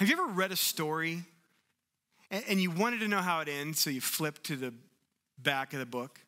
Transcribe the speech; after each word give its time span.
Have 0.00 0.08
you 0.08 0.14
ever 0.14 0.32
read 0.32 0.50
a 0.50 0.56
story 0.56 1.24
and, 2.30 2.42
and 2.48 2.58
you 2.58 2.70
wanted 2.70 3.00
to 3.00 3.08
know 3.08 3.18
how 3.18 3.40
it 3.40 3.48
ends, 3.48 3.80
so 3.80 3.90
you 3.90 4.00
flip 4.00 4.42
to 4.44 4.56
the 4.56 4.72
back 5.36 5.74
of 5.74 5.78
the 5.78 5.84
book? 5.84 6.18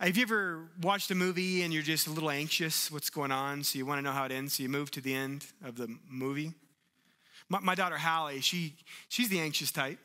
Have 0.00 0.16
you 0.16 0.22
ever 0.22 0.70
watched 0.80 1.10
a 1.10 1.14
movie 1.14 1.60
and 1.60 1.74
you're 1.74 1.82
just 1.82 2.06
a 2.06 2.10
little 2.10 2.30
anxious 2.30 2.90
what's 2.90 3.10
going 3.10 3.30
on, 3.30 3.62
so 3.64 3.76
you 3.78 3.84
want 3.84 3.98
to 3.98 4.02
know 4.02 4.12
how 4.12 4.24
it 4.24 4.32
ends, 4.32 4.54
so 4.54 4.62
you 4.62 4.70
move 4.70 4.90
to 4.92 5.02
the 5.02 5.14
end 5.14 5.44
of 5.62 5.76
the 5.76 5.94
movie? 6.08 6.54
My, 7.50 7.60
my 7.60 7.74
daughter 7.74 7.98
Hallie, 7.98 8.40
she, 8.40 8.74
she's 9.10 9.28
the 9.28 9.38
anxious 9.38 9.70
type. 9.70 9.98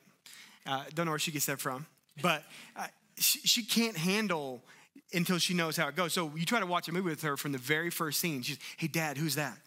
Uh, 0.66 0.84
don't 0.94 1.06
know 1.06 1.14
where 1.14 1.20
she 1.20 1.32
gets 1.32 1.46
that 1.46 1.62
from, 1.62 1.86
but 2.22 2.44
uh, 2.76 2.88
she, 3.18 3.40
she 3.40 3.64
can't 3.64 3.96
handle 3.96 4.62
until 5.14 5.38
she 5.38 5.54
knows 5.54 5.78
how 5.78 5.88
it 5.88 5.96
goes. 5.96 6.12
So 6.12 6.30
you 6.36 6.46
try 6.46 6.60
to 6.60 6.66
watch 6.66 6.90
a 6.90 6.92
movie 6.92 7.12
with 7.12 7.22
her 7.22 7.38
from 7.38 7.54
the 7.54 7.58
very 7.58 7.90
first 7.90 8.20
scene. 8.20 8.42
She's, 8.42 8.60
hey, 8.76 8.88
dad, 8.88 9.18
who's 9.18 9.36
that? 9.36 9.58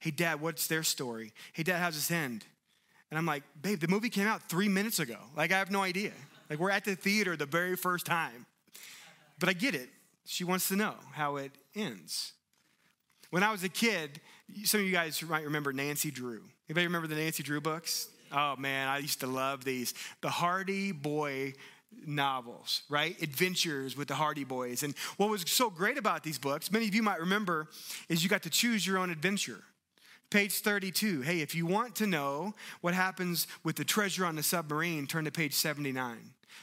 Hey, 0.00 0.10
dad, 0.10 0.40
what's 0.40 0.66
their 0.66 0.82
story? 0.82 1.32
Hey, 1.52 1.62
dad, 1.62 1.78
how's 1.78 1.94
this 1.94 2.10
end? 2.10 2.44
And 3.10 3.18
I'm 3.18 3.26
like, 3.26 3.42
babe, 3.60 3.80
the 3.80 3.88
movie 3.88 4.10
came 4.10 4.26
out 4.26 4.48
three 4.48 4.68
minutes 4.68 4.98
ago. 4.98 5.18
Like, 5.36 5.52
I 5.52 5.58
have 5.58 5.70
no 5.70 5.82
idea. 5.82 6.12
Like, 6.50 6.58
we're 6.58 6.70
at 6.70 6.84
the 6.84 6.96
theater 6.96 7.36
the 7.36 7.46
very 7.46 7.76
first 7.76 8.06
time. 8.06 8.46
But 9.38 9.48
I 9.48 9.52
get 9.52 9.74
it. 9.74 9.88
She 10.26 10.44
wants 10.44 10.68
to 10.68 10.76
know 10.76 10.94
how 11.12 11.36
it 11.36 11.52
ends. 11.74 12.32
When 13.30 13.42
I 13.42 13.50
was 13.50 13.64
a 13.64 13.68
kid, 13.68 14.20
some 14.64 14.80
of 14.80 14.86
you 14.86 14.92
guys 14.92 15.22
might 15.22 15.44
remember 15.44 15.72
Nancy 15.72 16.10
Drew. 16.10 16.42
Anybody 16.68 16.86
remember 16.86 17.08
the 17.08 17.16
Nancy 17.16 17.42
Drew 17.42 17.60
books? 17.60 18.08
Oh 18.32 18.56
man, 18.56 18.88
I 18.88 18.98
used 18.98 19.20
to 19.20 19.26
love 19.26 19.64
these. 19.64 19.94
The 20.20 20.30
Hardy 20.30 20.92
Boy 20.92 21.54
novels, 22.06 22.82
right? 22.88 23.20
Adventures 23.22 23.96
with 23.96 24.08
the 24.08 24.14
Hardy 24.14 24.44
Boys. 24.44 24.82
And 24.82 24.94
what 25.16 25.30
was 25.30 25.44
so 25.46 25.70
great 25.70 25.98
about 25.98 26.22
these 26.22 26.38
books, 26.38 26.72
many 26.72 26.88
of 26.88 26.94
you 26.94 27.02
might 27.02 27.20
remember, 27.20 27.68
is 28.08 28.22
you 28.22 28.30
got 28.30 28.42
to 28.42 28.50
choose 28.50 28.86
your 28.86 28.98
own 28.98 29.10
adventure. 29.10 29.62
Page 30.34 30.62
32. 30.62 31.20
Hey, 31.20 31.42
if 31.42 31.54
you 31.54 31.64
want 31.64 31.94
to 31.94 32.08
know 32.08 32.54
what 32.80 32.92
happens 32.92 33.46
with 33.62 33.76
the 33.76 33.84
treasure 33.84 34.26
on 34.26 34.34
the 34.34 34.42
submarine, 34.42 35.06
turn 35.06 35.26
to 35.26 35.30
page 35.30 35.54
79. 35.54 36.18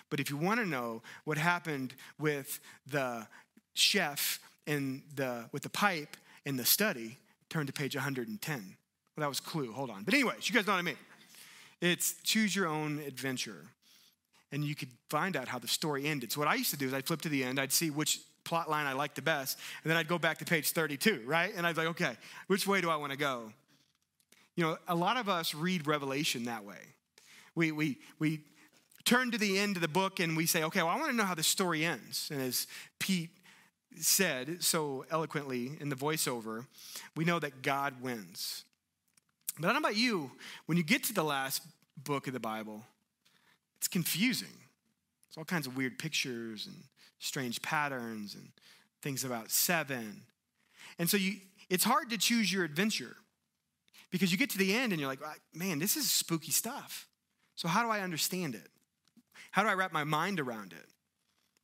But 0.10 0.20
if 0.20 0.30
you 0.30 0.36
want 0.36 0.60
to 0.60 0.66
know 0.66 1.02
what 1.24 1.38
happened 1.38 1.94
with 2.20 2.60
the 2.86 3.26
chef 3.74 4.42
and 4.68 5.04
the 5.16 5.46
with 5.54 5.64
the 5.64 5.70
pipe 5.70 6.18
in 6.46 6.58
the 6.58 6.66
study, 6.66 7.18
turn 7.50 7.66
to 7.66 7.72
page 7.72 7.96
110. 7.96 8.58
Well, 8.58 9.22
that 9.24 9.30
was 9.30 9.40
clue. 9.40 9.72
Hold 9.72 9.90
on. 9.90 10.04
But 10.04 10.16
anyways, 10.16 10.50
you 10.50 10.54
guys 10.54 10.68
know 10.68 10.74
what 10.74 10.80
I 10.80 10.82
mean. 10.82 10.98
It's 11.80 12.16
choose 12.24 12.54
your 12.54 12.68
own 12.68 13.00
adventure 13.08 13.68
and 14.52 14.66
you 14.66 14.76
could 14.76 14.92
find 15.10 15.38
out 15.38 15.48
how 15.48 15.60
the 15.60 15.70
story 15.70 16.08
ended. 16.08 16.34
So 16.34 16.42
what 16.42 16.50
I 16.50 16.56
used 16.56 16.72
to 16.72 16.78
do 16.78 16.88
is 16.88 16.94
I'd 16.94 17.08
flip 17.08 17.22
to 17.22 17.30
the 17.30 17.42
end, 17.42 17.58
I'd 17.58 17.72
see 17.72 17.90
which 17.90 18.20
plot 18.44 18.70
line 18.70 18.86
I 18.86 18.92
liked 18.92 19.16
the 19.16 19.22
best, 19.22 19.58
and 19.86 19.90
then 19.90 19.96
I'd 19.98 20.10
go 20.10 20.20
back 20.20 20.40
to 20.40 20.46
page 20.46 20.72
32, 20.72 21.22
right? 21.26 21.54
And 21.56 21.66
I'd 21.66 21.76
be 21.76 21.84
like, 21.84 21.92
okay, 21.92 22.18
which 22.48 22.68
way 22.68 22.82
do 22.82 22.90
I 22.90 22.98
want 22.98 23.14
to 23.14 23.18
go? 23.18 23.54
You 24.56 24.66
know, 24.66 24.78
a 24.88 24.96
lot 24.96 25.18
of 25.18 25.30
us 25.30 25.56
read 25.56 25.88
Revelation 25.88 26.46
that 26.46 26.66
way. 26.66 26.80
We, 27.56 27.72
we, 27.72 27.98
we 28.20 28.42
turn 29.06 29.32
to 29.32 29.38
the 29.38 29.58
end 29.58 29.78
of 29.78 29.82
the 29.82 29.88
book 29.88 30.20
and 30.20 30.36
we 30.36 30.46
say, 30.46 30.64
okay, 30.64 30.82
well, 30.82 30.92
I 30.92 30.98
want 30.98 31.12
to 31.12 31.16
know 31.16 31.24
how 31.24 31.36
the 31.36 31.44
story 31.44 31.86
ends. 31.86 32.30
And 32.32 32.42
as 32.42 32.68
Pete 33.00 33.30
said 34.00 34.64
so 34.64 35.06
eloquently 35.12 35.72
in 35.80 35.90
the 35.90 35.96
voiceover, 35.96 36.66
we 37.16 37.26
know 37.26 37.40
that 37.40 37.62
God 37.62 38.02
wins. 38.02 38.64
But 39.60 39.70
I 39.70 39.74
don't 39.74 39.82
know 39.82 39.90
about 39.90 39.98
you, 39.98 40.32
when 40.66 40.78
you 40.78 40.84
get 40.84 41.04
to 41.06 41.14
the 41.14 41.24
last 41.24 41.62
book 42.04 42.28
of 42.28 42.34
the 42.34 42.40
Bible, 42.40 42.84
it's 43.78 43.88
confusing. 43.88 44.48
It's 45.28 45.38
all 45.38 45.44
kinds 45.44 45.68
of 45.68 45.76
weird 45.76 45.98
pictures 45.98 46.68
and 46.68 46.76
strange 47.20 47.62
patterns 47.62 48.36
and 48.36 48.50
things 49.02 49.24
about 49.24 49.52
seven. 49.52 50.22
And 51.00 51.10
so 51.10 51.18
you, 51.18 51.38
it's 51.70 51.84
hard 51.84 52.10
to 52.12 52.18
choose 52.18 52.52
your 52.52 52.64
adventure 52.64 53.16
because 54.12 54.32
you 54.32 54.38
get 54.38 54.50
to 54.52 54.58
the 54.58 54.74
end 54.74 54.92
and 54.92 55.00
you're 55.00 55.10
like, 55.10 55.22
man, 55.54 55.80
this 55.80 55.98
is 55.98 56.10
spooky 56.10 56.52
stuff. 56.52 57.08
So, 57.56 57.68
how 57.68 57.84
do 57.84 57.90
I 57.90 58.02
understand 58.02 58.56
it? 58.56 58.68
How 59.52 59.64
do 59.64 59.70
I 59.70 59.74
wrap 59.74 59.92
my 59.92 60.04
mind 60.04 60.40
around 60.40 60.74
it? 60.74 60.88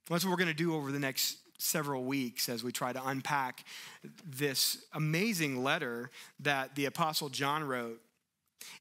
Well, 0.10 0.16
that's 0.16 0.26
what 0.26 0.32
we're 0.32 0.38
going 0.38 0.48
to 0.48 0.54
do 0.54 0.76
over 0.76 0.92
the 0.92 1.00
next 1.00 1.38
several 1.60 2.04
weeks 2.04 2.50
as 2.50 2.64
we 2.64 2.72
try 2.72 2.94
to 2.94 3.08
unpack 3.08 3.66
this 4.26 4.86
amazing 4.94 5.64
letter 5.64 6.12
that 6.40 6.76
the 6.76 6.86
Apostle 6.86 7.30
John 7.30 7.64
wrote 7.64 8.00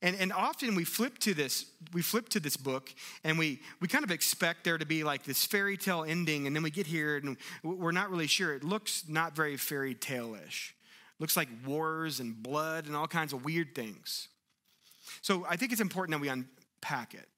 and, 0.03 0.17
and 0.17 0.33
often 0.33 0.75
we 0.75 0.85
flip 0.85 1.19
to 1.21 1.35
this, 1.35 1.67
we 1.93 2.03
flip 2.03 2.29
to 2.31 2.41
this 2.41 2.57
book 2.57 2.93
and 3.25 3.39
we, 3.39 3.61
we 3.81 3.89
kind 3.89 4.05
of 4.05 4.11
expect 4.11 4.65
there 4.65 4.79
to 4.79 4.87
be 4.87 5.05
like 5.05 5.25
this 5.25 5.45
fairy 5.45 5.77
tale 5.77 6.05
ending, 6.05 6.47
and 6.47 6.55
then 6.55 6.63
we 6.63 6.71
get 6.71 6.87
here 6.87 7.17
and 7.17 7.37
we're 7.63 7.93
not 7.93 8.11
really 8.11 8.27
sure. 8.27 8.55
It 8.55 8.65
looks 8.65 9.05
not 9.09 9.35
very 9.35 9.57
fairy 9.57 9.95
tale-ish. 9.95 10.76
Looks 11.19 11.37
like 11.37 11.49
wars 11.67 12.21
and 12.21 12.43
blood 12.43 12.87
and 12.87 12.95
all 12.95 13.07
kinds 13.07 13.33
of 13.33 13.45
weird 13.45 13.75
things. 13.75 14.29
So 15.23 15.47
I 15.49 15.57
think 15.57 15.73
it's 15.73 15.81
important 15.81 16.17
that 16.17 16.21
we 16.21 16.29
unpack 16.29 17.15
it 17.15 17.29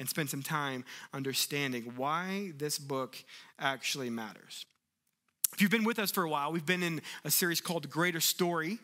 and 0.00 0.08
spend 0.08 0.30
some 0.30 0.42
time 0.42 0.84
understanding 1.12 1.92
why 1.96 2.52
this 2.56 2.78
book 2.78 3.16
actually 3.58 4.10
matters. 4.10 4.64
If 5.54 5.62
you've 5.62 5.70
been 5.70 5.84
with 5.84 5.98
us 5.98 6.10
for 6.10 6.24
a 6.24 6.28
while, 6.28 6.52
we've 6.52 6.66
been 6.66 6.82
in 6.82 7.00
a 7.24 7.30
series 7.30 7.60
called 7.60 7.88
Greater 7.90 8.20
Story. 8.20 8.78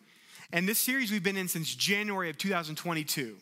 And 0.52 0.68
this 0.68 0.78
series 0.78 1.10
we've 1.10 1.22
been 1.22 1.36
in 1.36 1.48
since 1.48 1.74
January 1.74 2.30
of 2.30 2.38
2022. 2.38 3.36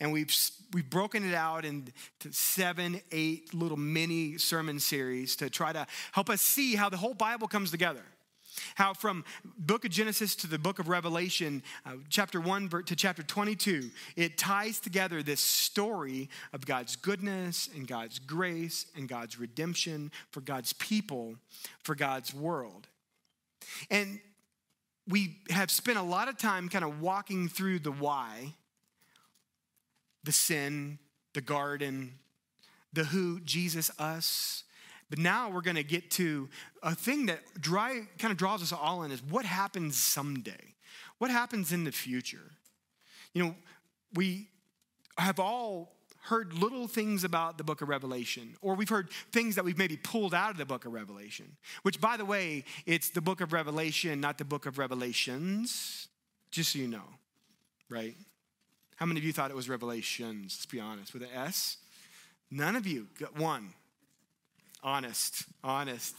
And 0.00 0.12
we've, 0.12 0.34
we've 0.72 0.88
broken 0.88 1.28
it 1.28 1.34
out 1.34 1.64
into 1.64 1.92
seven, 2.30 3.00
eight 3.10 3.54
little 3.54 3.76
mini 3.76 4.38
sermon 4.38 4.80
series 4.80 5.36
to 5.36 5.50
try 5.50 5.72
to 5.72 5.86
help 6.12 6.30
us 6.30 6.40
see 6.40 6.74
how 6.74 6.88
the 6.88 6.96
whole 6.96 7.14
Bible 7.14 7.46
comes 7.46 7.70
together. 7.70 8.02
How 8.74 8.94
from 8.94 9.24
book 9.58 9.84
of 9.84 9.90
Genesis 9.90 10.34
to 10.36 10.46
the 10.46 10.58
book 10.58 10.78
of 10.78 10.88
Revelation, 10.88 11.62
uh, 11.86 11.92
chapter 12.08 12.40
1 12.40 12.68
to 12.86 12.96
chapter 12.96 13.22
22, 13.22 13.90
it 14.16 14.38
ties 14.38 14.80
together 14.80 15.22
this 15.22 15.40
story 15.40 16.28
of 16.52 16.66
God's 16.66 16.96
goodness 16.96 17.68
and 17.74 17.86
God's 17.86 18.18
grace 18.18 18.86
and 18.96 19.08
God's 19.08 19.38
redemption 19.38 20.10
for 20.30 20.40
God's 20.40 20.72
people, 20.74 21.36
for 21.82 21.94
God's 21.94 22.34
world. 22.34 22.88
And 23.90 24.20
we 25.08 25.38
have 25.50 25.70
spent 25.70 25.98
a 25.98 26.02
lot 26.02 26.28
of 26.28 26.38
time 26.38 26.68
kind 26.68 26.84
of 26.84 27.00
walking 27.00 27.48
through 27.48 27.80
the 27.80 27.92
why, 27.92 28.54
the 30.24 30.32
sin, 30.32 30.98
the 31.34 31.40
garden, 31.40 32.18
the 32.92 33.04
who, 33.04 33.40
Jesus, 33.40 33.90
us. 33.98 34.64
But 35.12 35.18
now 35.18 35.50
we're 35.50 35.60
going 35.60 35.76
to 35.76 35.82
get 35.82 36.10
to 36.12 36.48
a 36.82 36.94
thing 36.94 37.26
that 37.26 37.40
dry, 37.60 38.00
kind 38.18 38.32
of 38.32 38.38
draws 38.38 38.62
us 38.62 38.72
all 38.72 39.02
in 39.02 39.12
is 39.12 39.22
what 39.22 39.44
happens 39.44 39.98
someday? 39.98 40.72
What 41.18 41.30
happens 41.30 41.70
in 41.70 41.84
the 41.84 41.92
future? 41.92 42.50
You 43.34 43.44
know, 43.44 43.54
we 44.14 44.48
have 45.18 45.38
all 45.38 45.92
heard 46.22 46.54
little 46.54 46.88
things 46.88 47.24
about 47.24 47.58
the 47.58 47.62
book 47.62 47.82
of 47.82 47.90
Revelation, 47.90 48.56
or 48.62 48.74
we've 48.74 48.88
heard 48.88 49.10
things 49.32 49.54
that 49.56 49.66
we've 49.66 49.76
maybe 49.76 49.98
pulled 49.98 50.32
out 50.32 50.50
of 50.50 50.56
the 50.56 50.64
book 50.64 50.86
of 50.86 50.94
Revelation, 50.94 51.58
which, 51.82 52.00
by 52.00 52.16
the 52.16 52.24
way, 52.24 52.64
it's 52.86 53.10
the 53.10 53.20
book 53.20 53.42
of 53.42 53.52
Revelation, 53.52 54.18
not 54.18 54.38
the 54.38 54.46
book 54.46 54.64
of 54.64 54.78
Revelations, 54.78 56.08
just 56.50 56.72
so 56.72 56.78
you 56.78 56.88
know, 56.88 57.04
right? 57.90 58.16
How 58.96 59.04
many 59.04 59.20
of 59.20 59.24
you 59.24 59.34
thought 59.34 59.50
it 59.50 59.56
was 59.56 59.68
Revelations? 59.68 60.56
Let's 60.56 60.64
be 60.64 60.80
honest. 60.80 61.12
With 61.12 61.22
an 61.22 61.28
S? 61.34 61.76
None 62.50 62.76
of 62.76 62.86
you. 62.86 63.08
Got 63.18 63.36
one. 63.36 63.74
Honest, 64.82 65.44
honest. 65.62 66.14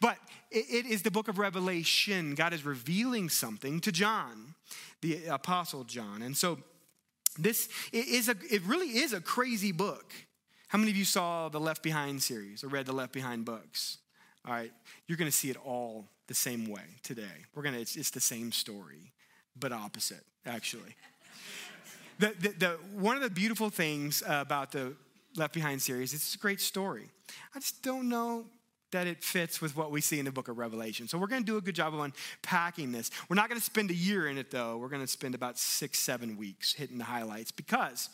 But 0.00 0.18
it 0.50 0.86
is 0.86 1.02
the 1.02 1.10
book 1.10 1.28
of 1.28 1.38
Revelation. 1.38 2.34
God 2.34 2.52
is 2.52 2.64
revealing 2.64 3.28
something 3.28 3.80
to 3.80 3.92
John, 3.92 4.54
the 5.00 5.26
apostle 5.26 5.84
John. 5.84 6.22
And 6.22 6.36
so 6.36 6.58
this 7.38 7.68
is 7.92 8.28
a, 8.28 8.34
it 8.50 8.62
really 8.64 8.98
is 8.98 9.12
a 9.12 9.20
crazy 9.20 9.72
book. 9.72 10.12
How 10.68 10.78
many 10.78 10.90
of 10.90 10.96
you 10.96 11.04
saw 11.04 11.48
the 11.48 11.60
Left 11.60 11.82
Behind 11.82 12.22
series 12.22 12.62
or 12.62 12.68
read 12.68 12.86
the 12.86 12.92
Left 12.92 13.12
Behind 13.12 13.44
books? 13.44 13.98
All 14.46 14.52
right, 14.52 14.72
you're 15.06 15.18
going 15.18 15.30
to 15.30 15.36
see 15.36 15.50
it 15.50 15.56
all 15.64 16.06
the 16.26 16.34
same 16.34 16.68
way 16.68 16.82
today. 17.02 17.46
We're 17.54 17.62
going 17.62 17.74
to, 17.74 17.80
it's, 17.80 17.96
it's 17.96 18.10
the 18.10 18.20
same 18.20 18.52
story, 18.52 19.12
but 19.58 19.72
opposite, 19.72 20.24
actually. 20.46 20.94
the, 22.18 22.34
the, 22.40 22.48
the, 22.50 22.68
one 22.92 23.16
of 23.16 23.22
the 23.22 23.30
beautiful 23.30 23.70
things 23.70 24.22
about 24.26 24.72
the 24.72 24.94
Left 25.36 25.54
Behind 25.54 25.80
series, 25.80 26.14
it's 26.14 26.34
a 26.34 26.38
great 26.38 26.60
story. 26.60 27.10
I 27.54 27.58
just 27.58 27.82
don't 27.82 28.08
know 28.08 28.46
that 28.90 29.06
it 29.06 29.22
fits 29.22 29.60
with 29.60 29.76
what 29.76 29.90
we 29.90 30.00
see 30.00 30.18
in 30.18 30.24
the 30.24 30.32
book 30.32 30.48
of 30.48 30.56
Revelation. 30.56 31.08
So 31.08 31.18
we're 31.18 31.26
going 31.26 31.42
to 31.42 31.46
do 31.46 31.58
a 31.58 31.60
good 31.60 31.74
job 31.74 31.92
of 31.92 32.00
unpacking 32.00 32.90
this. 32.92 33.10
We're 33.28 33.36
not 33.36 33.48
going 33.48 33.60
to 33.60 33.64
spend 33.64 33.90
a 33.90 33.94
year 33.94 34.28
in 34.28 34.38
it, 34.38 34.50
though. 34.50 34.78
We're 34.78 34.88
going 34.88 35.02
to 35.02 35.06
spend 35.06 35.34
about 35.34 35.58
six, 35.58 35.98
seven 35.98 36.38
weeks 36.38 36.72
hitting 36.72 36.96
the 36.96 37.04
highlights 37.04 37.50
because 37.50 38.08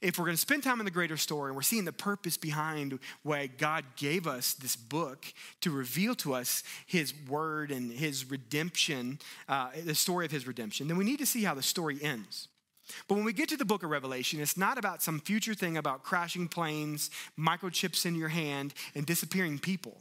if 0.00 0.18
we're 0.18 0.24
going 0.24 0.36
to 0.36 0.40
spend 0.40 0.62
time 0.62 0.80
in 0.80 0.86
the 0.86 0.90
greater 0.90 1.18
story 1.18 1.50
and 1.50 1.56
we're 1.56 1.62
seeing 1.62 1.84
the 1.84 1.92
purpose 1.92 2.36
behind 2.38 2.98
why 3.22 3.46
God 3.46 3.84
gave 3.96 4.26
us 4.26 4.54
this 4.54 4.76
book 4.76 5.26
to 5.60 5.70
reveal 5.70 6.14
to 6.16 6.34
us 6.34 6.62
his 6.86 7.12
word 7.28 7.70
and 7.70 7.92
his 7.92 8.30
redemption, 8.30 9.18
uh, 9.48 9.68
the 9.84 9.94
story 9.94 10.24
of 10.24 10.30
his 10.30 10.46
redemption, 10.46 10.88
then 10.88 10.96
we 10.96 11.04
need 11.04 11.18
to 11.18 11.26
see 11.26 11.44
how 11.44 11.54
the 11.54 11.62
story 11.62 11.98
ends. 12.02 12.48
But 13.08 13.14
when 13.14 13.24
we 13.24 13.32
get 13.32 13.48
to 13.48 13.56
the 13.56 13.64
book 13.64 13.82
of 13.82 13.90
Revelation, 13.90 14.40
it's 14.40 14.56
not 14.56 14.78
about 14.78 15.02
some 15.02 15.20
future 15.20 15.54
thing 15.54 15.76
about 15.76 16.02
crashing 16.02 16.48
planes, 16.48 17.10
microchips 17.38 18.04
in 18.04 18.14
your 18.14 18.28
hand, 18.28 18.74
and 18.94 19.06
disappearing 19.06 19.58
people. 19.58 19.98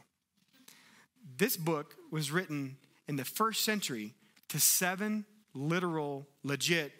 This 1.37 1.55
book 1.55 1.95
was 2.11 2.31
written 2.31 2.77
in 3.07 3.15
the 3.15 3.25
first 3.25 3.63
century 3.63 4.13
to 4.49 4.59
seven 4.59 5.25
literal, 5.53 6.27
legit 6.43 6.91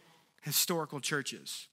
historical 0.42 1.00
churches. 1.00 1.68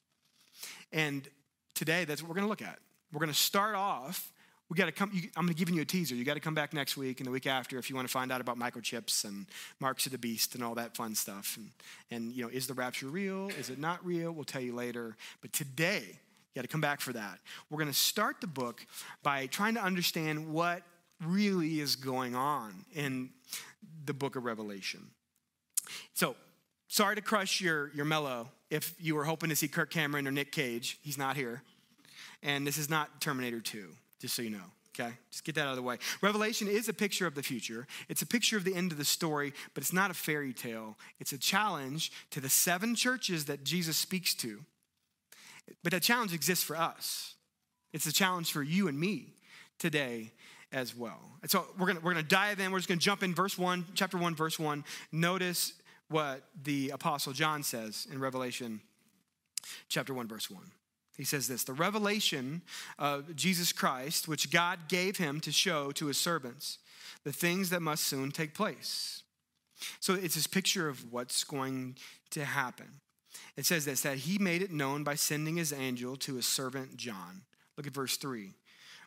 And 0.92 1.28
today, 1.74 2.04
that's 2.04 2.22
what 2.22 2.28
we're 2.28 2.34
going 2.34 2.46
to 2.46 2.50
look 2.50 2.62
at. 2.62 2.78
We're 3.12 3.20
going 3.20 3.32
to 3.32 3.34
start 3.34 3.74
off. 3.74 4.32
We 4.70 4.76
got 4.76 4.86
to 4.86 4.92
come. 4.92 5.10
You, 5.12 5.22
I'm 5.36 5.44
going 5.46 5.54
to 5.54 5.58
give 5.58 5.68
you 5.68 5.82
a 5.82 5.84
teaser. 5.84 6.14
You 6.14 6.24
got 6.24 6.34
to 6.34 6.40
come 6.40 6.54
back 6.54 6.72
next 6.72 6.96
week 6.96 7.18
and 7.18 7.26
the 7.26 7.30
week 7.32 7.46
after 7.46 7.76
if 7.76 7.90
you 7.90 7.96
want 7.96 8.06
to 8.06 8.12
find 8.12 8.30
out 8.30 8.40
about 8.40 8.58
microchips 8.58 9.24
and 9.24 9.46
marks 9.80 10.06
of 10.06 10.12
the 10.12 10.18
beast 10.18 10.54
and 10.54 10.62
all 10.62 10.76
that 10.76 10.96
fun 10.96 11.14
stuff. 11.16 11.58
And, 11.58 11.70
and 12.10 12.32
you 12.32 12.44
know, 12.44 12.48
is 12.48 12.68
the 12.68 12.74
rapture 12.74 13.08
real? 13.08 13.48
Is 13.58 13.68
it 13.68 13.80
not 13.80 14.04
real? 14.06 14.30
We'll 14.30 14.44
tell 14.44 14.62
you 14.62 14.74
later. 14.74 15.16
But 15.42 15.52
today, 15.52 16.04
you 16.06 16.54
got 16.54 16.62
to 16.62 16.68
come 16.68 16.80
back 16.80 17.00
for 17.00 17.12
that. 17.12 17.40
We're 17.68 17.78
going 17.78 17.90
to 17.90 17.98
start 17.98 18.40
the 18.40 18.46
book 18.46 18.86
by 19.24 19.46
trying 19.46 19.74
to 19.74 19.82
understand 19.82 20.52
what 20.52 20.82
really 21.20 21.80
is 21.80 21.96
going 21.96 22.36
on 22.36 22.84
in 22.94 23.30
the 24.04 24.14
book 24.14 24.36
of 24.36 24.44
Revelation. 24.44 25.08
So, 26.14 26.36
sorry 26.88 27.16
to 27.16 27.22
crush 27.22 27.60
your, 27.60 27.90
your 27.94 28.04
mellow 28.04 28.48
if 28.70 28.94
you 28.98 29.16
were 29.16 29.24
hoping 29.24 29.50
to 29.50 29.56
see 29.56 29.68
Kirk 29.68 29.90
Cameron 29.90 30.28
or 30.28 30.30
Nick 30.30 30.52
Cage. 30.52 30.98
He's 31.02 31.18
not 31.18 31.36
here. 31.36 31.62
And 32.42 32.66
this 32.66 32.78
is 32.78 32.88
not 32.88 33.20
Terminator 33.20 33.60
2, 33.60 33.88
just 34.20 34.34
so 34.34 34.42
you 34.42 34.50
know. 34.50 34.58
Okay, 34.98 35.12
just 35.30 35.44
get 35.44 35.54
that 35.54 35.62
out 35.62 35.70
of 35.70 35.76
the 35.76 35.82
way. 35.82 35.98
Revelation 36.20 36.66
is 36.66 36.88
a 36.88 36.92
picture 36.92 37.26
of 37.26 37.34
the 37.34 37.42
future. 37.42 37.86
It's 38.08 38.22
a 38.22 38.26
picture 38.26 38.56
of 38.56 38.64
the 38.64 38.74
end 38.74 38.90
of 38.90 38.98
the 38.98 39.04
story, 39.04 39.52
but 39.72 39.82
it's 39.82 39.92
not 39.92 40.10
a 40.10 40.14
fairy 40.14 40.52
tale. 40.52 40.98
It's 41.20 41.32
a 41.32 41.38
challenge 41.38 42.10
to 42.30 42.40
the 42.40 42.48
seven 42.48 42.96
churches 42.96 43.44
that 43.44 43.64
Jesus 43.64 43.96
speaks 43.96 44.34
to. 44.34 44.64
But 45.84 45.92
that 45.92 46.02
challenge 46.02 46.34
exists 46.34 46.64
for 46.64 46.76
us. 46.76 47.34
It's 47.92 48.06
a 48.06 48.12
challenge 48.12 48.52
for 48.52 48.62
you 48.62 48.88
and 48.88 48.98
me 48.98 49.34
today 49.78 50.32
as 50.72 50.94
well. 50.94 51.20
And 51.42 51.50
so 51.50 51.66
we're 51.78 51.86
gonna 51.86 52.00
we're 52.00 52.12
gonna 52.12 52.24
dive 52.24 52.58
in. 52.58 52.72
We're 52.72 52.78
just 52.78 52.88
gonna 52.88 53.00
jump 53.00 53.22
in 53.22 53.34
verse 53.34 53.56
one, 53.56 53.86
chapter 53.94 54.18
one, 54.18 54.34
verse 54.34 54.58
one. 54.58 54.84
Notice 55.12 55.72
what 56.08 56.42
the 56.64 56.90
apostle 56.90 57.32
John 57.32 57.62
says 57.62 58.08
in 58.10 58.18
Revelation 58.18 58.80
chapter 59.88 60.14
1 60.14 60.28
verse 60.28 60.50
1. 60.50 60.62
He 61.20 61.26
says 61.26 61.48
this, 61.48 61.64
the 61.64 61.74
revelation 61.74 62.62
of 62.98 63.36
Jesus 63.36 63.74
Christ 63.74 64.26
which 64.26 64.50
God 64.50 64.88
gave 64.88 65.18
him 65.18 65.38
to 65.40 65.52
show 65.52 65.92
to 65.92 66.06
his 66.06 66.16
servants 66.16 66.78
the 67.24 67.32
things 67.32 67.68
that 67.68 67.82
must 67.82 68.04
soon 68.04 68.30
take 68.30 68.54
place. 68.54 69.22
So 70.00 70.14
it's 70.14 70.34
this 70.34 70.46
picture 70.46 70.88
of 70.88 71.12
what's 71.12 71.44
going 71.44 71.98
to 72.30 72.46
happen. 72.46 72.86
It 73.58 73.66
says 73.66 73.84
this 73.84 74.00
that 74.00 74.16
he 74.16 74.38
made 74.38 74.62
it 74.62 74.72
known 74.72 75.04
by 75.04 75.14
sending 75.14 75.56
his 75.56 75.74
angel 75.74 76.16
to 76.16 76.36
his 76.36 76.46
servant 76.46 76.96
John. 76.96 77.42
Look 77.76 77.86
at 77.86 77.92
verse 77.92 78.16
3. 78.16 78.54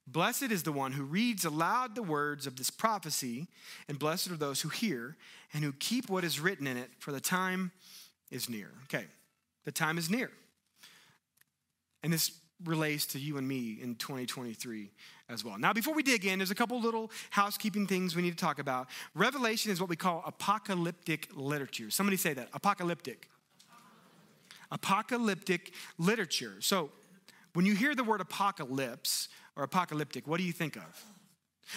Blessed 0.05 0.51
is 0.51 0.61
the 0.61 0.71
one 0.71 0.91
who 0.91 1.05
reads 1.05 1.45
aloud 1.45 1.95
the 1.95 2.03
words 2.03 2.45
of 2.45 2.57
this 2.57 2.69
prophecy, 2.69 3.47
and 3.87 3.97
blessed 3.97 4.29
are 4.29 4.37
those 4.37 4.61
who 4.61 4.69
hear 4.69 5.17
and 5.51 5.63
who 5.63 5.73
keep 5.73 6.11
what 6.11 6.23
is 6.23 6.39
written 6.39 6.67
in 6.67 6.77
it, 6.77 6.91
for 6.99 7.11
the 7.11 7.19
time 7.19 7.71
is 8.29 8.47
near. 8.47 8.69
Okay, 8.83 9.05
the 9.65 9.71
time 9.71 9.97
is 9.97 10.11
near. 10.11 10.29
And 12.03 12.11
this 12.11 12.31
relates 12.65 13.05
to 13.07 13.19
you 13.19 13.37
and 13.37 13.47
me 13.47 13.79
in 13.81 13.95
2023 13.95 14.91
as 15.29 15.43
well. 15.43 15.57
Now, 15.57 15.73
before 15.73 15.93
we 15.93 16.03
dig 16.03 16.25
in, 16.25 16.39
there's 16.39 16.51
a 16.51 16.55
couple 16.55 16.79
little 16.79 17.11
housekeeping 17.29 17.87
things 17.87 18.15
we 18.15 18.21
need 18.21 18.37
to 18.37 18.43
talk 18.43 18.59
about. 18.59 18.87
Revelation 19.15 19.71
is 19.71 19.79
what 19.79 19.89
we 19.89 19.95
call 19.95 20.23
apocalyptic 20.25 21.29
literature. 21.33 21.89
Somebody 21.89 22.17
say 22.17 22.33
that 22.33 22.49
apocalyptic. 22.53 23.29
Apocalyptic 24.71 25.73
literature. 25.97 26.55
So, 26.59 26.91
when 27.53 27.65
you 27.65 27.75
hear 27.75 27.93
the 27.93 28.03
word 28.03 28.19
apocalypse, 28.19 29.29
or 29.55 29.63
apocalyptic, 29.63 30.27
what 30.27 30.37
do 30.37 30.43
you 30.43 30.51
think 30.51 30.75
of? 30.75 31.03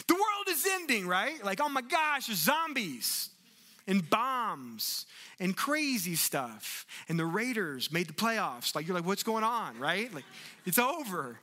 The 0.08 0.14
world 0.14 0.48
is 0.48 0.66
ending, 0.66 1.06
right? 1.06 1.42
Like, 1.44 1.60
oh 1.60 1.68
my 1.68 1.82
gosh, 1.82 2.26
there's 2.26 2.38
zombies 2.38 3.30
and 3.86 4.08
bombs 4.08 5.06
and 5.38 5.56
crazy 5.56 6.14
stuff. 6.14 6.86
And 7.08 7.18
the 7.18 7.26
Raiders 7.26 7.92
made 7.92 8.08
the 8.08 8.12
playoffs. 8.12 8.74
Like, 8.74 8.86
you're 8.86 8.96
like, 8.96 9.06
what's 9.06 9.22
going 9.22 9.44
on, 9.44 9.78
right? 9.78 10.12
Like, 10.12 10.24
it's 10.64 10.78
over. 10.78 11.38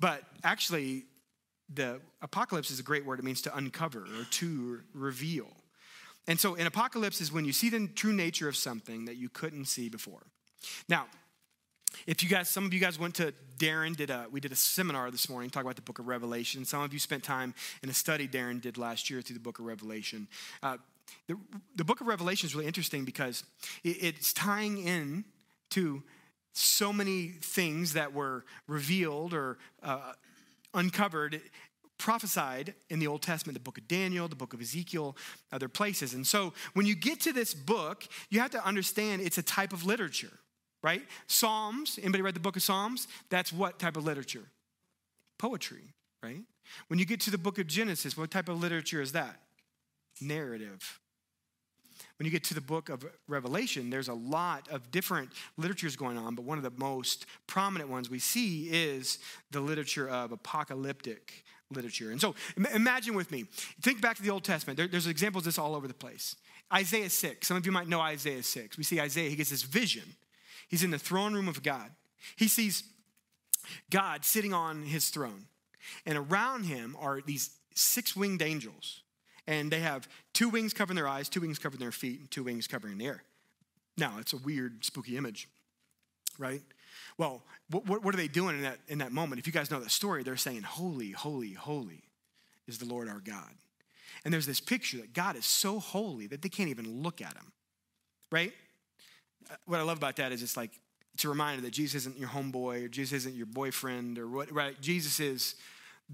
But 0.00 0.22
actually, 0.42 1.04
the 1.72 2.00
apocalypse 2.22 2.70
is 2.70 2.80
a 2.80 2.82
great 2.82 3.04
word. 3.04 3.18
It 3.18 3.24
means 3.24 3.42
to 3.42 3.56
uncover 3.56 4.00
or 4.00 4.24
to 4.30 4.80
reveal. 4.92 5.48
And 6.26 6.38
so, 6.38 6.54
an 6.54 6.66
apocalypse 6.66 7.20
is 7.20 7.32
when 7.32 7.44
you 7.44 7.52
see 7.52 7.70
the 7.70 7.86
true 7.88 8.12
nature 8.12 8.48
of 8.48 8.56
something 8.56 9.04
that 9.06 9.16
you 9.16 9.28
couldn't 9.28 9.66
see 9.66 9.88
before. 9.88 10.22
Now, 10.88 11.06
if 12.06 12.22
you 12.22 12.28
guys, 12.28 12.48
some 12.48 12.64
of 12.64 12.74
you 12.74 12.80
guys 12.80 12.98
went 12.98 13.14
to 13.16 13.32
Darren 13.58 13.96
did 13.96 14.10
a 14.10 14.26
we 14.30 14.40
did 14.40 14.52
a 14.52 14.56
seminar 14.56 15.10
this 15.10 15.28
morning 15.28 15.50
talk 15.50 15.62
about 15.62 15.76
the 15.76 15.82
Book 15.82 15.98
of 15.98 16.08
Revelation. 16.08 16.64
Some 16.64 16.82
of 16.82 16.92
you 16.92 16.98
spent 16.98 17.22
time 17.22 17.54
in 17.82 17.88
a 17.88 17.94
study 17.94 18.26
Darren 18.26 18.60
did 18.60 18.78
last 18.78 19.10
year 19.10 19.22
through 19.22 19.34
the 19.34 19.40
Book 19.40 19.58
of 19.58 19.66
Revelation. 19.66 20.28
Uh, 20.62 20.78
the, 21.28 21.36
the 21.76 21.84
Book 21.84 22.00
of 22.00 22.06
Revelation 22.06 22.46
is 22.46 22.54
really 22.54 22.66
interesting 22.66 23.04
because 23.04 23.44
it, 23.82 24.02
it's 24.02 24.32
tying 24.32 24.78
in 24.78 25.24
to 25.70 26.02
so 26.52 26.92
many 26.92 27.28
things 27.28 27.94
that 27.94 28.12
were 28.12 28.44
revealed 28.68 29.34
or 29.34 29.58
uh, 29.82 30.12
uncovered 30.72 31.40
prophesied 31.98 32.74
in 32.90 32.98
the 32.98 33.06
Old 33.06 33.22
Testament, 33.22 33.54
the 33.54 33.62
book 33.62 33.78
of 33.78 33.88
Daniel, 33.88 34.28
the 34.28 34.36
book 34.36 34.52
of 34.52 34.60
Ezekiel, 34.60 35.16
other 35.52 35.68
places. 35.68 36.12
And 36.12 36.26
so 36.26 36.52
when 36.74 36.86
you 36.86 36.94
get 36.94 37.20
to 37.20 37.32
this 37.32 37.54
book, 37.54 38.04
you 38.30 38.40
have 38.40 38.50
to 38.50 38.64
understand 38.64 39.22
it's 39.22 39.38
a 39.38 39.42
type 39.42 39.72
of 39.72 39.86
literature 39.86 40.32
right? 40.84 41.02
Psalms, 41.26 41.98
anybody 42.00 42.22
read 42.22 42.34
the 42.34 42.40
book 42.40 42.56
of 42.56 42.62
Psalms? 42.62 43.08
That's 43.30 43.52
what 43.52 43.78
type 43.78 43.96
of 43.96 44.04
literature? 44.04 44.44
Poetry, 45.38 45.94
right? 46.22 46.42
When 46.88 46.98
you 46.98 47.06
get 47.06 47.20
to 47.20 47.30
the 47.30 47.38
book 47.38 47.58
of 47.58 47.66
Genesis, 47.66 48.18
what 48.18 48.30
type 48.30 48.50
of 48.50 48.60
literature 48.60 49.00
is 49.00 49.12
that? 49.12 49.40
Narrative. 50.20 51.00
When 52.18 52.26
you 52.26 52.32
get 52.32 52.44
to 52.44 52.54
the 52.54 52.60
book 52.60 52.88
of 52.88 53.04
Revelation, 53.28 53.90
there's 53.90 54.08
a 54.08 54.14
lot 54.14 54.68
of 54.68 54.90
different 54.90 55.30
literatures 55.56 55.96
going 55.96 56.18
on, 56.18 56.34
but 56.34 56.44
one 56.44 56.58
of 56.58 56.64
the 56.64 56.72
most 56.76 57.26
prominent 57.46 57.90
ones 57.90 58.10
we 58.10 58.18
see 58.18 58.68
is 58.70 59.18
the 59.50 59.60
literature 59.60 60.08
of 60.08 60.32
apocalyptic 60.32 61.44
literature. 61.70 62.10
And 62.10 62.20
so 62.20 62.34
imagine 62.56 63.14
with 63.14 63.30
me, 63.30 63.44
think 63.80 64.00
back 64.00 64.16
to 64.16 64.22
the 64.22 64.30
Old 64.30 64.44
Testament. 64.44 64.76
There, 64.76 64.88
there's 64.88 65.06
examples 65.06 65.42
of 65.42 65.46
this 65.46 65.58
all 65.58 65.74
over 65.74 65.88
the 65.88 65.94
place. 65.94 66.36
Isaiah 66.72 67.10
6, 67.10 67.46
some 67.46 67.56
of 67.56 67.66
you 67.66 67.72
might 67.72 67.88
know 67.88 68.00
Isaiah 68.00 68.42
6. 68.42 68.76
We 68.76 68.84
see 68.84 69.00
Isaiah, 69.00 69.30
he 69.30 69.36
gets 69.36 69.50
this 69.50 69.62
vision 69.62 70.14
He's 70.74 70.82
in 70.82 70.90
the 70.90 70.98
throne 70.98 71.34
room 71.34 71.46
of 71.46 71.62
God. 71.62 71.88
He 72.34 72.48
sees 72.48 72.82
God 73.90 74.24
sitting 74.24 74.52
on 74.52 74.82
his 74.82 75.08
throne. 75.08 75.46
And 76.04 76.18
around 76.18 76.64
him 76.64 76.96
are 76.98 77.20
these 77.20 77.50
six 77.76 78.16
winged 78.16 78.42
angels. 78.42 79.02
And 79.46 79.70
they 79.70 79.80
have 79.80 80.08
two 80.32 80.48
wings 80.48 80.72
covering 80.72 80.96
their 80.96 81.08
eyes, 81.08 81.28
two 81.28 81.40
wings 81.40 81.58
covering 81.58 81.80
their 81.80 81.92
feet, 81.92 82.20
and 82.20 82.30
two 82.30 82.44
wings 82.44 82.66
covering 82.66 82.98
the 82.98 83.06
air. 83.06 83.22
Now, 83.96 84.16
it's 84.18 84.32
a 84.32 84.38
weird, 84.38 84.84
spooky 84.84 85.16
image, 85.16 85.48
right? 86.38 86.62
Well, 87.18 87.42
what, 87.70 88.02
what, 88.02 88.14
are 88.14 88.16
they 88.16 88.28
doing 88.28 88.56
in 88.56 88.62
that, 88.62 88.78
in 88.88 88.98
that 88.98 89.12
moment? 89.12 89.38
If 89.38 89.46
you 89.46 89.52
guys 89.52 89.70
know 89.70 89.80
the 89.80 89.90
story, 89.90 90.22
they're 90.22 90.36
saying, 90.36 90.62
Holy, 90.62 91.12
holy, 91.12 91.52
holy 91.52 92.02
is 92.66 92.78
the 92.78 92.86
Lord 92.86 93.08
our 93.08 93.20
God. 93.20 93.50
And 94.24 94.32
there's 94.32 94.46
this 94.46 94.60
picture 94.60 94.96
that 94.98 95.12
God 95.12 95.36
is 95.36 95.44
so 95.44 95.78
holy 95.78 96.26
that 96.28 96.42
they 96.42 96.48
can't 96.48 96.70
even 96.70 97.02
look 97.02 97.20
at 97.20 97.34
him, 97.34 97.52
right? 98.32 98.52
Uh, 99.50 99.56
what 99.66 99.80
I 99.80 99.82
love 99.82 99.98
about 99.98 100.16
that 100.16 100.32
is 100.32 100.42
it's 100.42 100.56
like, 100.56 100.70
it's 101.12 101.24
a 101.24 101.28
reminder 101.28 101.62
that 101.62 101.72
Jesus 101.72 102.02
isn't 102.02 102.18
your 102.18 102.28
homeboy 102.28 102.84
or 102.84 102.88
Jesus 102.88 103.12
isn't 103.12 103.34
your 103.36 103.46
boyfriend 103.46 104.18
or 104.18 104.26
what, 104.26 104.50
right? 104.50 104.80
Jesus 104.80 105.20
is 105.20 105.54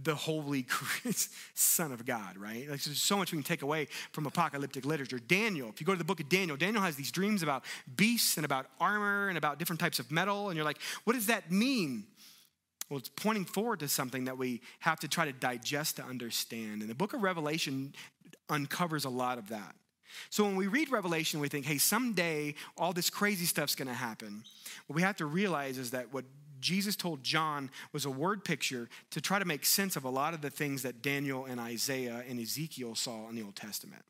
the 0.00 0.14
holy 0.14 0.66
son 1.54 1.92
of 1.92 2.06
God, 2.06 2.37
right? 2.37 2.68
Like 2.68 2.82
there's 2.82 3.02
so 3.02 3.16
much 3.16 3.32
we 3.32 3.38
can 3.38 3.44
take 3.44 3.62
away 3.62 3.88
from 4.12 4.26
apocalyptic 4.26 4.85
literature. 4.85 5.18
Daniel, 5.18 5.68
if 5.68 5.80
you 5.80 5.87
go 5.87 5.92
to 5.92 5.99
the 5.99 6.04
book 6.04 6.20
of 6.20 6.28
Daniel, 6.28 6.56
Daniel 6.56 6.82
has 6.82 6.97
these 6.97 7.11
dreams 7.11 7.42
about 7.42 7.64
beasts 7.97 8.37
and 8.37 8.44
about 8.44 8.66
armor 8.80 9.28
and 9.28 9.37
about 9.37 9.59
different 9.59 9.80
types 9.80 9.99
of 9.99 10.11
metal. 10.11 10.49
And 10.49 10.56
you're 10.56 10.64
like, 10.64 10.78
what 11.04 11.14
does 11.14 11.26
that 11.26 11.50
mean? 11.50 12.04
Well, 12.88 12.99
it's 12.99 13.09
pointing 13.09 13.44
forward 13.44 13.80
to 13.80 13.88
something 13.88 14.25
that 14.25 14.38
we 14.38 14.62
have 14.80 15.00
to 15.00 15.09
try 15.09 15.25
to 15.25 15.32
digest 15.32 15.97
to 15.97 16.04
understand. 16.04 16.82
And 16.82 16.90
the 16.90 16.94
book 16.94 17.12
of 17.12 17.23
Revelation 17.23 17.94
uncovers 18.49 19.04
a 19.04 19.11
lot 19.11 19.38
of 19.38 19.49
that. 19.49 19.75
So 20.28 20.44
when 20.44 20.56
we 20.56 20.66
read 20.66 20.90
Revelation, 20.90 21.40
we 21.40 21.49
think, 21.49 21.66
hey, 21.66 21.78
someday 21.78 22.54
all 22.76 22.92
this 22.92 23.11
crazy 23.11 23.47
stuff's 23.47 23.76
gonna 23.76 23.94
happen. 23.94 24.42
What 24.87 24.97
we 24.97 25.02
have 25.02 25.16
to 25.16 25.26
realize 25.26 25.78
is 25.78 25.92
that 25.92 26.12
what 26.12 26.25
Jesus 26.60 26.96
told 26.96 27.22
John 27.22 27.70
was 27.92 28.04
a 28.04 28.10
word 28.10 28.44
picture 28.44 28.88
to 29.10 29.20
try 29.20 29.38
to 29.38 29.44
make 29.44 29.64
sense 29.64 29.96
of 29.96 30.04
a 30.04 30.10
lot 30.10 30.34
of 30.34 30.40
the 30.40 30.50
things 30.50 30.82
that 30.82 31.02
Daniel 31.02 31.44
and 31.44 31.60
Isaiah 31.60 32.24
and 32.28 32.40
Ezekiel 32.40 32.94
saw 32.94 33.28
in 33.28 33.36
the 33.36 33.42
Old 33.42 33.56
Testament. 33.56 34.02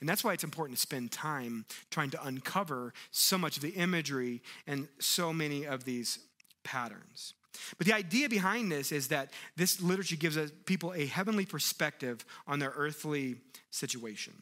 And 0.00 0.08
that's 0.08 0.22
why 0.22 0.32
it's 0.32 0.44
important 0.44 0.78
to 0.78 0.82
spend 0.82 1.12
time 1.12 1.64
trying 1.90 2.10
to 2.10 2.26
uncover 2.26 2.92
so 3.10 3.38
much 3.38 3.56
of 3.56 3.62
the 3.62 3.70
imagery 3.70 4.42
and 4.66 4.88
so 4.98 5.32
many 5.32 5.66
of 5.66 5.84
these 5.84 6.18
patterns. 6.62 7.34
But 7.78 7.86
the 7.86 7.92
idea 7.92 8.28
behind 8.28 8.70
this 8.72 8.92
is 8.92 9.08
that 9.08 9.30
this 9.56 9.80
literature 9.80 10.16
gives 10.16 10.36
us 10.36 10.50
people 10.64 10.92
a 10.94 11.06
heavenly 11.06 11.46
perspective 11.46 12.24
on 12.46 12.58
their 12.58 12.72
earthly 12.76 13.36
situation. 13.70 14.34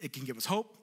It 0.00 0.12
can 0.12 0.24
give 0.24 0.36
us 0.36 0.46
hope, 0.46 0.74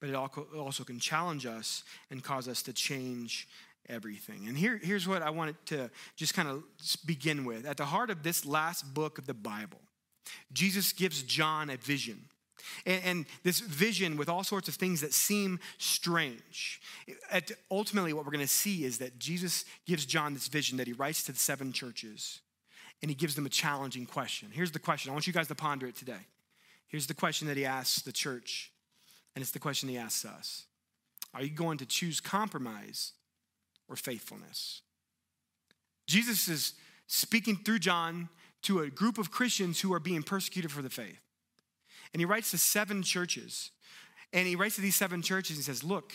but 0.00 0.08
it 0.08 0.14
also 0.14 0.84
can 0.84 0.98
challenge 0.98 1.46
us 1.46 1.84
and 2.10 2.22
cause 2.22 2.48
us 2.48 2.62
to 2.62 2.72
change 2.72 3.48
everything. 3.88 4.46
And 4.48 4.56
here, 4.56 4.80
here's 4.82 5.06
what 5.06 5.22
I 5.22 5.30
wanted 5.30 5.56
to 5.66 5.90
just 6.16 6.34
kind 6.34 6.48
of 6.48 6.62
begin 7.04 7.44
with. 7.44 7.66
At 7.66 7.76
the 7.76 7.84
heart 7.84 8.10
of 8.10 8.22
this 8.22 8.44
last 8.44 8.94
book 8.94 9.18
of 9.18 9.26
the 9.26 9.34
Bible, 9.34 9.80
Jesus 10.52 10.92
gives 10.92 11.22
John 11.22 11.70
a 11.70 11.76
vision. 11.76 12.28
And, 12.84 13.02
and, 13.04 13.26
this 13.44 13.60
vision 13.60 14.16
with 14.16 14.28
all 14.28 14.42
sorts 14.42 14.68
of 14.68 14.74
things 14.74 15.00
that 15.00 15.12
seem 15.12 15.60
strange. 15.78 16.80
At, 17.30 17.52
ultimately, 17.70 18.12
what 18.12 18.24
we're 18.24 18.32
going 18.32 18.44
to 18.44 18.52
see 18.52 18.84
is 18.84 18.98
that 18.98 19.18
Jesus 19.18 19.64
gives 19.86 20.04
John 20.04 20.34
this 20.34 20.48
vision 20.48 20.76
that 20.78 20.86
he 20.86 20.92
writes 20.92 21.22
to 21.24 21.32
the 21.32 21.38
seven 21.38 21.72
churches, 21.72 22.40
and 23.02 23.10
he 23.10 23.14
gives 23.14 23.34
them 23.36 23.46
a 23.46 23.50
challenging 23.50 24.04
question. 24.04 24.48
Here's 24.52 24.72
the 24.72 24.78
question 24.78 25.10
I 25.10 25.12
want 25.12 25.26
you 25.26 25.32
guys 25.32 25.48
to 25.48 25.54
ponder 25.54 25.86
it 25.86 25.96
today. 25.96 26.26
Here's 26.88 27.06
the 27.06 27.14
question 27.14 27.46
that 27.48 27.56
he 27.56 27.64
asks 27.64 28.02
the 28.02 28.12
church, 28.12 28.72
and 29.34 29.42
it's 29.42 29.52
the 29.52 29.58
question 29.58 29.88
he 29.88 29.98
asks 29.98 30.24
us 30.24 30.64
Are 31.34 31.42
you 31.42 31.50
going 31.50 31.78
to 31.78 31.86
choose 31.86 32.20
compromise 32.20 33.12
or 33.88 33.96
faithfulness? 33.96 34.82
Jesus 36.06 36.48
is 36.48 36.74
speaking 37.06 37.56
through 37.56 37.80
John 37.80 38.28
to 38.62 38.80
a 38.80 38.90
group 38.90 39.18
of 39.18 39.30
Christians 39.30 39.80
who 39.80 39.92
are 39.92 40.00
being 40.00 40.22
persecuted 40.22 40.72
for 40.72 40.82
the 40.82 40.90
faith. 40.90 41.20
And 42.12 42.20
he 42.20 42.24
writes 42.24 42.50
to 42.52 42.58
seven 42.58 43.02
churches. 43.02 43.70
And 44.32 44.46
he 44.46 44.56
writes 44.56 44.76
to 44.76 44.80
these 44.80 44.96
seven 44.96 45.22
churches 45.22 45.56
and 45.56 45.64
says, 45.64 45.84
Look, 45.84 46.12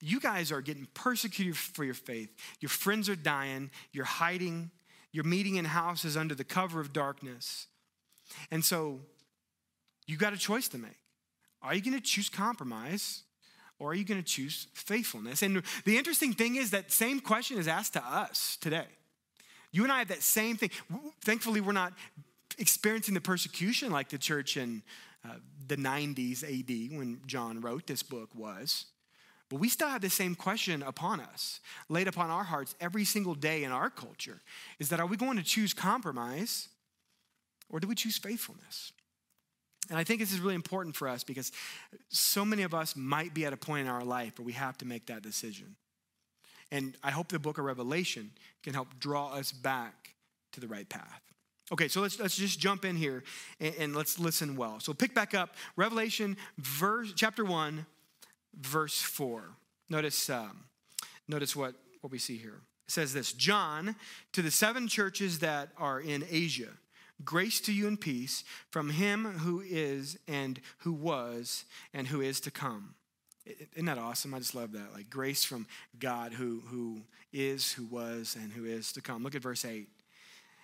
you 0.00 0.20
guys 0.20 0.52
are 0.52 0.60
getting 0.60 0.86
persecuted 0.94 1.56
for 1.56 1.84
your 1.84 1.94
faith. 1.94 2.30
Your 2.60 2.68
friends 2.68 3.08
are 3.08 3.16
dying. 3.16 3.70
You're 3.92 4.04
hiding. 4.04 4.70
You're 5.12 5.24
meeting 5.24 5.56
in 5.56 5.64
houses 5.64 6.16
under 6.16 6.34
the 6.34 6.44
cover 6.44 6.80
of 6.80 6.92
darkness. 6.92 7.66
And 8.50 8.64
so 8.64 9.00
you 10.06 10.16
got 10.16 10.32
a 10.32 10.38
choice 10.38 10.68
to 10.68 10.78
make. 10.78 10.98
Are 11.62 11.74
you 11.74 11.82
going 11.82 11.94
to 11.94 12.00
choose 12.00 12.28
compromise 12.28 13.22
or 13.78 13.90
are 13.90 13.94
you 13.94 14.04
going 14.04 14.22
to 14.22 14.26
choose 14.26 14.66
faithfulness? 14.74 15.42
And 15.42 15.62
the 15.84 15.98
interesting 15.98 16.32
thing 16.32 16.56
is 16.56 16.70
that 16.70 16.92
same 16.92 17.20
question 17.20 17.58
is 17.58 17.68
asked 17.68 17.94
to 17.94 18.04
us 18.04 18.56
today. 18.60 18.86
You 19.72 19.82
and 19.82 19.92
I 19.92 19.98
have 19.98 20.08
that 20.08 20.22
same 20.22 20.56
thing. 20.56 20.70
Thankfully, 21.22 21.60
we're 21.60 21.72
not 21.72 21.92
experiencing 22.58 23.14
the 23.14 23.20
persecution 23.20 23.90
like 23.90 24.08
the 24.08 24.18
church 24.18 24.56
in 24.56 24.82
uh, 25.24 25.34
the 25.66 25.76
90s 25.76 26.44
AD 26.44 26.96
when 26.96 27.20
John 27.26 27.60
wrote 27.60 27.86
this 27.86 28.02
book 28.02 28.30
was. 28.34 28.86
But 29.48 29.60
we 29.60 29.68
still 29.68 29.88
have 29.88 30.00
the 30.00 30.10
same 30.10 30.34
question 30.34 30.82
upon 30.82 31.20
us, 31.20 31.60
laid 31.88 32.08
upon 32.08 32.30
our 32.30 32.44
hearts 32.44 32.74
every 32.80 33.04
single 33.04 33.34
day 33.34 33.64
in 33.64 33.72
our 33.72 33.90
culture 33.90 34.40
is 34.78 34.88
that 34.88 35.00
are 35.00 35.06
we 35.06 35.16
going 35.16 35.36
to 35.36 35.42
choose 35.42 35.74
compromise 35.74 36.68
or 37.68 37.80
do 37.80 37.86
we 37.86 37.94
choose 37.94 38.16
faithfulness? 38.16 38.92
And 39.90 39.98
I 39.98 40.04
think 40.04 40.20
this 40.20 40.32
is 40.32 40.40
really 40.40 40.54
important 40.54 40.96
for 40.96 41.08
us 41.08 41.24
because 41.24 41.52
so 42.08 42.44
many 42.44 42.62
of 42.62 42.74
us 42.74 42.96
might 42.96 43.34
be 43.34 43.44
at 43.44 43.52
a 43.52 43.56
point 43.56 43.86
in 43.86 43.92
our 43.92 44.04
life 44.04 44.38
where 44.38 44.46
we 44.46 44.52
have 44.52 44.78
to 44.78 44.86
make 44.86 45.06
that 45.06 45.22
decision. 45.22 45.76
And 46.70 46.96
I 47.02 47.10
hope 47.10 47.28
the 47.28 47.38
book 47.38 47.58
of 47.58 47.64
Revelation 47.64 48.30
can 48.62 48.74
help 48.74 48.88
draw 48.98 49.32
us 49.32 49.52
back 49.52 50.14
to 50.52 50.60
the 50.60 50.66
right 50.66 50.88
path. 50.88 51.20
Okay, 51.72 51.88
so 51.88 52.00
let's, 52.00 52.18
let's 52.20 52.36
just 52.36 52.58
jump 52.58 52.84
in 52.84 52.96
here 52.96 53.24
and, 53.58 53.74
and 53.78 53.96
let's 53.96 54.18
listen 54.18 54.56
well. 54.56 54.80
So 54.80 54.92
pick 54.92 55.14
back 55.14 55.34
up 55.34 55.54
Revelation 55.76 56.36
verse, 56.58 57.12
chapter 57.14 57.44
1, 57.44 57.86
verse 58.60 59.00
4. 59.00 59.44
Notice, 59.88 60.30
um, 60.30 60.64
notice 61.28 61.56
what, 61.56 61.74
what 62.00 62.10
we 62.10 62.18
see 62.18 62.36
here. 62.36 62.60
It 62.86 62.90
says 62.90 63.14
this 63.14 63.32
John, 63.32 63.96
to 64.32 64.42
the 64.42 64.50
seven 64.50 64.88
churches 64.88 65.38
that 65.38 65.70
are 65.78 66.00
in 66.00 66.24
Asia, 66.30 66.68
grace 67.22 67.60
to 67.60 67.72
you 67.72 67.86
and 67.86 68.00
peace 68.00 68.44
from 68.70 68.90
him 68.90 69.24
who 69.24 69.62
is 69.64 70.18
and 70.26 70.60
who 70.78 70.92
was 70.92 71.64
and 71.92 72.08
who 72.08 72.20
is 72.20 72.40
to 72.40 72.50
come. 72.50 72.94
Isn't 73.46 73.86
that 73.86 73.98
awesome? 73.98 74.32
I 74.32 74.38
just 74.38 74.54
love 74.54 74.72
that. 74.72 74.92
Like 74.94 75.10
grace 75.10 75.44
from 75.44 75.66
God 75.98 76.32
who, 76.32 76.62
who 76.66 77.02
is, 77.32 77.72
who 77.72 77.84
was, 77.84 78.36
and 78.40 78.52
who 78.52 78.64
is 78.64 78.92
to 78.92 79.02
come. 79.02 79.22
Look 79.22 79.34
at 79.34 79.42
verse 79.42 79.64
8. 79.64 79.88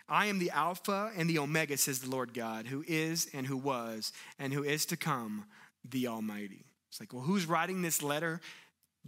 I 0.08 0.26
am 0.26 0.38
the 0.38 0.50
Alpha 0.50 1.12
and 1.16 1.30
the 1.30 1.38
Omega, 1.38 1.76
says 1.76 2.00
the 2.00 2.10
Lord 2.10 2.34
God, 2.34 2.66
who 2.66 2.82
is 2.88 3.28
and 3.32 3.46
who 3.46 3.56
was 3.56 4.12
and 4.38 4.52
who 4.52 4.64
is 4.64 4.86
to 4.86 4.96
come, 4.96 5.44
the 5.88 6.08
Almighty. 6.08 6.64
It's 6.88 6.98
like, 6.98 7.12
well, 7.12 7.22
who's 7.22 7.46
writing 7.46 7.82
this 7.82 8.02
letter? 8.02 8.40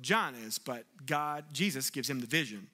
John 0.01 0.35
is, 0.35 0.59
but 0.59 0.85
God, 1.05 1.47
Jesus, 1.53 1.91
gives 1.91 2.09
him 2.09 2.21
the 2.21 2.27
vision. 2.27 2.69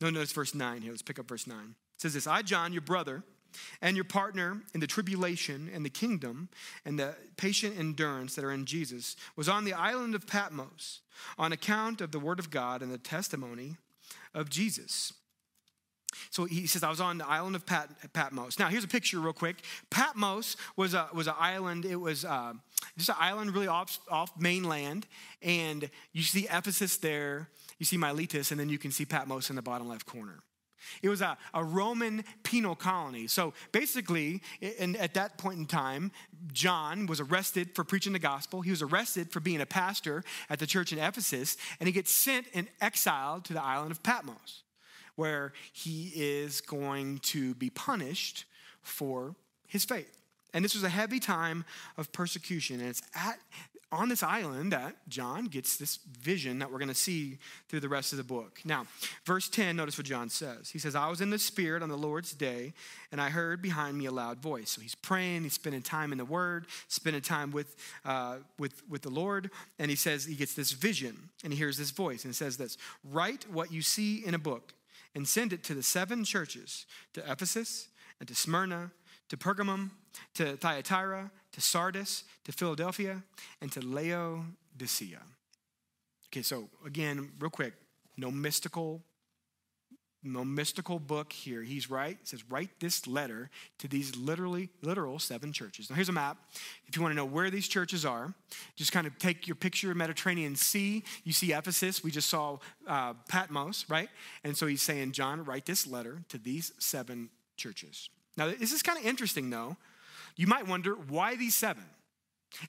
No, 0.00 0.10
notice 0.10 0.32
verse 0.32 0.54
9 0.54 0.80
here. 0.80 0.92
Let's 0.92 1.02
pick 1.02 1.18
up 1.18 1.28
verse 1.28 1.46
9. 1.46 1.58
It 1.58 2.00
says 2.00 2.14
this 2.14 2.26
I, 2.26 2.42
John, 2.42 2.72
your 2.72 2.82
brother, 2.82 3.22
and 3.80 3.96
your 3.96 4.04
partner 4.04 4.62
in 4.74 4.80
the 4.80 4.86
tribulation 4.86 5.70
and 5.72 5.84
the 5.84 5.90
kingdom 5.90 6.48
and 6.84 6.98
the 6.98 7.14
patient 7.36 7.78
endurance 7.78 8.34
that 8.34 8.44
are 8.44 8.52
in 8.52 8.66
Jesus, 8.66 9.16
was 9.36 9.48
on 9.48 9.64
the 9.64 9.72
island 9.72 10.14
of 10.14 10.26
Patmos 10.26 11.00
on 11.38 11.52
account 11.52 12.00
of 12.00 12.12
the 12.12 12.18
word 12.18 12.38
of 12.38 12.50
God 12.50 12.82
and 12.82 12.92
the 12.92 12.98
testimony 12.98 13.76
of 14.34 14.48
Jesus. 14.48 15.12
So 16.30 16.44
he 16.44 16.66
says, 16.66 16.82
I 16.82 16.90
was 16.90 17.00
on 17.00 17.18
the 17.18 17.26
island 17.26 17.54
of 17.54 17.66
Pat, 17.66 17.90
Patmos. 18.12 18.58
Now, 18.58 18.68
here's 18.68 18.84
a 18.84 18.88
picture, 18.88 19.20
real 19.20 19.32
quick. 19.32 19.56
Patmos 19.90 20.56
was 20.76 20.94
a 20.94 21.08
was 21.12 21.26
an 21.26 21.34
island. 21.38 21.84
It 21.84 21.96
was 21.96 22.24
uh, 22.24 22.54
just 22.96 23.10
an 23.10 23.16
island, 23.18 23.54
really 23.54 23.68
off 23.68 23.98
off 24.10 24.32
mainland, 24.38 25.06
and 25.42 25.90
you 26.12 26.22
see 26.22 26.46
Ephesus 26.50 26.96
there. 26.96 27.48
You 27.78 27.86
see 27.86 27.96
Miletus, 27.96 28.50
and 28.50 28.58
then 28.58 28.68
you 28.68 28.78
can 28.78 28.90
see 28.90 29.04
Patmos 29.04 29.50
in 29.50 29.56
the 29.56 29.62
bottom 29.62 29.88
left 29.88 30.06
corner. 30.06 30.40
It 31.02 31.08
was 31.08 31.20
a, 31.20 31.36
a 31.54 31.64
Roman 31.64 32.24
penal 32.42 32.74
colony. 32.74 33.26
So 33.26 33.52
basically, 33.72 34.42
in, 34.60 34.96
at 34.96 35.14
that 35.14 35.38
point 35.38 35.58
in 35.58 35.66
time, 35.66 36.12
John 36.52 37.06
was 37.06 37.20
arrested 37.20 37.74
for 37.74 37.84
preaching 37.84 38.12
the 38.12 38.18
gospel. 38.18 38.60
He 38.60 38.70
was 38.70 38.82
arrested 38.82 39.30
for 39.30 39.40
being 39.40 39.60
a 39.60 39.66
pastor 39.66 40.24
at 40.48 40.58
the 40.58 40.66
church 40.66 40.92
in 40.92 40.98
Ephesus, 40.98 41.56
and 41.80 41.86
he 41.86 41.92
gets 41.92 42.10
sent 42.10 42.46
and 42.54 42.68
exiled 42.80 43.44
to 43.46 43.52
the 43.52 43.62
island 43.62 43.90
of 43.90 44.02
Patmos 44.02 44.62
where 45.18 45.52
he 45.72 46.12
is 46.14 46.60
going 46.60 47.18
to 47.18 47.52
be 47.56 47.68
punished 47.70 48.44
for 48.82 49.34
his 49.66 49.84
faith. 49.84 50.16
And 50.54 50.64
this 50.64 50.74
was 50.74 50.84
a 50.84 50.88
heavy 50.88 51.18
time 51.18 51.64
of 51.96 52.12
persecution. 52.12 52.78
And 52.78 52.88
it's 52.88 53.02
at 53.16 53.36
on 53.90 54.08
this 54.08 54.22
island 54.22 54.72
that 54.72 54.96
John 55.08 55.46
gets 55.46 55.76
this 55.76 55.98
vision 56.20 56.58
that 56.58 56.70
we're 56.70 56.78
going 56.78 56.88
to 56.88 56.94
see 56.94 57.38
through 57.68 57.80
the 57.80 57.88
rest 57.88 58.12
of 58.12 58.18
the 58.18 58.24
book. 58.24 58.60
Now, 58.64 58.86
verse 59.24 59.48
10, 59.48 59.76
notice 59.76 59.96
what 59.96 60.06
John 60.06 60.28
says. 60.28 60.70
He 60.70 60.78
says, 60.78 60.94
I 60.94 61.08
was 61.08 61.20
in 61.20 61.30
the 61.30 61.38
Spirit 61.38 61.82
on 61.82 61.88
the 61.88 61.96
Lord's 61.96 62.32
day, 62.32 62.74
and 63.10 63.20
I 63.20 63.30
heard 63.30 63.62
behind 63.62 63.96
me 63.96 64.06
a 64.06 64.10
loud 64.10 64.38
voice. 64.38 64.70
So 64.70 64.80
he's 64.80 64.94
praying, 64.94 65.44
he's 65.44 65.54
spending 65.54 65.82
time 65.82 66.12
in 66.12 66.18
the 66.18 66.24
Word, 66.24 66.66
spending 66.88 67.22
time 67.22 67.50
with, 67.50 67.76
uh, 68.04 68.36
with, 68.58 68.82
with 68.88 69.02
the 69.02 69.10
Lord, 69.10 69.50
and 69.78 69.90
he 69.90 69.96
says, 69.96 70.26
he 70.26 70.34
gets 70.34 70.54
this 70.54 70.72
vision, 70.72 71.30
and 71.42 71.52
he 71.52 71.58
hears 71.58 71.78
this 71.78 71.90
voice, 71.90 72.24
and 72.24 72.32
it 72.32 72.36
says 72.36 72.56
this 72.56 72.76
Write 73.04 73.46
what 73.50 73.72
you 73.72 73.80
see 73.80 74.24
in 74.24 74.34
a 74.34 74.38
book 74.38 74.74
and 75.14 75.26
send 75.26 75.52
it 75.52 75.64
to 75.64 75.74
the 75.74 75.82
seven 75.82 76.24
churches 76.24 76.86
to 77.14 77.20
Ephesus 77.30 77.88
and 78.20 78.28
to 78.28 78.34
Smyrna, 78.34 78.90
to 79.28 79.36
Pergamum, 79.36 79.90
to 80.34 80.56
Thyatira, 80.56 81.30
to 81.58 81.64
Sardis, 81.64 82.22
to 82.44 82.52
Philadelphia, 82.52 83.20
and 83.60 83.72
to 83.72 83.80
Laodicea. 83.80 85.20
Okay, 86.26 86.42
so 86.42 86.68
again, 86.86 87.32
real 87.40 87.50
quick, 87.50 87.74
no 88.16 88.30
mystical 88.30 89.02
no 90.20 90.44
mystical 90.44 90.98
book 90.98 91.32
here. 91.32 91.62
He's 91.62 91.88
right. 91.88 92.18
It 92.20 92.26
says, 92.26 92.42
write 92.50 92.70
this 92.80 93.06
letter 93.06 93.50
to 93.78 93.86
these 93.86 94.16
literally, 94.16 94.68
literal 94.82 95.20
seven 95.20 95.52
churches. 95.52 95.88
Now, 95.88 95.94
here's 95.94 96.08
a 96.08 96.12
map. 96.12 96.36
If 96.86 96.96
you 96.96 97.02
want 97.02 97.12
to 97.12 97.16
know 97.16 97.24
where 97.24 97.50
these 97.50 97.68
churches 97.68 98.04
are, 98.04 98.34
just 98.74 98.90
kind 98.90 99.06
of 99.06 99.16
take 99.18 99.46
your 99.46 99.54
picture 99.54 99.92
of 99.92 99.96
Mediterranean 99.96 100.56
Sea. 100.56 101.04
You 101.22 101.32
see 101.32 101.52
Ephesus. 101.52 102.02
We 102.02 102.10
just 102.10 102.28
saw 102.28 102.58
uh, 102.88 103.14
Patmos, 103.28 103.86
right? 103.88 104.08
And 104.42 104.56
so 104.56 104.66
he's 104.66 104.82
saying, 104.82 105.12
John, 105.12 105.44
write 105.44 105.66
this 105.66 105.86
letter 105.86 106.24
to 106.30 106.36
these 106.38 106.72
seven 106.80 107.30
churches. 107.56 108.10
Now, 108.36 108.48
this 108.48 108.72
is 108.72 108.82
kind 108.82 108.98
of 108.98 109.06
interesting, 109.06 109.50
though. 109.50 109.76
You 110.38 110.46
might 110.46 110.66
wonder, 110.66 110.94
why 110.94 111.36
these 111.36 111.54
seven? 111.54 111.84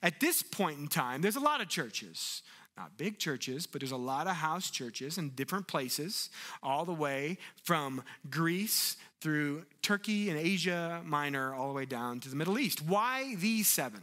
At 0.02 0.20
this 0.20 0.42
point 0.42 0.78
in 0.78 0.88
time, 0.88 1.22
there's 1.22 1.36
a 1.36 1.40
lot 1.40 1.62
of 1.62 1.68
churches 1.70 2.42
not 2.80 2.96
big 2.96 3.18
churches, 3.18 3.66
but 3.66 3.82
there's 3.82 3.92
a 3.92 3.96
lot 3.96 4.26
of 4.26 4.36
house 4.36 4.70
churches 4.70 5.18
in 5.18 5.30
different 5.30 5.66
places, 5.66 6.30
all 6.62 6.86
the 6.86 6.94
way 6.94 7.36
from 7.62 8.02
Greece 8.30 8.96
through 9.20 9.64
Turkey 9.82 10.30
and 10.30 10.38
Asia 10.38 11.02
Minor, 11.04 11.52
all 11.54 11.68
the 11.68 11.74
way 11.74 11.84
down 11.84 12.20
to 12.20 12.30
the 12.30 12.36
Middle 12.36 12.58
East. 12.58 12.82
Why 12.82 13.34
these 13.34 13.68
seven? 13.68 14.00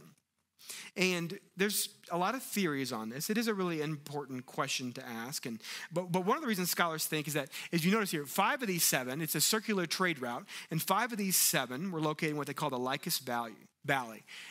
And 0.96 1.38
there's 1.56 1.88
a 2.10 2.18
lot 2.18 2.34
of 2.34 2.42
theories 2.42 2.92
on 2.92 3.08
this. 3.08 3.30
It 3.30 3.38
is 3.38 3.48
a 3.48 3.54
really 3.54 3.80
important 3.80 4.46
question 4.46 4.92
to 4.92 5.06
ask. 5.06 5.46
And 5.46 5.60
but, 5.92 6.12
but 6.12 6.24
one 6.24 6.36
of 6.36 6.42
the 6.42 6.48
reasons 6.48 6.70
scholars 6.70 7.06
think 7.06 7.28
is 7.28 7.34
that, 7.34 7.48
as 7.72 7.84
you 7.84 7.92
notice 7.92 8.10
here, 8.10 8.26
five 8.26 8.62
of 8.62 8.68
these 8.68 8.84
seven, 8.84 9.20
it's 9.20 9.34
a 9.34 9.40
circular 9.40 9.86
trade 9.86 10.20
route, 10.20 10.44
and 10.70 10.82
five 10.82 11.12
of 11.12 11.18
these 11.18 11.36
seven 11.36 11.90
were 11.90 12.00
located 12.00 12.30
in 12.30 12.36
what 12.36 12.46
they 12.46 12.54
call 12.54 12.70
the 12.70 12.78
Lycus 12.78 13.18
Valley. 13.18 13.54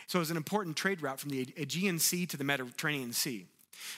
So 0.08 0.20
it 0.20 0.22
was 0.22 0.32
an 0.32 0.38
important 0.38 0.76
trade 0.76 1.02
route 1.02 1.20
from 1.20 1.30
the 1.30 1.48
Aegean 1.58 2.00
Sea 2.00 2.26
to 2.26 2.38
the 2.38 2.44
Mediterranean 2.44 3.14
Sea. 3.14 3.46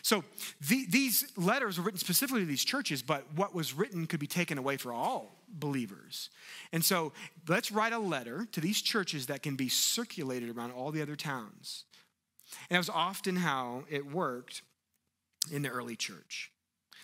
So 0.02 0.24
the, 0.68 0.86
these 0.90 1.32
letters 1.38 1.78
were 1.78 1.86
written 1.86 2.00
specifically 2.00 2.42
to 2.42 2.46
these 2.46 2.66
churches, 2.66 3.02
but 3.02 3.26
what 3.36 3.56
was 3.56 3.74
written 3.74 4.08
could 4.08 4.20
be 4.20 4.28
taken 4.28 4.58
away 4.58 4.78
for 4.78 4.92
all 4.92 5.38
believers. 5.48 6.30
And 6.74 6.84
so 6.84 7.14
let's 7.48 7.72
write 7.72 7.94
a 7.94 8.00
letter 8.00 8.46
to 8.52 8.62
these 8.62 8.82
churches 8.82 9.28
that 9.28 9.42
can 9.42 9.56
be 9.56 9.70
circulated 9.70 10.56
around 10.56 10.72
all 10.72 10.92
the 10.92 11.02
other 11.02 11.16
towns. 11.16 11.86
And 12.70 12.76
that 12.76 12.80
was 12.80 12.90
often 12.90 13.36
how 13.36 13.84
it 13.90 14.12
worked 14.12 14.62
in 15.52 15.62
the 15.62 15.70
early 15.70 15.96
church. 15.96 16.52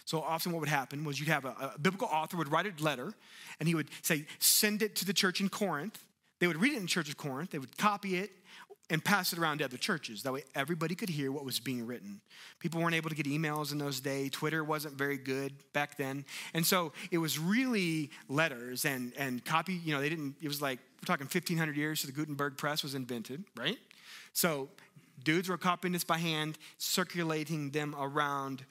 So 0.05 0.21
often 0.21 0.51
what 0.51 0.59
would 0.59 0.69
happen 0.69 1.03
was 1.03 1.19
you'd 1.19 1.29
have 1.29 1.45
a, 1.45 1.73
a 1.75 1.79
biblical 1.79 2.07
author 2.07 2.37
would 2.37 2.51
write 2.51 2.67
a 2.67 2.83
letter 2.83 3.13
and 3.59 3.67
he 3.67 3.73
would 3.73 3.87
say, 4.03 4.25
send 4.39 4.81
it 4.83 4.95
to 4.97 5.05
the 5.05 5.13
church 5.13 5.41
in 5.41 5.49
Corinth 5.49 5.99
they 6.39 6.47
would 6.47 6.57
read 6.57 6.73
it 6.73 6.77
in 6.77 6.83
the 6.83 6.87
church 6.87 7.09
of 7.09 7.17
Corinth, 7.17 7.51
they 7.51 7.59
would 7.59 7.77
copy 7.77 8.17
it, 8.17 8.31
and 8.91 9.03
pass 9.03 9.33
it 9.33 9.39
around 9.39 9.57
to 9.57 9.65
other 9.65 9.77
churches. 9.77 10.21
That 10.21 10.33
way, 10.33 10.43
everybody 10.53 10.93
could 10.93 11.09
hear 11.09 11.31
what 11.31 11.43
was 11.43 11.59
being 11.59 11.87
written. 11.87 12.21
People 12.59 12.81
weren't 12.81 12.93
able 12.93 13.09
to 13.09 13.15
get 13.15 13.25
emails 13.25 13.71
in 13.71 13.79
those 13.79 13.99
days. 13.99 14.29
Twitter 14.29 14.63
wasn't 14.63 14.93
very 14.93 15.17
good 15.17 15.53
back 15.73 15.97
then. 15.97 16.23
And 16.53 16.63
so 16.63 16.93
it 17.09 17.17
was 17.17 17.39
really 17.39 18.11
letters 18.29 18.85
and, 18.85 19.11
and 19.17 19.43
copy. 19.43 19.73
You 19.73 19.95
know, 19.95 20.01
they 20.01 20.09
didn't, 20.09 20.35
it 20.39 20.47
was 20.47 20.61
like, 20.61 20.77
we're 21.01 21.07
talking 21.07 21.25
1500 21.25 21.75
years, 21.75 22.01
so 22.01 22.05
the 22.05 22.11
Gutenberg 22.13 22.57
press 22.57 22.83
was 22.83 22.93
invented, 22.93 23.43
right? 23.57 23.79
So 24.33 24.69
dudes 25.23 25.49
were 25.49 25.57
copying 25.57 25.93
this 25.93 26.03
by 26.03 26.17
hand, 26.17 26.57
circulating 26.77 27.71
them 27.71 27.95
around 27.97 28.65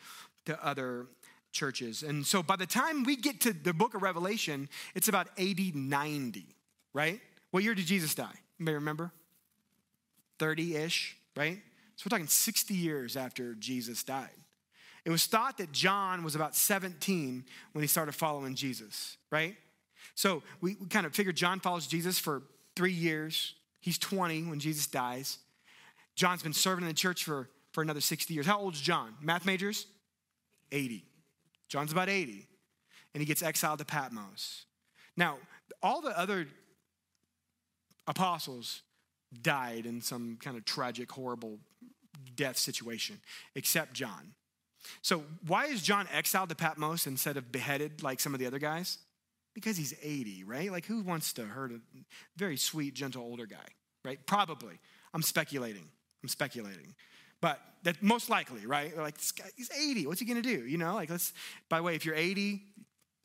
to 0.47 0.65
other 0.65 1.07
churches. 1.53 2.03
And 2.03 2.27
so 2.27 2.43
by 2.43 2.57
the 2.57 2.67
time 2.67 3.05
we 3.05 3.17
get 3.17 3.41
to 3.43 3.53
the 3.53 3.73
book 3.73 3.95
of 3.95 4.03
Revelation, 4.03 4.69
it's 4.95 5.09
about 5.09 5.29
80, 5.39 5.73
90, 5.75 6.45
right? 6.93 7.21
What 7.51 7.63
year 7.63 7.75
did 7.75 7.87
Jesus 7.87 8.15
die? 8.15 8.35
Anybody 8.59 8.75
remember? 8.75 9.13
30 10.39 10.77
ish, 10.77 11.17
right? 11.37 11.61
So 11.97 12.05
we're 12.07 12.17
talking 12.17 12.27
60 12.27 12.75
years 12.75 13.17
after 13.17 13.55
Jesus 13.55 14.03
died. 14.03 14.31
It 15.05 15.11
was 15.11 15.27
thought 15.27 15.59
that 15.59 15.71
John 15.71 16.25
was 16.25 16.35
about 16.35 16.57
17 16.57 17.45
when 17.73 17.83
he 17.83 17.89
started 17.89 18.13
following 18.13 18.55
Jesus, 18.55 19.17
right? 19.31 19.57
So 20.15 20.43
we, 20.61 20.77
we 20.81 20.87
kind 20.87 21.07
of 21.07 21.15
figured 21.15 21.37
John 21.37 21.61
follows 21.61 21.87
Jesus 21.87 22.19
for 22.19 22.43
three 22.75 22.93
years. 22.93 23.55
He's 23.81 23.99
20 23.99 24.45
when 24.45 24.61
Jesus 24.61 24.87
dies. 24.87 25.39
John's 26.15 26.43
been 26.43 26.53
serving 26.53 26.85
in 26.85 26.89
the 26.89 26.95
church 26.95 27.25
for, 27.25 27.49
for 27.73 27.83
another 27.83 28.01
60 28.01 28.33
years. 28.33 28.47
How 28.47 28.61
old 28.61 28.75
is 28.75 28.81
John? 28.81 29.15
Math 29.21 29.47
majors? 29.47 29.87
80. 30.73 31.05
John's 31.69 31.93
about 31.93 32.09
80. 32.09 32.47
And 33.15 33.21
he 33.21 33.27
gets 33.27 33.43
exiled 33.43 33.79
to 33.79 33.85
Patmos. 33.85 34.67
Now, 35.17 35.39
all 35.83 36.01
the 36.01 36.17
other 36.19 36.47
apostles 38.07 38.83
died 39.43 39.87
in 39.87 40.01
some 40.01 40.39
kind 40.41 40.57
of 40.57 40.65
tragic, 40.65 41.11
horrible 41.11 41.59
death 42.37 42.57
situation, 42.57 43.21
except 43.55 43.93
John. 43.93 44.35
So, 45.03 45.25
why 45.47 45.67
is 45.67 45.83
John 45.83 46.07
exiled 46.13 46.51
to 46.51 46.55
Patmos 46.55 47.07
instead 47.07 47.37
of 47.37 47.51
beheaded 47.51 48.03
like 48.03 48.21
some 48.21 48.35
of 48.35 48.41
the 48.41 48.47
other 48.47 48.59
guys? 48.59 48.99
Because 49.55 49.77
he's 49.77 49.95
80, 50.03 50.45
right? 50.45 50.71
Like, 50.71 50.85
who 50.85 51.03
wants 51.03 51.33
to 51.35 51.45
hurt 51.45 51.73
a 51.73 51.81
very 52.37 52.57
sweet, 52.57 52.95
gentle 52.95 53.23
older 53.23 53.47
guy, 53.47 53.67
right? 54.05 54.19
Probably. 54.27 54.79
I'm 55.15 55.23
speculating. 55.23 55.89
I'm 56.25 56.29
speculating. 56.29 56.95
But 57.43 57.61
that 57.83 58.03
most 58.03 58.31
likely, 58.31 58.65
right? 58.65 58.97
Like, 58.97 59.19
this 59.19 59.31
guy, 59.31 59.45
he's 59.57 59.71
80. 59.71 60.07
What's 60.07 60.21
he 60.21 60.25
gonna 60.25 60.41
do? 60.41 60.65
You 60.67 60.79
know, 60.79 60.95
like, 60.95 61.11
let's, 61.11 61.35
by 61.69 61.77
the 61.77 61.83
way, 61.83 61.95
if 61.95 62.07
you're 62.07 62.15
80, 62.15 62.63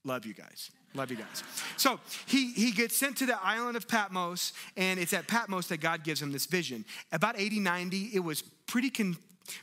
love 0.04 0.26
you 0.26 0.34
guys. 0.34 0.70
Love 0.96 1.10
you 1.10 1.16
guys. 1.16 1.44
So 1.78 2.02
he, 2.26 2.52
he 2.52 2.72
gets 2.72 2.98
sent 2.98 3.16
to 3.18 3.26
the 3.26 3.42
island 3.42 3.78
of 3.78 3.88
Patmos, 3.88 4.52
and 4.76 5.00
it's 5.00 5.14
at 5.14 5.30
Patmos 5.30 5.68
that 5.68 5.80
God 5.80 6.04
gives 6.04 6.22
him 6.22 6.34
this 6.34 6.46
vision. 6.46 6.84
About 7.14 7.40
80, 7.40 7.62
90, 7.62 8.10
it 8.14 8.20
was 8.20 8.42
pretty 8.68 8.90
con- 8.90 9.16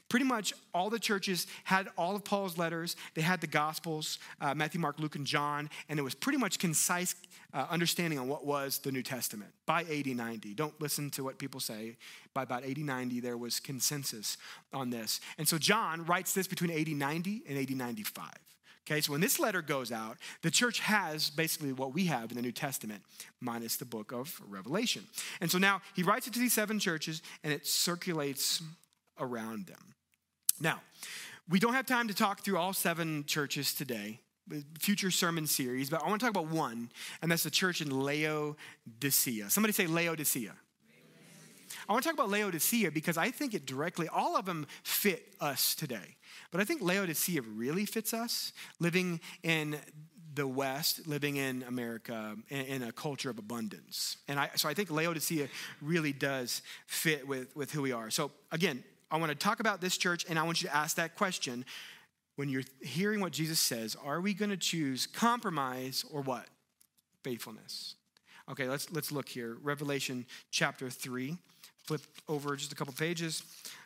pretty 0.09 0.27
much 0.27 0.53
all 0.75 0.91
the 0.91 0.99
churches 0.99 1.47
had 1.65 1.89
all 1.97 2.17
of 2.17 2.25
Paul's 2.25 2.59
letters. 2.59 2.97
They 3.15 3.23
had 3.23 3.41
the 3.41 3.47
Gospels, 3.47 4.19
uh, 4.41 4.55
Matthew, 4.55 4.81
Mark, 4.81 4.99
Luke, 4.99 5.17
and 5.17 5.27
John, 5.27 5.71
and 5.89 5.99
it 5.99 6.03
was 6.03 6.15
pretty 6.15 6.39
much 6.39 6.59
concise 6.59 7.15
uh, 7.55 7.67
understanding 7.71 8.19
on 8.19 8.29
what 8.29 8.45
was 8.45 8.79
the 8.79 8.93
New 8.93 9.03
Testament 9.03 9.51
by 9.65 9.85
80, 9.89 10.15
90. 10.15 10.55
Don't 10.55 10.79
listen 10.81 11.11
to 11.11 11.25
what 11.25 11.39
people 11.39 11.61
say. 11.61 11.97
By 12.35 12.43
about 12.43 12.65
80, 12.65 12.83
90, 12.83 13.21
there 13.21 13.37
was 13.37 13.61
consensus 13.61 14.37
on 14.73 14.91
this. 14.91 15.21
And 15.39 15.49
so 15.49 15.57
John 15.59 16.05
writes 16.05 16.35
this 16.35 16.47
between 16.47 16.71
80, 16.71 16.95
90 16.95 17.43
and 17.49 17.57
80, 17.57 17.75
95. 17.75 18.31
Okay, 18.89 19.01
so 19.01 19.11
when 19.11 19.21
this 19.21 19.41
letter 19.41 19.63
goes 19.63 19.91
out, 19.91 20.17
the 20.43 20.51
church 20.51 20.79
has 20.79 21.29
basically 21.29 21.73
what 21.73 21.93
we 21.93 22.07
have 22.07 22.31
in 22.31 22.37
the 22.37 22.43
New 22.43 22.53
Testament, 22.53 23.03
minus 23.41 23.77
the 23.77 23.85
book 23.85 24.13
of 24.13 24.41
Revelation. 24.49 25.03
And 25.41 25.51
so 25.51 25.59
now 25.59 25.81
he 25.95 26.05
writes 26.05 26.29
it 26.29 26.35
to 26.35 26.39
these 26.39 26.53
seven 26.53 26.79
churches 26.79 27.21
and 27.43 27.53
it 27.53 27.67
circulates 27.67 28.63
around 29.19 29.67
them. 29.67 29.95
Now, 30.61 30.81
we 31.49 31.59
don't 31.59 31.75
have 31.75 31.87
time 31.87 32.09
to 32.09 32.15
talk 32.15 32.41
through 32.41 32.59
all 32.59 32.73
seven 32.73 33.25
churches 33.27 33.75
today, 33.75 34.21
future 34.79 35.11
sermon 35.11 35.47
series, 35.47 35.91
but 35.91 36.03
I 36.03 36.09
want 36.09 36.21
to 36.21 36.27
talk 36.27 36.35
about 36.35 36.51
one, 36.51 36.91
and 37.23 37.31
that's 37.31 37.43
the 37.43 37.51
church 37.51 37.81
in 37.81 37.91
Laodicea. 37.91 39.51
Somebody 39.51 39.73
say 39.73 39.87
Laodicea. 39.87 40.55
I 41.89 41.93
want 41.93 42.03
to 42.03 42.09
talk 42.09 42.19
about 42.19 42.31
Laodicea 42.31 42.91
because 42.91 43.17
I 43.17 43.31
think 43.31 43.55
it 43.55 43.67
directly, 43.67 44.09
all 44.09 44.37
of 44.37 44.45
them 44.45 44.67
fit 44.83 45.35
us 45.41 45.75
today. 45.75 46.17
But 46.51 46.61
I 46.61 46.65
think 46.65 46.83
Laodicea 46.83 47.43
really 47.43 47.85
fits 47.85 48.13
us 48.13 48.53
living 48.81 49.21
in 49.43 49.79
the 50.35 50.47
West, 50.47 51.07
living 51.07 51.37
in 51.37 51.65
America, 51.67 52.37
in, 52.51 52.83
a 52.83 52.93
culture 52.93 53.31
of 53.31 53.39
abundance. 53.39 54.19
And 54.29 54.39
I, 54.39 54.51
so 54.55 54.69
I 54.69 54.75
think 54.75 54.91
Laodicea 54.91 55.49
really 55.81 56.13
does 56.13 56.61
fit 56.87 57.27
with, 57.27 57.55
with 57.57 57.73
who 57.73 57.83
we 57.83 57.93
are. 57.93 58.11
So 58.11 58.31
again, 58.53 58.85
I 59.11 59.19
want 59.19 59.31
to 59.31 59.37
talk 59.37 59.61
about 59.61 59.81
this 59.81 59.97
church 59.97 60.25
and 60.29 60.39
I 60.39 60.43
want 60.43 60.63
you 60.63 60.69
to 60.69 60.77
ask 60.77 60.97
that 60.97 61.17
question. 61.17 61.65
When 62.37 62.49
you're 62.49 62.65
hearing 62.81 63.21
what 63.21 63.33
Jesus 63.33 63.59
says, 63.59 63.97
are 64.05 64.21
we 64.21 64.35
going 64.35 64.51
to 64.51 64.57
choose 64.57 65.07
compromise 65.07 66.05
or 66.13 66.21
what? 66.21 66.47
Faithfulness. 67.23 67.95
Okay, 68.51 68.69
let's, 68.69 68.93
let's 68.93 69.11
look 69.11 69.29
here. 69.29 69.57
Revelation 69.63 70.27
chapter 70.51 70.91
3. 70.91 71.37
Flip 71.87 72.01
over 72.29 72.57
just 72.57 72.73
a 72.73 72.75
couple 72.75 72.93
pages. 72.93 73.43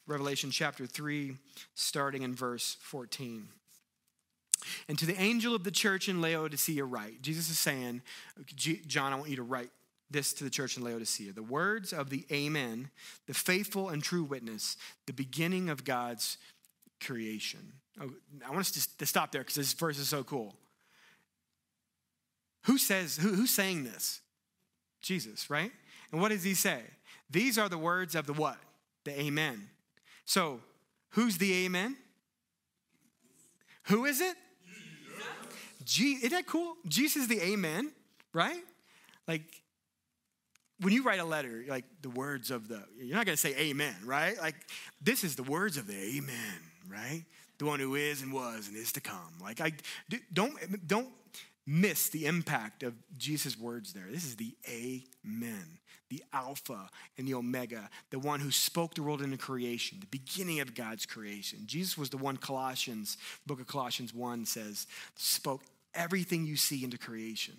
Revelation 0.07 0.51
chapter 0.51 0.87
3, 0.87 1.37
starting 1.75 2.23
in 2.23 2.35
verse 2.35 2.77
14. 2.81 3.47
And 4.89 4.99
to 4.99 5.07
the 5.07 5.21
angel 5.21 5.55
of 5.55 5.65
the 5.65 5.71
church 5.71 6.09
in 6.09 6.21
Laodicea, 6.21 6.85
write. 6.85 7.23
Jesus 7.23 7.51
is 7.51 7.59
saying, 7.59 8.03
John, 8.57 9.13
I 9.13 9.17
want 9.17 9.31
you 9.31 9.37
to 9.37 9.43
write 9.43 9.71
this 10.11 10.33
to 10.35 10.45
the 10.45 10.51
church 10.51 10.77
in 10.77 10.85
Laodicea 10.85 11.33
the 11.33 11.43
words 11.43 11.93
of 11.93 12.11
the 12.11 12.27
Amen, 12.33 12.91
the 13.27 13.35
faithful 13.35 13.89
and 13.89 14.03
true 14.03 14.25
witness, 14.25 14.77
the 15.07 15.13
beginning 15.13 15.69
of 15.69 15.85
God's 15.85 16.37
creation. 17.01 17.73
Oh, 18.01 18.11
I 18.47 18.51
want 18.51 18.61
us 18.61 18.87
to 18.87 19.07
stop 19.07 19.33
there 19.33 19.43
because 19.43 19.57
this 19.57 19.73
verse 19.73 19.99
is 19.99 20.09
so 20.09 20.25
cool. 20.25 20.55
Who 22.65 22.79
says, 22.79 23.17
who, 23.17 23.29
who's 23.33 23.51
saying 23.51 23.85
this? 23.85 24.21
Jesus, 25.01 25.49
right? 25.49 25.73
And 26.13 26.21
what 26.21 26.31
does 26.31 26.45
he 26.45 26.55
say? 26.55 26.83
These 27.31 27.59
are 27.59 27.69
the 27.69 27.79
words 27.79 28.15
of 28.15 28.27
the 28.27 28.33
what? 28.33 28.59
The 29.05 29.19
Amen. 29.19 29.69
So, 30.25 30.61
who's 31.11 31.39
the 31.39 31.65
amen? 31.65 31.97
Who 33.85 34.05
is 34.05 34.21
it? 34.21 34.37
Jesus. 35.85 36.19
isn't 36.19 36.31
that 36.31 36.47
cool? 36.47 36.77
Jesus 36.87 37.23
is 37.23 37.29
the 37.29 37.41
amen, 37.43 37.91
right? 38.33 38.63
Like, 39.27 39.43
when 40.81 40.93
you 40.93 41.03
write 41.03 41.21
a 41.21 41.25
letter, 41.25 41.65
like 41.69 41.85
the 42.03 42.11
words 42.11 42.51
of 42.51 42.69
the, 42.69 42.83
you're 42.99 43.17
not 43.17 43.27
gonna 43.27 43.37
say 43.37 43.55
amen, 43.57 43.97
right? 44.05 44.39
Like, 44.39 44.57
this 45.01 45.25
is 45.25 45.37
the 45.37 45.43
words 45.43 45.77
of 45.77 45.87
the 45.87 45.97
amen, 46.17 46.61
right? 46.89 47.25
The 47.59 47.67
one 47.67 47.81
who 47.81 47.95
is 47.95 48.23
and 48.23 48.33
was 48.33 48.69
and 48.69 48.77
is 48.77 48.93
to 48.93 49.01
come. 49.01 49.35
Like, 49.41 49.61
I 49.61 49.73
don't, 50.33 50.87
don't 50.87 51.09
miss 51.67 52.09
the 52.09 52.27
impact 52.27 52.83
of 52.83 52.95
Jesus' 53.19 53.59
words 53.59 53.93
there. 53.93 54.07
This 54.11 54.25
is 54.25 54.37
the 54.37 54.55
amen 54.69 55.79
the 56.11 56.23
Alpha 56.33 56.91
and 57.17 57.27
the 57.27 57.35
Omega, 57.35 57.89
the 58.11 58.19
one 58.19 58.41
who 58.41 58.51
spoke 58.51 58.95
the 58.95 59.03
world 59.03 59.23
into 59.23 59.37
creation, 59.37 59.99
the 60.01 60.07
beginning 60.07 60.61
of 60.61 60.75
God's 60.75 61.07
creation. 61.07 61.61
Jesus 61.67 61.97
was 61.97 62.11
the 62.11 62.17
one 62.19 62.37
Colossians, 62.37 63.17
book 63.47 63.61
of 63.61 63.69
Colossians 63.69 64.13
1 64.13 64.45
says, 64.45 64.87
spoke 65.15 65.63
everything 65.95 66.45
you 66.45 66.57
see 66.57 66.85
into 66.85 66.99
creation. 66.99 67.55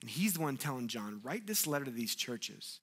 And 0.00 0.10
he's 0.10 0.34
the 0.34 0.40
one 0.40 0.56
telling 0.56 0.88
John, 0.88 1.20
write 1.22 1.46
this 1.46 1.66
letter 1.66 1.84
to 1.84 1.90
these 1.90 2.14
churches, 2.14 2.80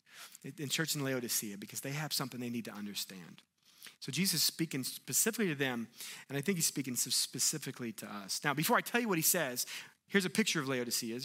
in 0.58 0.70
church 0.70 0.96
in 0.96 1.04
Laodicea, 1.04 1.58
because 1.58 1.82
they 1.82 1.92
have 1.92 2.12
something 2.12 2.40
they 2.40 2.50
need 2.50 2.66
to 2.66 2.74
understand. 2.74 3.42
So 4.00 4.12
Jesus 4.12 4.42
is 4.42 4.44
speaking 4.44 4.84
specifically 4.84 5.48
to 5.48 5.56
them, 5.56 5.88
and 6.28 6.38
I 6.38 6.42
think 6.42 6.58
he's 6.58 6.66
speaking 6.66 6.96
specifically 6.96 7.92
to 7.94 8.06
us. 8.06 8.42
Now, 8.44 8.54
before 8.54 8.78
I 8.78 8.82
tell 8.82 9.00
you 9.00 9.08
what 9.08 9.18
he 9.18 9.24
says, 9.24 9.66
Here's 10.08 10.26
a 10.26 10.30
picture 10.30 10.60
of 10.60 10.68
Laodicea. 10.68 11.20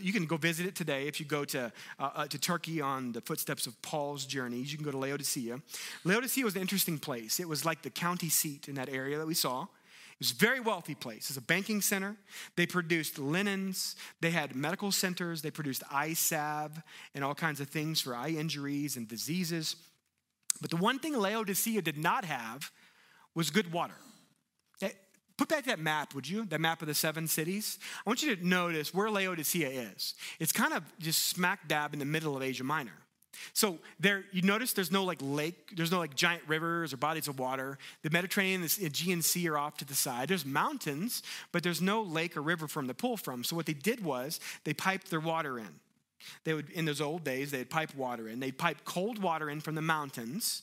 You 0.00 0.12
can 0.12 0.24
go 0.24 0.36
visit 0.36 0.66
it 0.66 0.74
today 0.74 1.06
if 1.06 1.20
you 1.20 1.26
go 1.26 1.44
to, 1.44 1.70
uh, 1.98 2.10
uh, 2.14 2.26
to 2.26 2.38
Turkey 2.38 2.80
on 2.80 3.12
the 3.12 3.20
footsteps 3.20 3.66
of 3.66 3.80
Paul's 3.82 4.24
journeys. 4.24 4.72
You 4.72 4.78
can 4.78 4.84
go 4.84 4.90
to 4.90 4.98
Laodicea. 4.98 5.60
Laodicea 6.04 6.44
was 6.44 6.56
an 6.56 6.62
interesting 6.62 6.98
place. 6.98 7.38
It 7.38 7.48
was 7.48 7.64
like 7.64 7.82
the 7.82 7.90
county 7.90 8.30
seat 8.30 8.66
in 8.66 8.76
that 8.76 8.88
area 8.88 9.18
that 9.18 9.26
we 9.26 9.34
saw. 9.34 9.66
It 10.14 10.20
was 10.20 10.30
a 10.30 10.36
very 10.36 10.60
wealthy 10.60 10.94
place. 10.94 11.28
It's 11.28 11.36
a 11.36 11.42
banking 11.42 11.80
center. 11.80 12.16
They 12.56 12.66
produced 12.66 13.18
linens. 13.18 13.96
They 14.20 14.30
had 14.30 14.54
medical 14.54 14.92
centers. 14.92 15.42
They 15.42 15.50
produced 15.50 15.82
eye 15.90 16.12
salve 16.12 16.80
and 17.14 17.24
all 17.24 17.34
kinds 17.34 17.60
of 17.60 17.68
things 17.68 18.00
for 18.00 18.14
eye 18.14 18.28
injuries 18.28 18.96
and 18.96 19.08
diseases. 19.08 19.74
But 20.60 20.70
the 20.70 20.76
one 20.76 21.00
thing 21.00 21.18
Laodicea 21.18 21.82
did 21.82 21.98
not 21.98 22.24
have 22.24 22.70
was 23.34 23.50
good 23.50 23.72
water. 23.72 23.96
Eh, 24.82 24.90
put 25.36 25.48
back 25.48 25.64
that 25.64 25.80
map, 25.80 26.14
would 26.14 26.28
you? 26.28 26.44
That 26.44 26.60
map 26.60 26.80
of 26.80 26.86
the 26.86 26.94
seven 26.94 27.26
cities. 27.26 27.80
I 28.06 28.08
want 28.08 28.22
you 28.22 28.36
to 28.36 28.46
notice 28.46 28.94
where 28.94 29.10
Laodicea 29.10 29.68
is. 29.68 30.14
It's 30.38 30.52
kind 30.52 30.72
of 30.72 30.84
just 31.00 31.26
smack 31.26 31.66
dab 31.66 31.92
in 31.92 31.98
the 31.98 32.04
middle 32.04 32.36
of 32.36 32.42
Asia 32.42 32.62
Minor. 32.64 33.03
So 33.52 33.78
there, 34.00 34.24
you 34.32 34.42
notice 34.42 34.72
there's 34.72 34.92
no 34.92 35.04
like 35.04 35.18
lake, 35.20 35.72
there's 35.76 35.90
no 35.90 35.98
like 35.98 36.14
giant 36.14 36.42
rivers 36.46 36.92
or 36.92 36.96
bodies 36.96 37.28
of 37.28 37.38
water. 37.38 37.78
The 38.02 38.10
Mediterranean 38.10 38.62
and 38.62 38.70
the 38.70 38.86
Aegean 38.86 39.22
Sea 39.22 39.48
are 39.48 39.58
off 39.58 39.76
to 39.78 39.84
the 39.84 39.94
side. 39.94 40.28
There's 40.28 40.44
mountains, 40.44 41.22
but 41.52 41.62
there's 41.62 41.82
no 41.82 42.02
lake 42.02 42.36
or 42.36 42.42
river 42.42 42.68
from 42.68 42.88
to 42.88 42.94
pull 42.94 43.16
from. 43.16 43.44
So 43.44 43.56
what 43.56 43.66
they 43.66 43.72
did 43.72 44.04
was 44.04 44.40
they 44.64 44.74
piped 44.74 45.10
their 45.10 45.20
water 45.20 45.58
in. 45.58 45.80
they 46.44 46.54
would, 46.54 46.70
in 46.70 46.84
those 46.84 47.00
old 47.00 47.24
days, 47.24 47.50
they'd 47.50 47.70
pipe 47.70 47.94
water 47.94 48.28
in. 48.28 48.40
They'd 48.40 48.58
pipe 48.58 48.78
cold 48.84 49.22
water 49.22 49.50
in 49.50 49.60
from 49.60 49.74
the 49.74 49.82
mountains. 49.82 50.62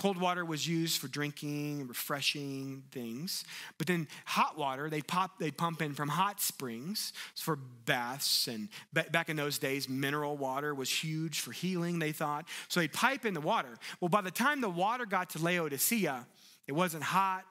Cold 0.00 0.16
water 0.16 0.46
was 0.46 0.66
used 0.66 0.98
for 0.98 1.08
drinking, 1.08 1.80
and 1.80 1.88
refreshing 1.90 2.84
things. 2.90 3.44
But 3.76 3.86
then 3.86 4.08
hot 4.24 4.56
water, 4.56 4.88
they'd, 4.88 5.06
pop, 5.06 5.38
they'd 5.38 5.58
pump 5.58 5.82
in 5.82 5.92
from 5.92 6.08
hot 6.08 6.40
springs 6.40 7.12
for 7.34 7.56
baths. 7.84 8.48
And 8.48 8.70
back 8.94 9.28
in 9.28 9.36
those 9.36 9.58
days, 9.58 9.90
mineral 9.90 10.38
water 10.38 10.74
was 10.74 10.88
huge 10.88 11.40
for 11.40 11.52
healing, 11.52 11.98
they 11.98 12.12
thought. 12.12 12.48
So 12.68 12.80
they'd 12.80 12.94
pipe 12.94 13.26
in 13.26 13.34
the 13.34 13.42
water. 13.42 13.76
Well, 14.00 14.08
by 14.08 14.22
the 14.22 14.30
time 14.30 14.62
the 14.62 14.70
water 14.70 15.04
got 15.04 15.28
to 15.30 15.38
Laodicea, 15.38 16.26
it 16.66 16.72
wasn't 16.72 17.02
hot 17.02 17.44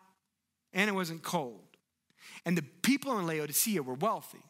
and 0.73 0.89
it 0.89 0.93
wasn't 0.93 1.21
cold. 1.21 1.77
And 2.47 2.57
the 2.57 2.63
people 2.81 3.19
in 3.19 3.27
Laodicea 3.27 3.83
were 3.83 3.93
wealthy. 3.93 4.41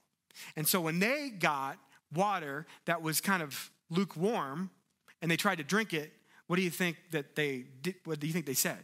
And 0.56 0.66
so 0.66 0.80
when 0.80 1.00
they 1.00 1.32
got 1.38 1.78
water 2.14 2.66
that 2.86 3.02
was 3.02 3.20
kind 3.20 3.44
of 3.44 3.70
lukewarm 3.90 4.70
and 5.22 5.30
they 5.30 5.36
tried 5.36 5.58
to 5.58 5.66
drink 5.66 5.94
it, 5.94 6.14
what 6.50 6.56
do 6.56 6.64
you 6.64 6.72
think 6.72 6.98
that 7.12 7.36
they 7.36 7.66
did? 7.84 7.94
What 8.06 8.20
do 8.20 8.26
you 8.26 8.34
think 8.34 8.48
they 8.48 8.56
said? 8.56 8.80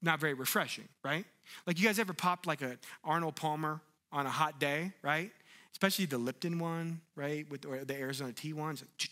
Not 0.00 0.20
very 0.20 0.32
refreshing, 0.32 0.88
right? 1.04 1.26
Like 1.66 1.78
you 1.78 1.84
guys 1.84 1.98
ever 1.98 2.14
popped 2.14 2.46
like 2.46 2.62
a 2.62 2.78
Arnold 3.04 3.36
Palmer 3.36 3.82
on 4.10 4.24
a 4.24 4.30
hot 4.30 4.58
day, 4.58 4.94
right? 5.02 5.30
Especially 5.72 6.06
the 6.06 6.16
Lipton 6.16 6.58
one, 6.58 7.02
right? 7.14 7.46
With 7.50 7.66
or 7.66 7.84
the 7.84 7.94
Arizona 7.94 8.32
tea 8.32 8.54
ones. 8.54 8.80
Like, 8.80 9.10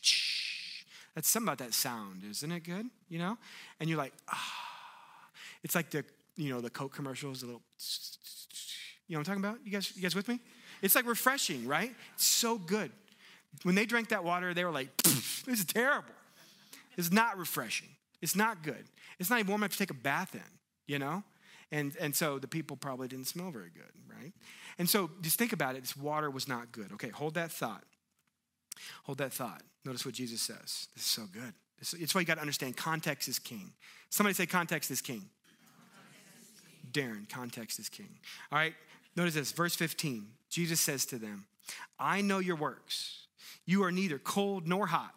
That's 1.14 1.28
something 1.28 1.48
about 1.48 1.58
that 1.58 1.74
sound, 1.74 2.22
isn't 2.30 2.50
it 2.50 2.64
good? 2.64 2.86
You 3.10 3.18
know? 3.18 3.36
And 3.78 3.90
you're 3.90 3.98
like, 3.98 4.14
ah. 4.30 5.28
It's 5.62 5.74
like 5.74 5.90
the, 5.90 6.06
you 6.36 6.48
know, 6.48 6.62
the 6.62 6.70
Coke 6.70 6.94
commercials, 6.94 7.42
a 7.42 7.46
little, 7.46 7.60
you 9.06 9.14
know 9.14 9.18
what 9.18 9.28
I'm 9.28 9.34
talking 9.36 9.50
about? 9.50 9.66
You 9.66 9.72
guys, 9.72 9.94
you 9.94 10.00
guys 10.00 10.14
with 10.14 10.28
me? 10.28 10.40
It's 10.80 10.94
like 10.94 11.06
refreshing, 11.06 11.66
right? 11.66 11.94
It's 12.14 12.24
so 12.24 12.56
good. 12.56 12.90
When 13.64 13.74
they 13.74 13.84
drank 13.84 14.08
that 14.08 14.24
water, 14.24 14.54
they 14.54 14.64
were 14.64 14.70
like, 14.70 14.96
this 15.02 15.58
is 15.58 15.66
terrible. 15.66 16.14
It's 16.96 17.12
not 17.12 17.38
refreshing. 17.38 17.88
It's 18.20 18.36
not 18.36 18.62
good. 18.62 18.84
It's 19.18 19.30
not 19.30 19.40
even 19.40 19.48
warm 19.50 19.62
enough 19.62 19.72
to 19.72 19.78
take 19.78 19.90
a 19.90 19.94
bath 19.94 20.34
in, 20.34 20.40
you 20.86 20.98
know? 20.98 21.24
And, 21.70 21.96
and 22.00 22.14
so 22.14 22.38
the 22.38 22.46
people 22.46 22.76
probably 22.76 23.08
didn't 23.08 23.26
smell 23.26 23.50
very 23.50 23.70
good, 23.70 23.90
right? 24.08 24.32
And 24.78 24.88
so 24.88 25.10
just 25.22 25.38
think 25.38 25.52
about 25.52 25.74
it. 25.74 25.82
This 25.82 25.96
water 25.96 26.30
was 26.30 26.46
not 26.46 26.70
good. 26.70 26.92
Okay, 26.92 27.08
hold 27.08 27.34
that 27.34 27.50
thought. 27.50 27.84
Hold 29.04 29.18
that 29.18 29.32
thought. 29.32 29.62
Notice 29.84 30.04
what 30.04 30.14
Jesus 30.14 30.40
says. 30.40 30.88
This 30.94 31.04
is 31.04 31.04
so 31.04 31.22
good. 31.32 31.54
It's 31.80 32.14
why 32.14 32.20
you 32.20 32.26
got 32.26 32.36
to 32.36 32.40
understand 32.40 32.76
context 32.76 33.26
is 33.26 33.38
king. 33.38 33.72
Somebody 34.10 34.34
say 34.34 34.46
context 34.46 34.90
is 34.90 35.00
king. 35.00 35.28
Darren, 36.92 37.28
context 37.28 37.78
is 37.78 37.88
king. 37.88 38.10
All 38.52 38.58
right, 38.58 38.74
notice 39.16 39.34
this, 39.34 39.50
verse 39.50 39.74
15. 39.74 40.26
Jesus 40.48 40.78
says 40.78 41.06
to 41.06 41.16
them, 41.16 41.46
I 41.98 42.20
know 42.20 42.38
your 42.38 42.56
works. 42.56 43.26
You 43.64 43.82
are 43.84 43.90
neither 43.90 44.18
cold 44.18 44.68
nor 44.68 44.86
hot. 44.86 45.14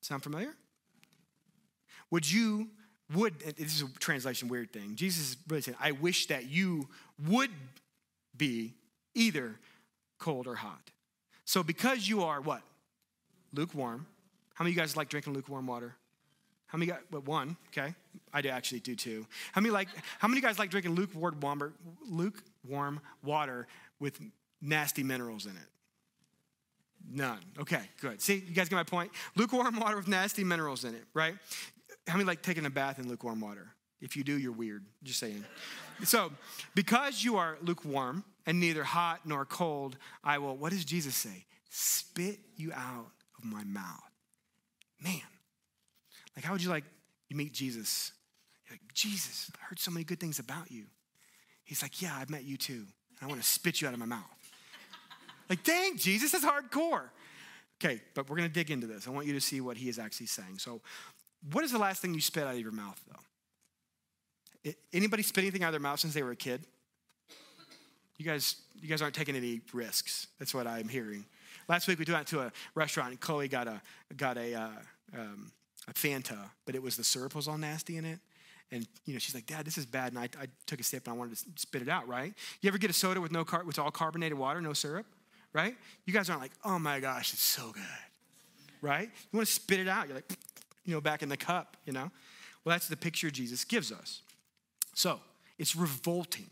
Sound 0.00 0.22
familiar? 0.22 0.54
Would 2.12 2.30
you, 2.30 2.68
would, 3.14 3.40
this 3.40 3.74
is 3.74 3.82
a 3.82 3.88
translation 3.98 4.48
weird 4.48 4.70
thing. 4.70 4.94
Jesus 4.94 5.30
is 5.30 5.36
really 5.48 5.62
saying, 5.62 5.78
I 5.80 5.92
wish 5.92 6.26
that 6.26 6.48
you 6.48 6.88
would 7.26 7.50
be 8.36 8.74
either 9.14 9.58
cold 10.18 10.46
or 10.46 10.54
hot. 10.54 10.90
So 11.46 11.62
because 11.62 12.06
you 12.06 12.22
are 12.22 12.40
what? 12.40 12.62
Lukewarm. 13.54 14.06
How 14.54 14.62
many 14.62 14.72
of 14.72 14.76
you 14.76 14.82
guys 14.82 14.94
like 14.96 15.08
drinking 15.08 15.32
lukewarm 15.32 15.66
water? 15.66 15.96
How 16.66 16.78
many 16.78 16.90
got 16.90 17.00
what 17.10 17.26
one? 17.26 17.56
Okay. 17.68 17.94
I 18.32 18.42
do 18.42 18.50
actually 18.50 18.80
do 18.80 18.94
too. 18.94 19.26
How 19.52 19.60
many 19.60 19.72
like 19.72 19.88
how 20.18 20.28
many 20.28 20.40
guys 20.40 20.58
like 20.58 20.70
drinking 20.70 20.94
lukewarm 20.94 21.72
lukewarm 22.06 23.00
water 23.22 23.66
with 23.98 24.20
nasty 24.60 25.02
minerals 25.02 25.46
in 25.46 25.52
it? 25.52 25.68
None. 27.10 27.40
Okay, 27.58 27.82
good. 28.00 28.22
See, 28.22 28.36
you 28.46 28.54
guys 28.54 28.68
get 28.68 28.76
my 28.76 28.84
point? 28.84 29.10
Lukewarm 29.36 29.78
water 29.78 29.96
with 29.96 30.08
nasty 30.08 30.44
minerals 30.44 30.84
in 30.84 30.94
it, 30.94 31.04
right? 31.14 31.34
How 32.06 32.16
many 32.16 32.26
like 32.26 32.42
taking 32.42 32.66
a 32.66 32.70
bath 32.70 32.98
in 32.98 33.08
lukewarm 33.08 33.40
water? 33.40 33.68
If 34.00 34.16
you 34.16 34.24
do, 34.24 34.36
you're 34.36 34.52
weird. 34.52 34.84
Just 35.02 35.20
saying. 35.20 35.44
so, 36.04 36.32
because 36.74 37.22
you 37.22 37.36
are 37.36 37.56
lukewarm 37.62 38.24
and 38.46 38.58
neither 38.58 38.82
hot 38.82 39.20
nor 39.24 39.44
cold, 39.44 39.96
I 40.24 40.38
will, 40.38 40.56
what 40.56 40.72
does 40.72 40.84
Jesus 40.84 41.14
say? 41.14 41.44
Spit 41.70 42.38
you 42.56 42.72
out 42.72 43.12
of 43.38 43.44
my 43.44 43.62
mouth. 43.64 44.00
Man, 45.00 45.20
like, 46.36 46.44
how 46.44 46.52
would 46.52 46.62
you 46.62 46.70
like, 46.70 46.84
you 47.28 47.36
meet 47.36 47.52
Jesus? 47.52 48.12
You're 48.66 48.74
like, 48.74 48.94
Jesus, 48.94 49.50
I 49.54 49.64
heard 49.66 49.78
so 49.78 49.90
many 49.90 50.04
good 50.04 50.20
things 50.20 50.38
about 50.38 50.70
you. 50.70 50.84
He's 51.64 51.82
like, 51.82 52.02
yeah, 52.02 52.16
I've 52.16 52.30
met 52.30 52.44
you 52.44 52.56
too. 52.56 52.72
And 53.20 53.22
I 53.22 53.26
want 53.26 53.40
to 53.40 53.46
spit 53.46 53.80
you 53.80 53.88
out 53.88 53.94
of 53.94 54.00
my 54.00 54.06
mouth. 54.06 54.24
like, 55.48 55.62
dang, 55.62 55.96
Jesus, 55.96 56.34
is 56.34 56.44
hardcore. 56.44 57.08
Okay, 57.82 58.00
but 58.14 58.28
we're 58.28 58.36
going 58.36 58.48
to 58.48 58.54
dig 58.54 58.70
into 58.70 58.86
this. 58.86 59.08
I 59.08 59.10
want 59.10 59.26
you 59.26 59.32
to 59.32 59.40
see 59.40 59.60
what 59.60 59.76
he 59.76 59.88
is 59.88 59.98
actually 59.98 60.26
saying. 60.26 60.58
So, 60.58 60.80
what 61.50 61.64
is 61.64 61.72
the 61.72 61.78
last 61.78 62.02
thing 62.02 62.14
you 62.14 62.20
spit 62.20 62.44
out 62.44 62.54
of 62.54 62.60
your 62.60 62.72
mouth, 62.72 63.00
though? 63.08 64.72
Anybody 64.92 65.22
spit 65.22 65.42
anything 65.42 65.64
out 65.64 65.68
of 65.68 65.72
their 65.72 65.80
mouth 65.80 65.98
since 65.98 66.14
they 66.14 66.22
were 66.22 66.30
a 66.30 66.36
kid? 66.36 66.64
You 68.16 68.24
guys, 68.24 68.56
you 68.80 68.88
guys 68.88 69.02
aren't 69.02 69.14
taking 69.14 69.34
any 69.34 69.60
risks. 69.72 70.28
That's 70.38 70.54
what 70.54 70.66
I'm 70.66 70.88
hearing. 70.88 71.24
Last 71.68 71.88
week 71.88 71.98
we 71.98 72.04
went 72.04 72.20
out 72.20 72.26
to 72.28 72.40
a 72.40 72.52
restaurant 72.74 73.10
and 73.10 73.20
Chloe 73.20 73.48
got 73.48 73.66
a 73.66 73.80
got 74.16 74.36
a 74.36 74.54
uh, 74.54 74.68
um, 75.18 75.50
a 75.88 75.92
Fanta, 75.92 76.50
but 76.64 76.74
it 76.74 76.82
was 76.82 76.96
the 76.96 77.04
syrup 77.04 77.34
was 77.34 77.48
all 77.48 77.58
nasty 77.58 77.96
in 77.96 78.04
it. 78.04 78.20
And 78.70 78.86
you 79.04 79.12
know, 79.12 79.18
she's 79.18 79.34
like, 79.34 79.46
Dad, 79.46 79.64
this 79.64 79.76
is 79.76 79.86
bad. 79.86 80.12
And 80.12 80.18
I, 80.18 80.24
I 80.40 80.46
took 80.66 80.80
a 80.80 80.82
sip 80.82 81.06
and 81.06 81.14
I 81.14 81.18
wanted 81.18 81.36
to 81.36 81.44
spit 81.56 81.82
it 81.82 81.88
out, 81.88 82.08
right? 82.08 82.32
You 82.60 82.68
ever 82.68 82.78
get 82.78 82.90
a 82.90 82.94
soda 82.94 83.20
with 83.20 83.32
no 83.32 83.44
car 83.44 83.64
with 83.64 83.78
all 83.78 83.90
carbonated 83.90 84.38
water, 84.38 84.60
no 84.60 84.72
syrup, 84.72 85.06
right? 85.52 85.74
You 86.06 86.12
guys 86.12 86.30
aren't 86.30 86.42
like, 86.42 86.52
oh 86.64 86.78
my 86.78 87.00
gosh, 87.00 87.32
it's 87.32 87.42
so 87.42 87.72
good. 87.72 87.82
Right? 88.80 89.10
You 89.30 89.36
want 89.36 89.46
to 89.46 89.52
spit 89.52 89.78
it 89.78 89.88
out. 89.88 90.08
You're 90.08 90.16
like, 90.16 90.32
you 90.84 90.94
know, 90.94 91.00
back 91.00 91.22
in 91.22 91.28
the 91.28 91.36
cup, 91.36 91.76
you 91.86 91.92
know? 91.92 92.10
Well, 92.64 92.74
that's 92.74 92.88
the 92.88 92.96
picture 92.96 93.30
Jesus 93.30 93.64
gives 93.64 93.90
us. 93.90 94.22
So 94.94 95.20
it's 95.58 95.74
revolting. 95.74 96.50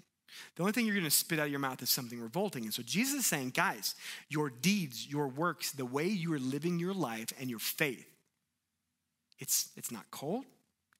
The 0.56 0.62
only 0.62 0.72
thing 0.72 0.86
you're 0.86 0.94
going 0.94 1.04
to 1.04 1.10
spit 1.10 1.38
out 1.38 1.46
of 1.46 1.50
your 1.50 1.60
mouth 1.60 1.82
is 1.82 1.90
something 1.90 2.20
revolting. 2.20 2.64
And 2.64 2.72
so 2.72 2.82
Jesus 2.82 3.20
is 3.20 3.26
saying, 3.26 3.50
guys, 3.50 3.94
your 4.28 4.48
deeds, 4.50 5.06
your 5.06 5.28
works, 5.28 5.72
the 5.72 5.84
way 5.84 6.06
you 6.06 6.32
are 6.32 6.38
living 6.38 6.78
your 6.78 6.94
life, 6.94 7.32
and 7.40 7.50
your 7.50 7.58
faith 7.58 8.06
it's, 9.40 9.70
it's 9.74 9.90
not 9.90 10.04
cold, 10.10 10.44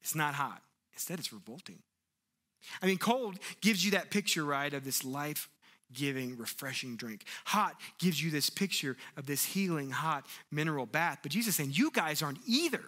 it's 0.01 0.14
not 0.14 0.35
hot. 0.35 0.62
Instead, 0.95 1.19
it's 1.19 1.33
revolting. 1.33 1.79
I 2.83 2.87
mean, 2.87 2.99
cold 2.99 3.38
gives 3.61 3.85
you 3.85 3.93
that 3.93 4.11
picture, 4.11 4.45
right, 4.45 4.73
of 4.73 4.85
this 4.85 5.05
life 5.05 5.49
giving, 5.93 6.37
refreshing 6.37 6.97
drink. 6.97 7.25
Hot 7.47 7.79
gives 7.99 8.23
you 8.23 8.31
this 8.31 8.51
picture 8.51 8.97
of 9.16 9.27
this 9.27 9.45
healing, 9.45 9.90
hot 9.90 10.27
mineral 10.51 10.87
bath. 10.87 11.19
But 11.23 11.33
Jesus 11.33 11.51
is 11.51 11.57
saying, 11.57 11.73
you 11.75 11.90
guys 11.90 12.23
aren't 12.23 12.38
either. 12.47 12.83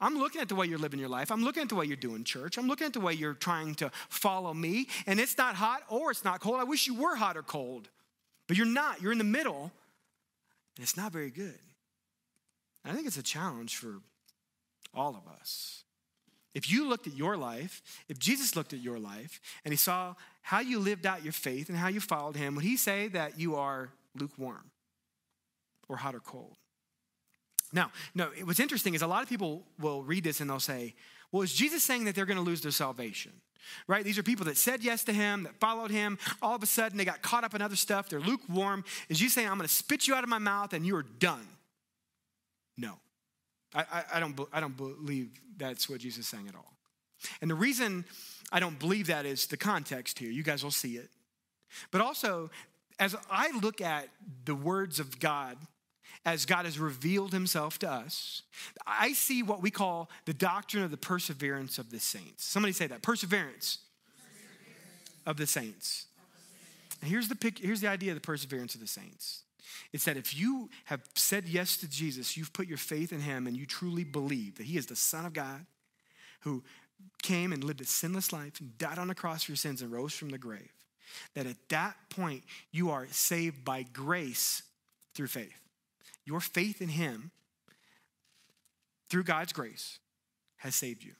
I'm 0.00 0.18
looking 0.18 0.40
at 0.40 0.48
the 0.48 0.54
way 0.54 0.66
you're 0.66 0.78
living 0.78 1.00
your 1.00 1.08
life. 1.08 1.30
I'm 1.30 1.44
looking 1.44 1.62
at 1.62 1.68
the 1.68 1.74
way 1.74 1.84
you're 1.84 1.96
doing 1.96 2.24
church. 2.24 2.58
I'm 2.58 2.66
looking 2.66 2.86
at 2.86 2.92
the 2.92 3.00
way 3.00 3.12
you're 3.12 3.34
trying 3.34 3.74
to 3.76 3.90
follow 4.08 4.54
me. 4.54 4.88
And 5.06 5.20
it's 5.20 5.36
not 5.38 5.54
hot 5.54 5.82
or 5.88 6.10
it's 6.10 6.24
not 6.24 6.40
cold. 6.40 6.60
I 6.60 6.64
wish 6.64 6.86
you 6.86 6.94
were 6.94 7.16
hot 7.16 7.36
or 7.36 7.42
cold, 7.42 7.88
but 8.46 8.56
you're 8.56 8.66
not. 8.66 9.00
You're 9.00 9.12
in 9.12 9.18
the 9.18 9.24
middle, 9.24 9.72
and 10.76 10.82
it's 10.82 10.96
not 10.96 11.12
very 11.12 11.30
good. 11.30 11.58
I 12.84 12.92
think 12.92 13.06
it's 13.06 13.16
a 13.16 13.22
challenge 13.22 13.76
for 13.76 14.00
all 14.94 15.16
of 15.16 15.26
us. 15.40 15.84
If 16.54 16.70
you 16.70 16.88
looked 16.88 17.06
at 17.06 17.16
your 17.16 17.36
life, 17.36 17.82
if 18.08 18.18
Jesus 18.18 18.54
looked 18.54 18.72
at 18.72 18.78
your 18.78 18.98
life 18.98 19.40
and 19.64 19.72
he 19.72 19.76
saw 19.76 20.14
how 20.42 20.60
you 20.60 20.78
lived 20.78 21.04
out 21.04 21.24
your 21.24 21.32
faith 21.32 21.68
and 21.68 21.76
how 21.76 21.88
you 21.88 22.00
followed 22.00 22.36
him, 22.36 22.54
would 22.54 22.64
he 22.64 22.76
say 22.76 23.08
that 23.08 23.40
you 23.40 23.56
are 23.56 23.90
lukewarm 24.14 24.70
or 25.88 25.96
hot 25.96 26.14
or 26.14 26.20
cold? 26.20 26.56
Now, 27.74 27.90
no, 28.14 28.30
what's 28.44 28.60
interesting 28.60 28.94
is 28.94 29.02
a 29.02 29.06
lot 29.06 29.22
of 29.22 29.28
people 29.28 29.64
will 29.80 30.02
read 30.02 30.24
this 30.24 30.40
and 30.40 30.48
they'll 30.48 30.60
say, 30.60 30.94
well, 31.32 31.42
is 31.42 31.52
Jesus 31.52 31.82
saying 31.82 32.04
that 32.04 32.14
they're 32.14 32.24
going 32.24 32.38
to 32.38 32.42
lose 32.42 32.60
their 32.60 32.70
salvation? 32.70 33.32
Right? 33.88 34.04
These 34.04 34.18
are 34.18 34.22
people 34.22 34.44
that 34.44 34.56
said 34.56 34.84
yes 34.84 35.04
to 35.04 35.12
him, 35.12 35.42
that 35.42 35.56
followed 35.56 35.90
him. 35.90 36.18
All 36.40 36.54
of 36.54 36.62
a 36.62 36.66
sudden, 36.66 36.96
they 36.96 37.04
got 37.04 37.22
caught 37.22 37.44
up 37.44 37.54
in 37.54 37.62
other 37.62 37.76
stuff. 37.76 38.08
They're 38.08 38.20
lukewarm. 38.20 38.84
Is 39.08 39.18
Jesus 39.18 39.34
saying, 39.34 39.48
I'm 39.48 39.56
going 39.56 39.66
to 39.66 39.74
spit 39.74 40.06
you 40.06 40.14
out 40.14 40.22
of 40.22 40.30
my 40.30 40.38
mouth 40.38 40.72
and 40.72 40.86
you 40.86 40.94
are 40.96 41.02
done? 41.02 41.46
No. 42.76 42.92
I, 43.74 43.80
I, 43.80 44.04
I, 44.14 44.20
don't, 44.20 44.38
I 44.52 44.60
don't 44.60 44.76
believe 44.76 45.30
that's 45.56 45.88
what 45.88 46.00
Jesus 46.00 46.20
is 46.20 46.28
saying 46.28 46.46
at 46.48 46.54
all. 46.54 46.72
And 47.40 47.50
the 47.50 47.54
reason 47.54 48.04
I 48.52 48.60
don't 48.60 48.78
believe 48.78 49.08
that 49.08 49.26
is 49.26 49.46
the 49.46 49.56
context 49.56 50.18
here. 50.18 50.30
You 50.30 50.42
guys 50.42 50.62
will 50.62 50.70
see 50.70 50.96
it. 50.96 51.10
But 51.90 52.02
also, 52.02 52.50
as 53.00 53.16
I 53.30 53.50
look 53.60 53.80
at 53.80 54.08
the 54.44 54.54
words 54.54 55.00
of 55.00 55.18
God, 55.18 55.56
as 56.24 56.46
God 56.46 56.64
has 56.64 56.78
revealed 56.78 57.32
himself 57.32 57.78
to 57.80 57.90
us, 57.90 58.42
I 58.86 59.12
see 59.12 59.42
what 59.42 59.60
we 59.60 59.70
call 59.70 60.10
the 60.24 60.34
doctrine 60.34 60.82
of 60.82 60.90
the 60.90 60.96
perseverance 60.96 61.78
of 61.78 61.90
the 61.90 62.00
saints. 62.00 62.44
Somebody 62.44 62.72
say 62.72 62.86
that 62.86 63.02
perseverance, 63.02 63.78
perseverance. 64.16 65.26
of 65.26 65.36
the 65.36 65.46
saints. 65.46 66.06
And 67.00 67.10
here's 67.10 67.28
the, 67.28 67.52
here's 67.60 67.80
the 67.80 67.88
idea 67.88 68.12
of 68.12 68.16
the 68.16 68.22
perseverance 68.26 68.74
of 68.74 68.80
the 68.80 68.86
saints 68.86 69.42
it's 69.92 70.04
that 70.04 70.16
if 70.16 70.36
you 70.36 70.70
have 70.86 71.02
said 71.14 71.48
yes 71.48 71.76
to 71.78 71.88
Jesus, 71.88 72.36
you've 72.36 72.52
put 72.52 72.66
your 72.66 72.78
faith 72.78 73.12
in 73.12 73.20
him, 73.20 73.46
and 73.46 73.56
you 73.56 73.66
truly 73.66 74.04
believe 74.04 74.56
that 74.56 74.66
he 74.66 74.76
is 74.76 74.86
the 74.86 74.96
Son 74.96 75.24
of 75.24 75.32
God 75.32 75.66
who 76.40 76.62
came 77.22 77.52
and 77.52 77.62
lived 77.62 77.80
a 77.80 77.84
sinless 77.84 78.32
life 78.32 78.60
and 78.60 78.76
died 78.78 78.98
on 78.98 79.08
the 79.08 79.14
cross 79.14 79.44
for 79.44 79.52
your 79.52 79.56
sins 79.56 79.82
and 79.82 79.92
rose 79.92 80.12
from 80.12 80.30
the 80.30 80.38
grave, 80.38 80.72
that 81.34 81.46
at 81.46 81.56
that 81.68 81.96
point 82.10 82.42
you 82.70 82.90
are 82.90 83.06
saved 83.10 83.64
by 83.64 83.82
grace 83.82 84.62
through 85.14 85.28
faith. 85.28 85.63
Your 86.24 86.40
faith 86.40 86.80
in 86.80 86.88
Him 86.88 87.30
through 89.08 89.24
God's 89.24 89.52
grace 89.52 89.98
has 90.56 90.74
saved 90.74 91.04
you. 91.04 91.12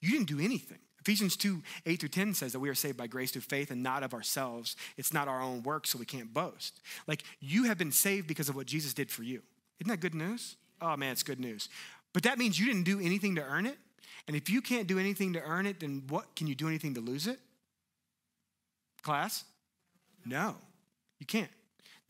You 0.00 0.10
didn't 0.10 0.28
do 0.28 0.40
anything. 0.40 0.78
Ephesians 1.00 1.36
2 1.36 1.62
8 1.86 2.00
through 2.00 2.08
10 2.08 2.34
says 2.34 2.52
that 2.52 2.58
we 2.58 2.68
are 2.68 2.74
saved 2.74 2.96
by 2.96 3.06
grace 3.06 3.30
through 3.30 3.42
faith 3.42 3.70
and 3.70 3.82
not 3.82 4.02
of 4.02 4.12
ourselves. 4.12 4.76
It's 4.96 5.12
not 5.12 5.28
our 5.28 5.40
own 5.40 5.62
work, 5.62 5.86
so 5.86 5.98
we 5.98 6.04
can't 6.04 6.34
boast. 6.34 6.80
Like 7.06 7.22
you 7.40 7.64
have 7.64 7.78
been 7.78 7.92
saved 7.92 8.26
because 8.26 8.48
of 8.48 8.56
what 8.56 8.66
Jesus 8.66 8.92
did 8.92 9.10
for 9.10 9.22
you. 9.22 9.42
Isn't 9.80 9.90
that 9.90 10.00
good 10.00 10.14
news? 10.14 10.56
Oh 10.80 10.96
man, 10.96 11.12
it's 11.12 11.22
good 11.22 11.40
news. 11.40 11.68
But 12.12 12.24
that 12.24 12.38
means 12.38 12.58
you 12.58 12.66
didn't 12.66 12.84
do 12.84 13.00
anything 13.00 13.36
to 13.36 13.42
earn 13.42 13.66
it. 13.66 13.78
And 14.26 14.36
if 14.36 14.50
you 14.50 14.60
can't 14.60 14.88
do 14.88 14.98
anything 14.98 15.34
to 15.34 15.42
earn 15.42 15.66
it, 15.66 15.80
then 15.80 16.02
what 16.08 16.34
can 16.34 16.46
you 16.48 16.54
do 16.54 16.66
anything 16.66 16.94
to 16.94 17.00
lose 17.00 17.26
it? 17.26 17.38
Class? 19.02 19.44
No, 20.24 20.56
you 21.20 21.26
can't. 21.26 21.50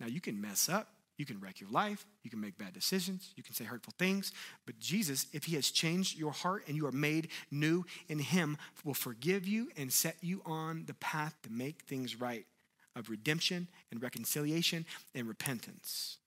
Now 0.00 0.06
you 0.06 0.20
can 0.20 0.40
mess 0.40 0.68
up. 0.68 0.88
You 1.16 1.24
can 1.24 1.40
wreck 1.40 1.60
your 1.60 1.70
life. 1.70 2.04
You 2.22 2.30
can 2.30 2.40
make 2.40 2.58
bad 2.58 2.72
decisions. 2.72 3.32
You 3.36 3.42
can 3.42 3.54
say 3.54 3.64
hurtful 3.64 3.94
things. 3.98 4.32
But 4.66 4.78
Jesus, 4.78 5.26
if 5.32 5.44
He 5.44 5.56
has 5.56 5.70
changed 5.70 6.18
your 6.18 6.32
heart 6.32 6.64
and 6.68 6.76
you 6.76 6.86
are 6.86 6.92
made 6.92 7.28
new 7.50 7.84
in 8.08 8.18
Him, 8.18 8.58
will 8.84 8.94
forgive 8.94 9.46
you 9.46 9.70
and 9.76 9.92
set 9.92 10.16
you 10.20 10.42
on 10.44 10.84
the 10.86 10.94
path 10.94 11.34
to 11.42 11.50
make 11.50 11.82
things 11.82 12.20
right 12.20 12.44
of 12.94 13.10
redemption 13.10 13.68
and 13.90 14.02
reconciliation 14.02 14.84
and 15.14 15.26
repentance. 15.28 16.18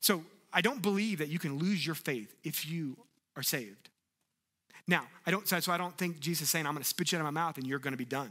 So 0.00 0.24
I 0.52 0.60
don't 0.60 0.82
believe 0.82 1.18
that 1.18 1.28
you 1.28 1.38
can 1.38 1.58
lose 1.58 1.84
your 1.84 1.94
faith 1.94 2.34
if 2.44 2.66
you 2.66 2.96
are 3.36 3.42
saved. 3.42 3.88
Now, 4.86 5.06
I 5.26 5.30
don't, 5.30 5.46
so 5.46 5.72
I 5.72 5.76
don't 5.76 5.96
think 5.96 6.20
Jesus 6.20 6.42
is 6.42 6.50
saying, 6.50 6.66
I'm 6.66 6.72
going 6.72 6.82
to 6.82 6.88
spit 6.88 7.12
you 7.12 7.18
out 7.18 7.20
of 7.20 7.26
my 7.26 7.30
mouth 7.30 7.58
and 7.58 7.66
you're 7.66 7.78
going 7.78 7.92
to 7.92 7.98
be 7.98 8.04
done 8.04 8.30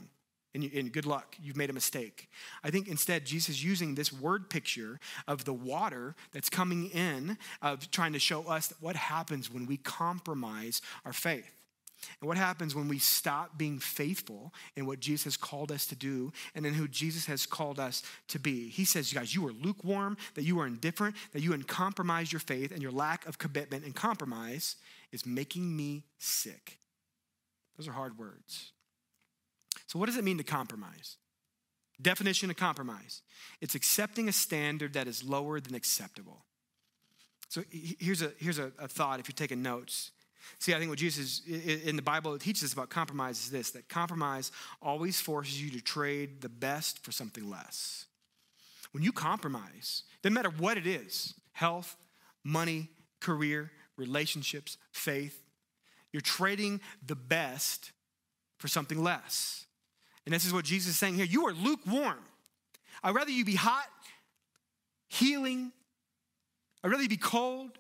and, 0.54 0.64
you, 0.64 0.72
and, 0.74 0.92
good 0.92 1.06
luck, 1.06 1.36
you've 1.42 1.58
made 1.58 1.70
a 1.70 1.74
mistake. 1.74 2.30
I 2.64 2.72
think 2.72 2.88
instead, 2.88 3.26
Jesus 3.26 3.50
is 3.50 3.64
using 3.64 3.96
this 3.96 4.12
word 4.12 4.50
picture 4.50 5.00
of 5.28 5.46
the 5.46 5.54
water 5.54 6.16
that's 6.32 6.50
coming 6.50 6.90
in, 6.90 7.38
of 7.62 7.92
trying 7.92 8.14
to 8.14 8.20
show 8.20 8.44
us 8.48 8.74
what 8.80 8.96
happens 8.96 9.52
when 9.52 9.68
we 9.68 9.78
compromise 9.78 10.82
our 11.06 11.14
faith. 11.14 11.60
And 12.22 12.28
what 12.28 12.38
happens 12.38 12.74
when 12.74 12.88
we 12.88 12.98
stop 12.98 13.58
being 13.58 13.80
faithful 13.80 14.54
in 14.76 14.86
what 14.86 15.00
Jesus 15.00 15.26
has 15.26 15.38
called 15.38 15.72
us 15.72 15.86
to 15.88 15.96
do 15.96 16.32
and 16.56 16.66
in 16.66 16.74
who 16.74 16.88
Jesus 16.88 17.26
has 17.26 17.46
called 17.46 17.80
us 17.80 18.04
to 18.30 18.40
be? 18.40 18.70
He 18.70 18.86
says, 18.86 19.12
you 19.12 19.20
guys, 19.20 19.36
you 19.36 19.46
are 19.48 19.52
lukewarm, 19.52 20.18
that 20.36 20.44
you 20.44 20.60
are 20.60 20.68
indifferent, 20.68 21.16
that 21.34 21.42
you 21.42 21.56
compromise 21.66 22.32
your 22.32 22.40
faith, 22.40 22.72
and 22.72 22.82
your 22.82 22.92
lack 22.92 23.26
of 23.28 23.38
commitment 23.38 23.84
and 23.84 23.94
compromise 23.94 24.78
is 25.12 25.26
making 25.26 25.76
me 25.76 26.06
sick. 26.18 26.80
Those 27.78 27.88
are 27.88 27.94
hard 27.94 28.18
words. 28.18 28.72
So, 29.90 29.98
what 29.98 30.06
does 30.06 30.18
it 30.18 30.24
mean 30.24 30.38
to 30.38 30.44
compromise? 30.44 31.18
Definition 32.02 32.50
of 32.50 32.56
compromise 32.56 33.24
it's 33.60 33.76
accepting 33.76 34.30
a 34.30 34.32
standard 34.32 34.94
that 34.94 35.08
is 35.08 35.24
lower 35.24 35.60
than 35.60 35.76
acceptable. 35.76 36.46
So, 37.50 37.64
here's 37.72 38.22
a, 38.22 38.32
here's 38.38 38.60
a, 38.60 38.72
a 38.78 38.88
thought 38.88 39.20
if 39.20 39.28
you're 39.28 39.34
taking 39.34 39.62
notes. 39.64 40.12
See, 40.60 40.74
I 40.74 40.78
think 40.78 40.90
what 40.90 41.00
Jesus 41.00 41.42
in 41.48 41.96
the 41.96 42.02
Bible 42.02 42.38
teaches 42.38 42.64
us 42.64 42.74
about 42.74 42.90
compromise 42.90 43.40
is 43.40 43.52
this 43.52 43.72
that 43.72 43.90
compromise 43.90 44.52
always 44.82 45.20
forces 45.20 45.62
you 45.62 45.72
to 45.72 45.82
trade 45.82 46.42
the 46.42 46.50
best 46.50 47.04
for 47.04 47.12
something 47.12 47.50
less. 47.50 48.06
When 48.92 49.04
you 49.04 49.12
compromise, 49.12 50.04
doesn't 50.22 50.34
matter 50.34 50.50
what 50.50 50.78
it 50.78 50.88
is 50.88 51.34
health, 51.52 51.98
money, 52.44 52.90
career, 53.20 53.72
relationships, 53.98 54.78
faith 54.92 55.44
you're 56.12 56.22
trading 56.22 56.82
the 57.06 57.16
best 57.16 57.92
for 58.58 58.68
something 58.68 59.02
less. 59.02 59.66
And 60.30 60.36
this 60.36 60.46
is 60.46 60.54
what 60.54 60.64
Jesus 60.64 60.92
is 60.92 60.96
saying 61.00 61.16
here. 61.16 61.26
You 61.26 61.48
are 61.48 61.54
lukewarm. 61.54 62.20
I'd 63.04 63.16
rather 63.16 63.32
you 63.32 63.44
be 63.44 63.56
hot, 63.56 63.88
healing. 65.08 65.72
I'd 66.84 66.92
rather 66.92 67.02
you 67.02 67.10
be 67.10 67.18
cold, 67.18 67.72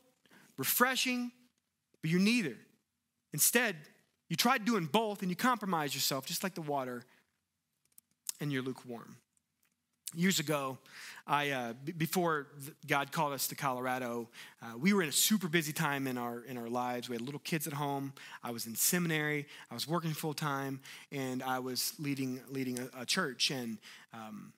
refreshing, 0.58 1.32
but 2.02 2.10
you're 2.10 2.20
neither. 2.20 2.56
Instead, 3.34 3.76
you 4.30 4.36
tried 4.36 4.66
doing 4.66 4.88
both 4.88 5.22
and 5.22 5.30
you 5.30 5.36
compromise 5.36 5.94
yourself, 5.94 6.26
just 6.26 6.42
like 6.42 6.56
the 6.56 6.64
water, 6.64 7.04
and 8.42 8.52
you're 8.52 8.64
lukewarm. 8.64 9.18
Years 10.16 10.40
ago, 10.40 10.80
I, 11.28 11.52
uh, 11.52 11.74
b- 11.86 11.92
before 11.92 12.48
God 12.88 13.12
called 13.12 13.34
us 13.34 13.48
to 13.50 13.56
Colorado, 13.56 14.28
uh, 14.60 14.76
we 14.76 14.92
were 14.92 15.04
in 15.04 15.10
a 15.10 15.12
super 15.12 15.48
busy 15.48 15.72
time 15.72 16.08
in 16.08 16.18
our, 16.18 16.42
in 16.42 16.58
our 16.58 16.68
lives. 16.68 17.10
We 17.10 17.16
had 17.16 17.22
little 17.22 17.42
kids 17.42 17.68
at 17.68 17.74
home. 17.74 18.14
I 18.44 18.50
was 18.50 18.66
in 18.66 18.74
seminary. 18.74 19.46
I 19.70 19.76
was 19.76 19.88
working 19.88 20.12
full 20.14 20.34
time, 20.34 20.80
and 21.12 21.44
I 21.44 21.60
was 21.60 21.94
leading, 22.00 22.42
leading 22.50 22.80
a, 22.80 23.02
a 23.02 23.06
church. 23.06 23.52
And 23.52 23.78
um, 24.12 24.52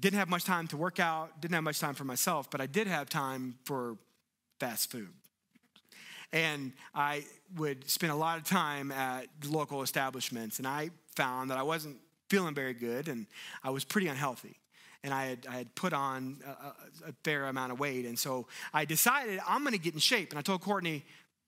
didn't 0.00 0.18
have 0.18 0.28
much 0.28 0.44
time 0.44 0.66
to 0.68 0.76
work 0.76 0.98
out, 0.98 1.40
didn't 1.40 1.54
have 1.54 1.64
much 1.64 1.78
time 1.78 1.94
for 1.94 2.04
myself, 2.04 2.50
but 2.50 2.60
I 2.60 2.66
did 2.66 2.88
have 2.88 3.08
time 3.08 3.54
for 3.64 3.96
fast 4.58 4.90
food. 4.90 5.10
And 6.32 6.72
I 6.92 7.24
would 7.56 7.88
spend 7.88 8.12
a 8.12 8.16
lot 8.16 8.38
of 8.38 8.44
time 8.44 8.90
at 8.90 9.26
local 9.46 9.82
establishments, 9.82 10.58
and 10.58 10.66
I 10.66 10.90
found 11.14 11.50
that 11.50 11.58
I 11.58 11.62
wasn't 11.62 11.98
feeling 12.28 12.54
very 12.54 12.74
good, 12.74 13.06
and 13.06 13.26
I 13.62 13.70
was 13.70 13.84
pretty 13.84 14.08
unhealthy 14.08 14.56
and 15.04 15.14
I 15.14 15.26
had, 15.26 15.46
I 15.48 15.56
had 15.56 15.74
put 15.74 15.92
on 15.92 16.38
a, 16.44 17.08
a, 17.08 17.12
fair 17.24 17.46
amount 17.46 17.72
of 17.72 17.78
weight. 17.78 18.04
And 18.04 18.18
so 18.18 18.46
I 18.74 18.84
decided 18.84 19.40
I'm 19.46 19.62
going 19.62 19.72
to 19.72 19.78
get 19.78 19.94
in 19.94 20.00
shape. 20.00 20.30
And 20.30 20.38
I 20.38 20.42
told 20.42 20.60
Courtney, 20.60 21.04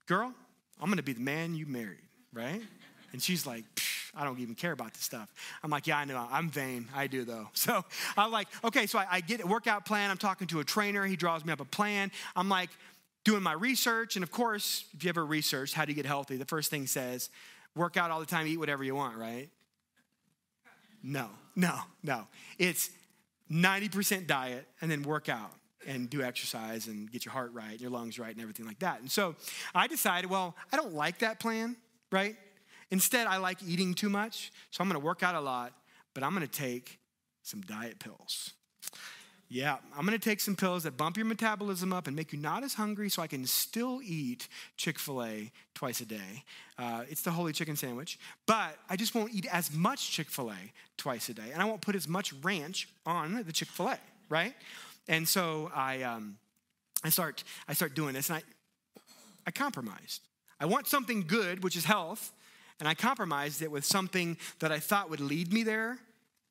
girl, 0.06 0.32
I'm 0.80 0.86
going 0.86 0.98
to 0.98 1.02
be 1.02 1.12
the 1.12 1.20
man 1.20 1.54
you 1.54 1.66
married, 1.66 1.98
right? 2.32 2.62
And 3.12 3.20
she's 3.20 3.46
like, 3.46 3.64
I 4.14 4.24
don't 4.24 4.38
even 4.38 4.54
care 4.54 4.72
about 4.72 4.94
this 4.94 5.02
stuff. 5.02 5.32
I'm 5.62 5.70
like, 5.70 5.86
yeah, 5.86 5.98
I 5.98 6.04
know. 6.04 6.28
I'm 6.30 6.48
vain. 6.48 6.88
I 6.94 7.06
do, 7.06 7.24
though. 7.24 7.48
So 7.54 7.84
I'm 8.16 8.30
like, 8.30 8.48
okay, 8.64 8.86
so 8.86 8.98
I, 8.98 9.06
I 9.10 9.20
get 9.20 9.42
a 9.42 9.46
workout 9.46 9.84
plan. 9.84 10.10
I'm 10.10 10.16
talking 10.16 10.46
to 10.48 10.60
a 10.60 10.64
trainer. 10.64 11.04
He 11.04 11.16
draws 11.16 11.44
me 11.44 11.52
up 11.52 11.60
a 11.60 11.64
plan. 11.64 12.10
I'm 12.36 12.48
like, 12.48 12.70
doing 13.24 13.42
my 13.42 13.52
research. 13.52 14.16
And 14.16 14.22
of 14.22 14.30
course, 14.30 14.84
if 14.94 15.04
you 15.04 15.08
ever 15.10 15.24
research 15.24 15.74
how 15.74 15.84
do 15.84 15.92
you 15.92 15.96
get 15.96 16.06
healthy, 16.06 16.36
the 16.36 16.44
first 16.44 16.70
thing 16.70 16.86
says, 16.86 17.30
work 17.76 17.96
out 17.96 18.10
all 18.10 18.20
the 18.20 18.26
time, 18.26 18.46
eat 18.46 18.58
whatever 18.58 18.82
you 18.82 18.94
want, 18.94 19.16
right? 19.16 19.48
No, 21.02 21.28
no, 21.56 21.78
no. 22.02 22.26
It's 22.58 22.90
90% 23.50 24.26
diet 24.26 24.66
and 24.80 24.90
then 24.90 25.02
work 25.02 25.28
out 25.28 25.52
and 25.86 26.10
do 26.10 26.22
exercise 26.22 26.86
and 26.86 27.10
get 27.10 27.24
your 27.24 27.32
heart 27.32 27.52
right 27.52 27.72
and 27.72 27.80
your 27.80 27.90
lungs 27.90 28.18
right 28.18 28.32
and 28.32 28.40
everything 28.40 28.66
like 28.66 28.78
that. 28.80 29.00
And 29.00 29.10
so 29.10 29.34
I 29.74 29.86
decided, 29.86 30.30
well, 30.30 30.54
I 30.72 30.76
don't 30.76 30.94
like 30.94 31.18
that 31.18 31.40
plan, 31.40 31.76
right? 32.12 32.36
Instead, 32.90 33.26
I 33.26 33.38
like 33.38 33.62
eating 33.66 33.94
too 33.94 34.10
much. 34.10 34.52
So 34.70 34.82
I'm 34.82 34.88
going 34.88 35.00
to 35.00 35.04
work 35.04 35.22
out 35.22 35.34
a 35.34 35.40
lot, 35.40 35.72
but 36.14 36.22
I'm 36.22 36.34
going 36.34 36.46
to 36.46 36.52
take 36.52 36.98
some 37.42 37.62
diet 37.62 37.98
pills. 37.98 38.52
Yeah, 39.52 39.78
I'm 39.98 40.04
gonna 40.04 40.16
take 40.16 40.38
some 40.38 40.54
pills 40.54 40.84
that 40.84 40.96
bump 40.96 41.16
your 41.16 41.26
metabolism 41.26 41.92
up 41.92 42.06
and 42.06 42.14
make 42.14 42.32
you 42.32 42.38
not 42.38 42.62
as 42.62 42.74
hungry 42.74 43.10
so 43.10 43.20
I 43.20 43.26
can 43.26 43.44
still 43.46 44.00
eat 44.00 44.46
Chick 44.76 44.96
fil 44.96 45.24
A 45.24 45.50
twice 45.74 46.00
a 46.00 46.06
day. 46.06 46.44
Uh, 46.78 47.02
it's 47.08 47.22
the 47.22 47.32
holy 47.32 47.52
chicken 47.52 47.74
sandwich, 47.74 48.16
but 48.46 48.76
I 48.88 48.94
just 48.94 49.12
won't 49.12 49.34
eat 49.34 49.46
as 49.52 49.74
much 49.74 50.12
Chick 50.12 50.30
fil 50.30 50.52
A 50.52 50.72
twice 50.96 51.28
a 51.30 51.34
day. 51.34 51.50
And 51.52 51.60
I 51.60 51.64
won't 51.64 51.80
put 51.80 51.96
as 51.96 52.06
much 52.06 52.32
ranch 52.44 52.88
on 53.04 53.42
the 53.42 53.52
Chick 53.52 53.68
fil 53.70 53.88
A, 53.88 53.98
right? 54.28 54.54
And 55.08 55.26
so 55.28 55.72
I, 55.74 56.02
um, 56.02 56.38
I, 57.02 57.08
start, 57.08 57.42
I 57.66 57.74
start 57.74 57.96
doing 57.96 58.14
this 58.14 58.30
and 58.30 58.38
I, 58.38 58.42
I 59.48 59.50
compromised. 59.50 60.22
I 60.60 60.66
want 60.66 60.86
something 60.86 61.24
good, 61.26 61.64
which 61.64 61.76
is 61.76 61.84
health, 61.84 62.32
and 62.78 62.88
I 62.88 62.94
compromised 62.94 63.62
it 63.62 63.70
with 63.72 63.84
something 63.84 64.36
that 64.60 64.70
I 64.70 64.78
thought 64.78 65.10
would 65.10 65.18
lead 65.18 65.52
me 65.52 65.64
there. 65.64 65.98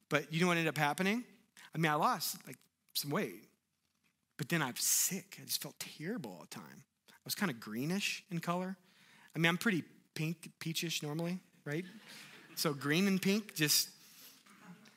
But 0.10 0.34
you 0.34 0.42
know 0.42 0.48
what 0.48 0.58
ended 0.58 0.68
up 0.68 0.78
happening? 0.78 1.24
I 1.74 1.78
mean, 1.78 1.92
I 1.92 1.96
lost 1.96 2.36
like 2.46 2.58
some 3.00 3.12
weight. 3.12 3.46
But 4.38 4.50
then 4.50 4.62
I 4.62 4.68
was 4.68 4.80
sick. 4.80 5.38
I 5.42 5.46
just 5.46 5.62
felt 5.62 5.76
terrible 5.80 6.32
all 6.32 6.42
the 6.42 6.56
time. 6.56 6.84
I 7.10 7.26
was 7.26 7.36
kind 7.36 7.52
of 7.52 7.60
greenish 7.60 8.24
in 8.32 8.40
color. 8.40 8.78
I 9.36 9.40
mean, 9.40 9.50
I'm 9.50 9.58
pretty 9.58 9.84
pink, 10.16 10.50
peachish 10.60 11.04
normally, 11.04 11.40
right? 11.66 11.86
So 12.56 12.74
green 12.74 13.08
and 13.08 13.22
pink 13.22 13.54
just, 13.54 13.90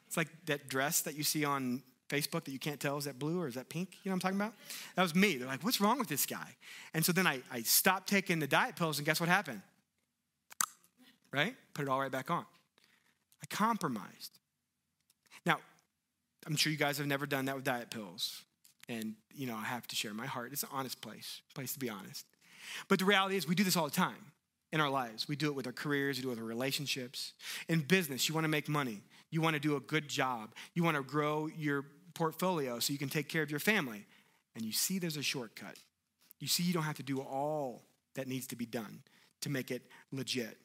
it's 0.07 0.17
like 0.17 0.29
that 0.47 0.69
dress 0.69 1.01
that 1.03 1.17
you 1.17 1.25
see 1.25 1.45
on 1.45 1.83
Facebook 2.09 2.45
that 2.45 2.53
you 2.53 2.59
can't 2.59 2.79
tell 2.79 2.99
is 2.99 3.05
that 3.05 3.19
blue 3.19 3.41
or 3.41 3.49
is 3.49 3.55
that 3.55 3.69
pink? 3.69 3.97
You 4.03 4.11
know 4.11 4.13
what 4.13 4.17
I'm 4.17 4.21
talking 4.21 4.41
about? 4.41 4.53
That 4.97 5.03
was 5.03 5.15
me. 5.15 5.37
They're 5.37 5.49
like, 5.49 5.65
what's 5.65 5.81
wrong 5.81 5.99
with 5.99 6.09
this 6.09 6.27
guy? 6.27 6.57
And 6.93 7.05
so 7.05 7.13
then 7.13 7.27
I, 7.27 7.41
I 7.51 7.63
stopped 7.63 8.09
taking 8.09 8.39
the 8.39 8.47
diet 8.47 8.77
pills, 8.77 8.99
and 8.99 9.07
guess 9.07 9.19
what 9.19 9.29
happened? 9.29 9.63
Right? 11.33 11.55
Put 11.73 11.83
it 11.83 11.89
all 11.89 12.01
right 12.01 12.13
back 12.13 12.31
on. 12.31 12.45
I 13.43 13.47
compromised. 13.47 14.39
I'm 16.47 16.57
sure 16.57 16.73
you 16.73 16.79
guys 16.79 16.99
have 16.99 17.07
never 17.07 17.27
done 17.27 17.47
that 17.47 17.57
with 17.57 17.65
diet 17.65 17.91
pills. 17.91 18.43
And, 18.89 19.15
you 19.35 19.47
know, 19.47 19.57
I 19.57 19.65
have 19.65 19.87
to 19.89 19.97
share 19.97 20.13
my 20.13 20.27
heart. 20.27 20.53
It's 20.53 20.63
an 20.63 20.69
honest 20.73 21.01
place, 21.01 21.41
place 21.55 21.73
to 21.75 21.79
be 21.79 21.89
honest. 21.89 22.27
But 22.89 22.99
the 22.99 23.05
reality 23.05 23.37
is, 23.37 23.47
we 23.47 23.55
do 23.55 23.65
this 23.65 23.77
all 23.77 23.85
the 23.85 23.91
time 23.91 24.33
in 24.73 24.81
our 24.81 24.91
lives. 24.91 25.29
We 25.29 25.37
do 25.37 25.49
it 25.49 25.55
with 25.55 25.67
our 25.67 25.73
careers, 25.73 26.17
we 26.17 26.23
do 26.23 26.29
it 26.29 26.31
with 26.31 26.39
our 26.41 26.45
relationships. 26.45 27.33
In 27.69 27.81
business, 27.81 28.29
you 28.29 28.35
want 28.35 28.45
to 28.45 28.49
make 28.49 28.69
money, 28.69 29.03
you 29.31 29.41
want 29.41 29.55
to 29.55 29.61
do 29.61 29.77
a 29.77 29.81
good 29.81 30.09
job, 30.09 30.55
you 30.75 30.83
want 30.83 30.97
to 30.97 31.03
grow 31.03 31.47
your 31.47 31.85
portfolio 32.15 32.79
so 32.79 32.93
you 32.93 32.99
can 32.99 33.09
take 33.09 33.29
care 33.29 33.43
of 33.43 33.51
your 33.51 33.61
family. 33.61 34.07
And 34.55 34.65
you 34.65 34.73
see 34.73 34.99
there's 34.99 35.17
a 35.17 35.23
shortcut. 35.23 35.77
You 36.41 36.49
see 36.49 36.63
you 36.63 36.73
don't 36.73 36.83
have 36.83 36.97
to 36.97 37.03
do 37.03 37.21
all 37.21 37.85
that 38.15 38.27
needs 38.27 38.47
to 38.49 38.57
be 38.57 38.67
done 38.67 39.03
to 39.43 39.51
make 39.51 39.71
it 39.71 39.83
legit. 40.11 40.59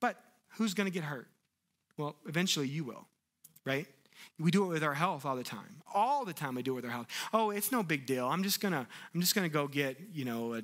But 0.00 0.16
who's 0.56 0.74
going 0.74 0.86
to 0.86 0.92
get 0.92 1.04
hurt? 1.04 1.28
Well, 1.96 2.16
eventually 2.26 2.68
you 2.68 2.84
will, 2.84 3.06
right? 3.64 3.86
We 4.38 4.50
do 4.50 4.64
it 4.64 4.68
with 4.68 4.82
our 4.82 4.94
health 4.94 5.24
all 5.24 5.36
the 5.36 5.44
time. 5.44 5.82
all 5.94 6.24
the 6.24 6.32
time 6.32 6.54
we 6.56 6.62
do 6.62 6.72
it 6.72 6.76
with 6.76 6.84
our 6.84 6.90
health. 6.90 7.06
Oh, 7.32 7.50
it's 7.50 7.70
no 7.70 7.82
big 7.82 8.06
deal. 8.06 8.26
I'm 8.26 8.42
just 8.42 8.60
gonna, 8.60 8.86
I'm 9.14 9.20
just 9.20 9.34
gonna 9.34 9.48
go 9.48 9.68
get, 9.68 9.96
you 10.12 10.24
know, 10.24 10.54
a, 10.54 10.62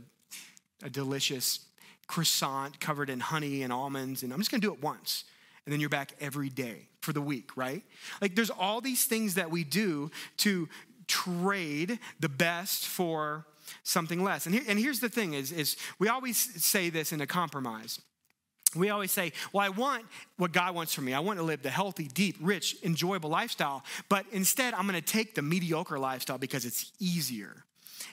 a 0.82 0.90
delicious 0.90 1.60
croissant 2.06 2.80
covered 2.80 3.10
in 3.10 3.20
honey 3.20 3.62
and 3.62 3.72
almonds, 3.72 4.22
and 4.22 4.32
I'm 4.32 4.40
just 4.40 4.50
gonna 4.50 4.60
do 4.60 4.72
it 4.72 4.82
once. 4.82 5.24
And 5.64 5.72
then 5.72 5.80
you're 5.80 5.88
back 5.88 6.12
every 6.20 6.48
day 6.48 6.88
for 7.00 7.12
the 7.12 7.20
week, 7.20 7.56
right? 7.56 7.82
Like 8.20 8.34
there's 8.34 8.50
all 8.50 8.80
these 8.80 9.04
things 9.04 9.34
that 9.34 9.50
we 9.50 9.62
do 9.62 10.10
to 10.38 10.68
trade 11.06 11.98
the 12.18 12.28
best 12.28 12.86
for 12.86 13.46
something 13.82 14.24
less. 14.24 14.46
And, 14.46 14.54
here, 14.54 14.64
and 14.66 14.78
here's 14.78 15.00
the 15.00 15.08
thing 15.08 15.34
is, 15.34 15.52
is 15.52 15.76
we 15.98 16.08
always 16.08 16.36
say 16.36 16.90
this 16.90 17.12
in 17.12 17.20
a 17.20 17.26
compromise. 17.26 18.00
We 18.76 18.90
always 18.90 19.10
say, 19.10 19.32
well, 19.52 19.64
I 19.64 19.68
want 19.68 20.04
what 20.36 20.52
God 20.52 20.74
wants 20.74 20.94
for 20.94 21.00
me. 21.00 21.12
I 21.12 21.20
want 21.20 21.38
to 21.38 21.42
live 21.42 21.62
the 21.62 21.70
healthy, 21.70 22.04
deep, 22.06 22.36
rich, 22.40 22.76
enjoyable 22.84 23.28
lifestyle. 23.28 23.82
But 24.08 24.26
instead, 24.30 24.74
I'm 24.74 24.86
going 24.86 25.00
to 25.00 25.06
take 25.06 25.34
the 25.34 25.42
mediocre 25.42 25.98
lifestyle 25.98 26.38
because 26.38 26.64
it's 26.64 26.92
easier, 27.00 27.64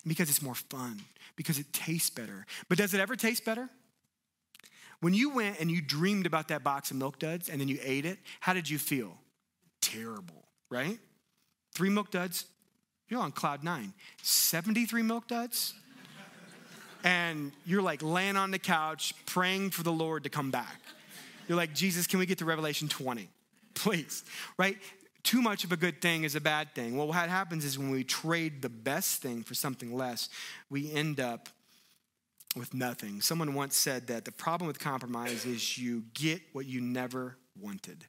because 0.05 0.29
it's 0.29 0.41
more 0.41 0.55
fun, 0.55 1.01
because 1.35 1.59
it 1.59 1.71
tastes 1.73 2.09
better. 2.09 2.45
But 2.69 2.79
does 2.79 2.93
it 2.93 2.99
ever 2.99 3.15
taste 3.15 3.45
better? 3.45 3.69
When 4.99 5.13
you 5.13 5.29
went 5.29 5.59
and 5.59 5.69
you 5.69 5.81
dreamed 5.81 6.25
about 6.25 6.47
that 6.47 6.63
box 6.63 6.89
of 6.89 6.97
milk 6.97 7.19
duds 7.19 7.49
and 7.49 7.61
then 7.61 7.67
you 7.67 7.77
ate 7.83 8.05
it, 8.05 8.17
how 8.39 8.53
did 8.53 8.67
you 8.67 8.79
feel? 8.79 9.15
Terrible, 9.79 10.47
right? 10.71 10.97
Three 11.73 11.89
milk 11.89 12.09
duds, 12.09 12.45
you're 13.07 13.21
on 13.21 13.31
cloud 13.31 13.63
nine. 13.63 13.93
73 14.23 15.03
milk 15.03 15.27
duds? 15.27 15.75
And 17.07 17.53
you're 17.65 17.81
like 17.81 18.03
laying 18.03 18.35
on 18.35 18.51
the 18.51 18.59
couch 18.59 19.13
praying 19.25 19.69
for 19.69 19.81
the 19.81 19.93
Lord 19.93 20.23
to 20.25 20.29
come 20.29 20.51
back. 20.51 20.81
You're 21.47 21.55
like, 21.55 21.73
Jesus, 21.73 22.05
can 22.05 22.19
we 22.19 22.25
get 22.25 22.39
to 22.39 22.45
Revelation 22.45 22.89
20? 22.89 23.29
Please, 23.75 24.25
right? 24.57 24.77
Too 25.23 25.41
much 25.41 25.63
of 25.63 25.71
a 25.71 25.77
good 25.77 26.01
thing 26.01 26.25
is 26.25 26.35
a 26.35 26.41
bad 26.41 26.75
thing. 26.75 26.97
Well, 26.97 27.07
what 27.07 27.29
happens 27.29 27.63
is 27.63 27.79
when 27.79 27.91
we 27.91 28.03
trade 28.03 28.61
the 28.61 28.67
best 28.67 29.21
thing 29.21 29.41
for 29.43 29.53
something 29.53 29.95
less, 29.95 30.27
we 30.69 30.91
end 30.91 31.21
up 31.21 31.47
with 32.57 32.73
nothing. 32.73 33.21
Someone 33.21 33.53
once 33.53 33.77
said 33.77 34.07
that 34.07 34.25
the 34.25 34.33
problem 34.33 34.67
with 34.67 34.77
compromise 34.77 35.45
is 35.45 35.77
you 35.77 36.03
get 36.13 36.41
what 36.51 36.65
you 36.65 36.81
never 36.81 37.37
wanted. 37.57 38.03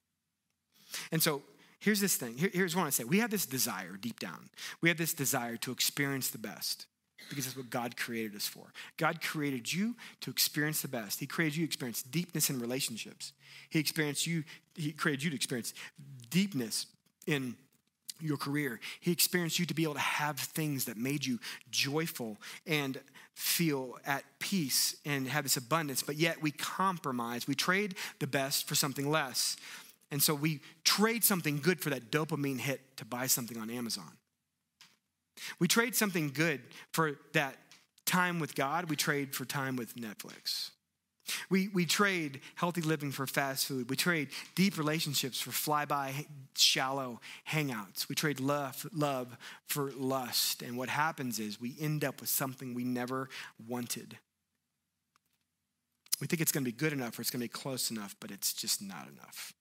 And 1.12 1.22
so 1.22 1.42
here's 1.78 2.00
this 2.00 2.16
thing. 2.16 2.37
Here, 2.37 2.50
here's 2.52 2.74
what 2.74 2.87
I 2.87 2.90
say. 2.90 3.04
We 3.04 3.20
have 3.20 3.30
this 3.30 3.46
desire 3.46 3.96
deep 3.96 4.18
down. 4.18 4.50
We 4.80 4.88
have 4.88 4.98
this 4.98 5.14
desire 5.14 5.56
to 5.58 5.70
experience 5.70 6.30
the 6.30 6.38
best 6.38 6.87
because 7.28 7.44
that's 7.44 7.57
what 7.57 7.70
God 7.70 7.96
created 7.96 8.35
us 8.35 8.46
for. 8.46 8.72
God 8.96 9.20
created 9.20 9.72
you 9.72 9.96
to 10.20 10.31
experience 10.31 10.83
the 10.83 10.88
best. 10.88 11.20
He 11.20 11.26
created 11.26 11.57
you 11.57 11.66
to 11.66 11.68
experience 11.68 12.02
deepness 12.02 12.50
in 12.50 12.61
relationships. 12.61 13.33
He 13.70 13.78
experienced 13.78 14.26
you, 14.26 14.44
he 14.74 14.92
created 14.92 15.24
you 15.24 15.31
to 15.31 15.37
experience 15.37 15.74
deepness 16.31 16.87
in 17.26 17.57
your 18.20 18.37
career. 18.37 18.81
He 19.00 19.12
experienced 19.12 19.59
you 19.59 19.66
to 19.66 19.74
be 19.74 19.85
able 19.85 19.94
to 19.94 20.00
have 20.00 20.38
things 20.38 20.87
that 20.87 20.96
made 20.96 21.24
you 21.24 21.38
joyful 21.70 22.37
and 22.66 22.98
feel 23.35 23.96
at 24.04 24.24
peace 24.40 24.96
and 25.04 25.28
have 25.28 25.44
this 25.44 25.57
abundance, 25.57 26.02
but 26.02 26.16
yet 26.16 26.42
we 26.42 26.50
compromise. 26.50 27.46
We 27.46 27.54
trade 27.54 27.94
the 28.18 28.26
best 28.26 28.66
for 28.66 28.74
something 28.74 29.09
less. 29.09 29.57
And 30.11 30.22
so 30.22 30.35
we 30.35 30.61
trade 30.85 31.22
something 31.22 31.61
good 31.61 31.81
for 31.81 31.90
that 31.90 32.11
dopamine 32.11 32.59
hit 32.59 32.96
to 32.96 33.04
buy 33.04 33.26
something 33.26 33.59
on 33.59 33.70
Amazon. 33.70 34.11
We 35.59 35.68
trade 35.68 35.94
something 35.94 36.31
good 36.31 36.61
for 36.92 37.18
that 37.33 37.57
time 38.07 38.40
with 38.40 38.55
God, 38.55 38.88
we 38.88 38.96
trade 38.96 39.35
for 39.35 39.44
time 39.44 39.77
with 39.77 39.94
Netflix. 39.96 40.70
We, 41.51 41.68
we 41.68 41.85
trade 41.85 42.40
healthy 42.55 42.81
living 42.81 43.11
for 43.11 43.27
fast 43.27 43.66
food. 43.66 43.90
We 43.90 43.96
trade 43.96 44.29
deep 44.55 44.79
relationships 44.79 45.40
for 45.40 45.51
flyby, 45.51 46.27
shallow 46.57 47.20
hangouts. 47.51 48.09
We 48.09 48.14
trade 48.14 48.40
love, 48.40 48.87
love 48.94 49.37
for 49.66 49.92
lust. 49.92 50.62
And 50.62 50.77
what 50.79 50.88
happens 50.88 51.38
is 51.38 51.61
we 51.61 51.77
end 51.81 52.05
up 52.05 52.20
with 52.20 52.31
something 52.31 52.74
we 52.74 52.85
never 52.85 53.29
wanted. 53.66 54.18
We 56.20 56.27
think 56.27 56.40
it's 56.40 56.53
going 56.53 56.64
to 56.64 56.70
be 56.70 56.77
good 56.77 56.92
enough 56.92 57.18
or 57.18 57.22
it's 57.22 57.31
going 57.31 57.40
to 57.40 57.44
be 57.44 57.48
close 57.48 57.90
enough, 57.90 58.16
but 58.20 58.31
it's 58.31 58.53
just 58.53 58.83
not 58.83 59.07
enough. 59.09 59.53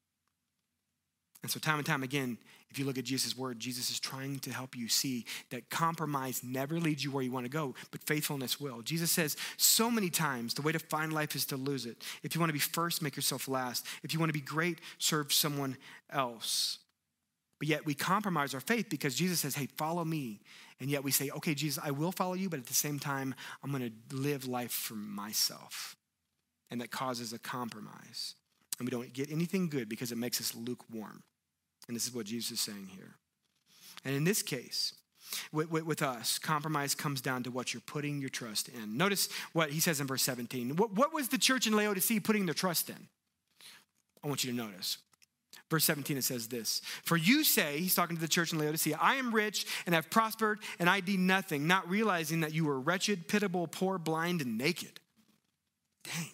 And 1.44 1.52
so, 1.52 1.60
time 1.60 1.78
and 1.78 1.86
time 1.86 2.02
again, 2.02 2.40
if 2.70 2.78
you 2.78 2.86
look 2.86 2.98
at 2.98 3.06
Jesus' 3.06 3.38
word, 3.38 3.60
Jesus 3.60 3.90
is 3.90 4.00
trying 4.00 4.40
to 4.40 4.52
help 4.52 4.76
you 4.76 4.88
see 4.88 5.26
that 5.52 5.70
compromise 5.70 6.42
never 6.44 6.80
leads 6.80 7.04
you 7.04 7.12
where 7.12 7.24
you 7.24 7.32
want 7.32 7.46
to 7.46 7.52
go, 7.52 7.76
but 7.92 8.04
faithfulness 8.04 8.60
will. 8.60 8.82
Jesus 8.82 9.12
says 9.12 9.38
so 9.56 9.90
many 9.90 10.10
times 10.10 10.54
the 10.54 10.62
way 10.62 10.72
to 10.72 10.80
find 10.80 11.14
life 11.14 11.36
is 11.36 11.46
to 11.46 11.58
lose 11.58 11.86
it. 11.86 12.04
If 12.24 12.36
you 12.36 12.42
want 12.42 12.50
to 12.50 12.54
be 12.54 12.60
first, 12.60 13.02
make 13.02 13.16
yourself 13.16 13.48
last. 13.48 13.86
If 14.04 14.14
you 14.14 14.20
want 14.20 14.30
to 14.30 14.34
be 14.34 14.42
great, 14.42 14.82
serve 14.98 15.32
someone 15.32 15.78
else. 16.12 16.80
But 17.60 17.70
yet 17.70 17.86
we 17.86 17.94
compromise 17.94 18.54
our 18.54 18.60
faith 18.60 18.88
because 18.90 19.16
Jesus 19.16 19.40
says, 19.40 19.56
hey, 19.56 19.68
follow 19.78 20.06
me. 20.06 20.42
And 20.80 20.90
yet 20.90 21.04
we 21.04 21.12
say, 21.12 21.32
okay, 21.32 21.56
Jesus, 21.56 21.84
I 21.84 21.92
will 21.92 22.12
follow 22.12 22.36
you, 22.36 22.50
but 22.50 22.60
at 22.60 22.68
the 22.68 22.74
same 22.74 23.00
time, 23.00 23.34
I'm 23.64 23.72
going 23.72 23.82
to 23.82 24.16
live 24.16 24.48
life 24.48 24.72
for 24.72 24.94
myself. 24.94 25.96
And 26.70 26.82
that 26.82 26.92
causes 26.92 27.34
a 27.34 27.40
compromise 27.40 28.36
and 28.80 28.88
we 28.88 28.92
don't 28.92 29.12
get 29.14 29.32
anything 29.32 29.70
good 29.70 29.90
because 29.90 30.12
it 30.12 30.18
makes 30.18 30.40
us 30.40 30.54
lukewarm. 30.56 31.24
And 31.88 31.96
this 31.96 32.06
is 32.06 32.14
what 32.14 32.26
Jesus 32.26 32.52
is 32.52 32.60
saying 32.60 32.90
here. 32.96 33.16
And 34.04 34.16
in 34.16 34.24
this 34.24 34.42
case, 34.42 34.94
with, 35.52 35.70
with, 35.70 35.86
with, 35.86 36.02
us, 36.02 36.40
compromise 36.40 36.96
comes 36.96 37.22
down 37.22 37.44
to 37.44 37.52
what 37.52 37.74
you're 37.74 37.82
putting 37.82 38.20
your 38.20 38.30
trust 38.30 38.70
in. 38.70 38.98
Notice 38.98 39.30
what 39.54 39.72
he 39.72 39.80
says 39.80 40.00
in 40.00 40.08
verse 40.08 40.24
17. 40.24 40.76
What, 40.76 40.94
what 40.94 41.14
was 41.14 41.28
the 41.30 41.38
church 41.38 41.68
in 41.68 41.76
Laodicea 41.76 42.22
putting 42.22 42.46
their 42.46 42.54
trust 42.54 42.90
in? 42.90 43.08
I 44.24 44.28
want 44.28 44.44
you 44.44 44.52
to 44.52 44.58
notice. 44.58 44.98
Verse 45.70 45.84
17, 45.84 46.18
it 46.18 46.24
says 46.24 46.48
this 46.48 46.82
For 47.04 47.18
you 47.18 47.44
say, 47.44 47.80
he's 47.80 47.96
talking 47.96 48.16
to 48.16 48.22
the 48.22 48.28
church 48.28 48.54
in 48.54 48.60
Laodicea, 48.60 48.98
I 49.02 49.16
am 49.16 49.34
rich 49.34 49.66
and 49.86 49.94
have 49.94 50.10
prospered, 50.10 50.60
and 50.80 50.90
I 50.90 51.02
need 51.02 51.20
nothing, 51.20 51.68
not 51.68 51.90
realizing 51.90 52.42
that 52.42 52.54
you 52.54 52.66
were 52.66 52.80
wretched, 52.80 53.28
pitiable, 53.28 53.68
poor, 53.68 53.98
blind, 53.98 54.42
and 54.42 54.58
naked. 54.58 55.00
Dang. 56.04 56.32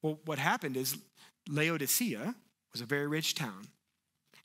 Well, 0.00 0.18
what 0.24 0.38
happened 0.38 0.76
is 0.76 0.96
Laodicea 1.48 2.34
was 2.72 2.80
a 2.80 2.86
very 2.86 3.06
rich 3.06 3.34
town. 3.34 3.68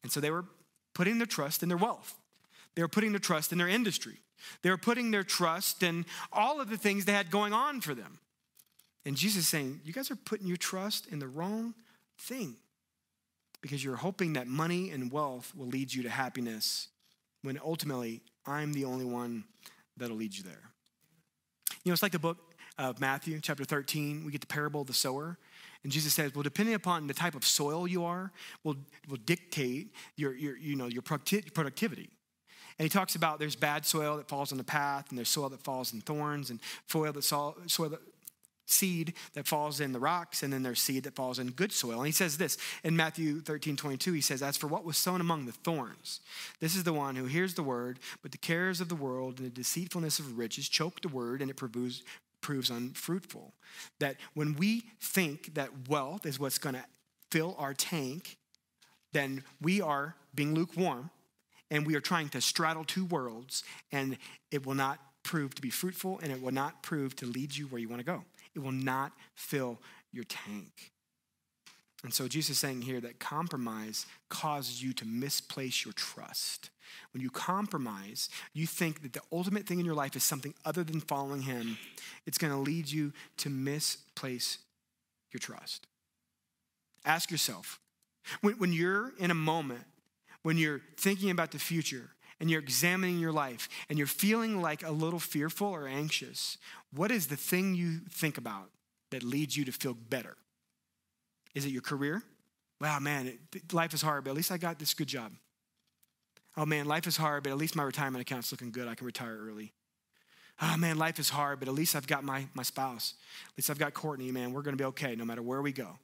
And 0.03 0.11
so 0.11 0.19
they 0.19 0.31
were 0.31 0.45
putting 0.93 1.17
their 1.17 1.27
trust 1.27 1.63
in 1.63 1.69
their 1.69 1.77
wealth. 1.77 2.17
They 2.75 2.81
were 2.81 2.87
putting 2.87 3.11
their 3.11 3.19
trust 3.19 3.51
in 3.51 3.57
their 3.57 3.67
industry. 3.67 4.19
They 4.61 4.69
were 4.69 4.77
putting 4.77 5.11
their 5.11 5.23
trust 5.23 5.83
in 5.83 6.05
all 6.31 6.61
of 6.61 6.69
the 6.69 6.77
things 6.77 7.05
they 7.05 7.13
had 7.13 7.31
going 7.31 7.53
on 7.53 7.81
for 7.81 7.93
them. 7.93 8.19
And 9.05 9.15
Jesus 9.15 9.43
is 9.43 9.47
saying, 9.47 9.81
You 9.83 9.93
guys 9.93 10.11
are 10.11 10.15
putting 10.15 10.47
your 10.47 10.57
trust 10.57 11.07
in 11.07 11.19
the 11.19 11.27
wrong 11.27 11.73
thing 12.19 12.57
because 13.61 13.83
you're 13.83 13.95
hoping 13.95 14.33
that 14.33 14.47
money 14.47 14.91
and 14.91 15.11
wealth 15.11 15.53
will 15.55 15.67
lead 15.67 15.93
you 15.93 16.03
to 16.03 16.09
happiness 16.09 16.89
when 17.41 17.59
ultimately 17.63 18.21
I'm 18.45 18.73
the 18.73 18.85
only 18.85 19.05
one 19.05 19.45
that'll 19.95 20.17
lead 20.17 20.35
you 20.35 20.43
there. 20.43 20.71
You 21.83 21.89
know, 21.89 21.93
it's 21.93 22.03
like 22.03 22.11
the 22.11 22.19
book 22.19 22.37
of 22.77 22.99
Matthew, 22.99 23.39
chapter 23.41 23.63
13. 23.63 24.25
We 24.25 24.31
get 24.31 24.41
the 24.41 24.47
parable 24.47 24.81
of 24.81 24.87
the 24.87 24.93
sower. 24.93 25.37
And 25.87 25.91
Jesus 25.93 26.13
says, 26.13 26.35
well, 26.35 26.43
depending 26.43 26.75
upon 26.75 27.07
the 27.07 27.13
type 27.13 27.33
of 27.33 27.45
soil 27.45 27.87
you 27.87 28.03
are, 28.03 28.33
will, 28.65 28.75
will 29.07 29.19
dictate 29.23 29.95
your, 30.17 30.35
your, 30.35 30.57
you 30.57 30.75
know, 30.75 30.87
your 30.87 31.01
productivity. 31.01 32.09
And 32.77 32.83
he 32.83 32.89
talks 32.89 33.15
about 33.15 33.39
there's 33.39 33.55
bad 33.55 33.85
soil 33.85 34.17
that 34.17 34.27
falls 34.27 34.51
on 34.51 34.57
the 34.57 34.65
path, 34.65 35.05
and 35.07 35.17
there's 35.17 35.29
soil 35.29 35.47
that 35.47 35.63
falls 35.63 35.93
in 35.93 36.01
thorns, 36.01 36.49
and 36.49 36.59
soil 36.89 37.13
that, 37.13 37.23
soil, 37.23 37.55
that 37.87 38.01
seed 38.65 39.13
that 39.33 39.47
falls 39.47 39.79
in 39.79 39.93
the 39.93 39.99
rocks, 39.99 40.43
and 40.43 40.51
then 40.51 40.61
there's 40.61 40.81
seed 40.81 41.05
that 41.05 41.15
falls 41.15 41.39
in 41.39 41.51
good 41.51 41.71
soil. 41.71 41.99
And 41.99 42.05
he 42.05 42.11
says 42.11 42.37
this 42.37 42.57
in 42.83 42.97
Matthew 42.97 43.39
13, 43.39 43.77
22, 43.77 44.11
he 44.11 44.19
says, 44.19 44.43
As 44.43 44.57
for 44.57 44.67
what 44.67 44.83
was 44.83 44.97
sown 44.97 45.21
among 45.21 45.45
the 45.45 45.53
thorns, 45.53 46.19
this 46.59 46.75
is 46.75 46.83
the 46.83 46.91
one 46.91 47.15
who 47.15 47.27
hears 47.27 47.53
the 47.53 47.63
word, 47.63 47.97
but 48.21 48.33
the 48.33 48.37
cares 48.37 48.81
of 48.81 48.89
the 48.89 48.95
world 48.95 49.37
and 49.37 49.45
the 49.45 49.55
deceitfulness 49.55 50.19
of 50.19 50.37
riches 50.37 50.67
choke 50.67 50.99
the 50.99 51.07
word, 51.07 51.41
and 51.41 51.49
it 51.49 51.55
proves, 52.41 52.69
unfruitful. 52.69 53.53
That 53.99 54.17
when 54.33 54.55
we 54.55 54.83
think 54.99 55.55
that 55.55 55.89
wealth 55.89 56.25
is 56.25 56.39
what's 56.39 56.57
going 56.57 56.75
to 56.75 56.85
fill 57.31 57.55
our 57.57 57.73
tank, 57.73 58.37
then 59.13 59.43
we 59.61 59.81
are 59.81 60.15
being 60.33 60.53
lukewarm 60.53 61.09
and 61.69 61.85
we 61.85 61.95
are 61.95 62.01
trying 62.01 62.29
to 62.29 62.39
straddle 62.39 62.85
two 62.85 63.05
worlds, 63.05 63.63
and 63.91 64.17
it 64.51 64.65
will 64.65 64.73
not 64.73 64.99
prove 65.23 65.53
to 65.53 65.61
be 65.61 65.69
fruitful 65.69 66.19
and 66.23 66.31
it 66.31 66.41
will 66.41 66.53
not 66.53 66.81
prove 66.81 67.13
to 67.17 67.25
lead 67.25 67.55
you 67.55 67.67
where 67.67 67.81
you 67.81 67.89
want 67.89 67.99
to 67.99 68.05
go. 68.05 68.23
It 68.55 68.59
will 68.59 68.71
not 68.71 69.11
fill 69.35 69.79
your 70.13 70.23
tank. 70.23 70.93
And 72.03 72.13
so 72.13 72.27
Jesus 72.27 72.51
is 72.51 72.59
saying 72.59 72.83
here 72.83 73.01
that 73.01 73.19
compromise 73.19 74.05
causes 74.29 74.81
you 74.81 74.93
to 74.93 75.05
misplace 75.05 75.83
your 75.83 75.93
trust. 75.93 76.69
When 77.13 77.21
you 77.21 77.29
compromise, 77.29 78.29
you 78.53 78.67
think 78.67 79.01
that 79.01 79.13
the 79.13 79.21
ultimate 79.31 79.65
thing 79.65 79.79
in 79.79 79.85
your 79.85 79.95
life 79.95 80.15
is 80.15 80.23
something 80.23 80.53
other 80.65 80.83
than 80.83 80.99
following 80.99 81.41
Him, 81.43 81.77
it's 82.25 82.37
going 82.37 82.53
to 82.53 82.59
lead 82.59 82.89
you 82.89 83.13
to 83.37 83.49
misplace 83.49 84.59
your 85.31 85.39
trust. 85.39 85.87
Ask 87.05 87.31
yourself 87.31 87.79
when, 88.41 88.55
when 88.55 88.73
you're 88.73 89.13
in 89.17 89.31
a 89.31 89.35
moment, 89.35 89.83
when 90.43 90.57
you're 90.57 90.81
thinking 90.97 91.29
about 91.29 91.51
the 91.51 91.59
future, 91.59 92.11
and 92.39 92.49
you're 92.49 92.61
examining 92.61 93.19
your 93.19 93.31
life 93.31 93.67
and 93.89 93.97
you're 93.97 94.07
feeling 94.07 94.61
like 94.61 94.83
a 94.83 94.91
little 94.91 95.19
fearful 95.19 95.67
or 95.67 95.87
anxious, 95.87 96.57
what 96.93 97.11
is 97.11 97.27
the 97.27 97.35
thing 97.35 97.75
you 97.75 97.99
think 98.09 98.37
about 98.37 98.69
that 99.11 99.23
leads 99.23 99.57
you 99.57 99.65
to 99.65 99.71
feel 99.71 99.93
better? 99.93 100.37
Is 101.55 101.65
it 101.65 101.69
your 101.69 101.81
career? 101.81 102.21
Wow, 102.79 102.99
man, 102.99 103.27
it, 103.27 103.73
life 103.73 103.93
is 103.93 104.01
hard, 104.01 104.23
but 104.23 104.31
at 104.31 104.35
least 104.35 104.51
I 104.51 104.57
got 104.57 104.77
this 104.77 104.93
good 104.93 105.07
job. 105.07 105.31
Oh 106.57 106.65
man, 106.65 106.87
life 106.87 107.05
is 107.05 107.15
hard, 107.15 107.43
but 107.43 107.51
at 107.51 107.57
least 107.57 107.75
my 107.75 107.83
retirement 107.83 108.21
account's 108.21 108.51
looking 108.51 108.71
good. 108.71 108.87
I 108.87 108.95
can 108.95 109.05
retire 109.05 109.37
early. 109.39 109.73
Oh 110.59 110.75
man, 110.75 110.97
life 110.97 111.19
is 111.19 111.29
hard, 111.29 111.59
but 111.59 111.67
at 111.67 111.75
least 111.75 111.95
I've 111.95 112.07
got 112.07 112.23
my, 112.23 112.47
my 112.55 112.63
spouse. 112.63 113.13
At 113.51 113.57
least 113.57 113.69
I've 113.69 113.77
got 113.77 113.93
Courtney, 113.93 114.31
man. 114.31 114.53
We're 114.53 114.63
gonna 114.63 114.75
be 114.75 114.85
okay 114.85 115.15
no 115.15 115.23
matter 115.23 115.43
where 115.43 115.61
we 115.61 115.71
go. 115.71 115.99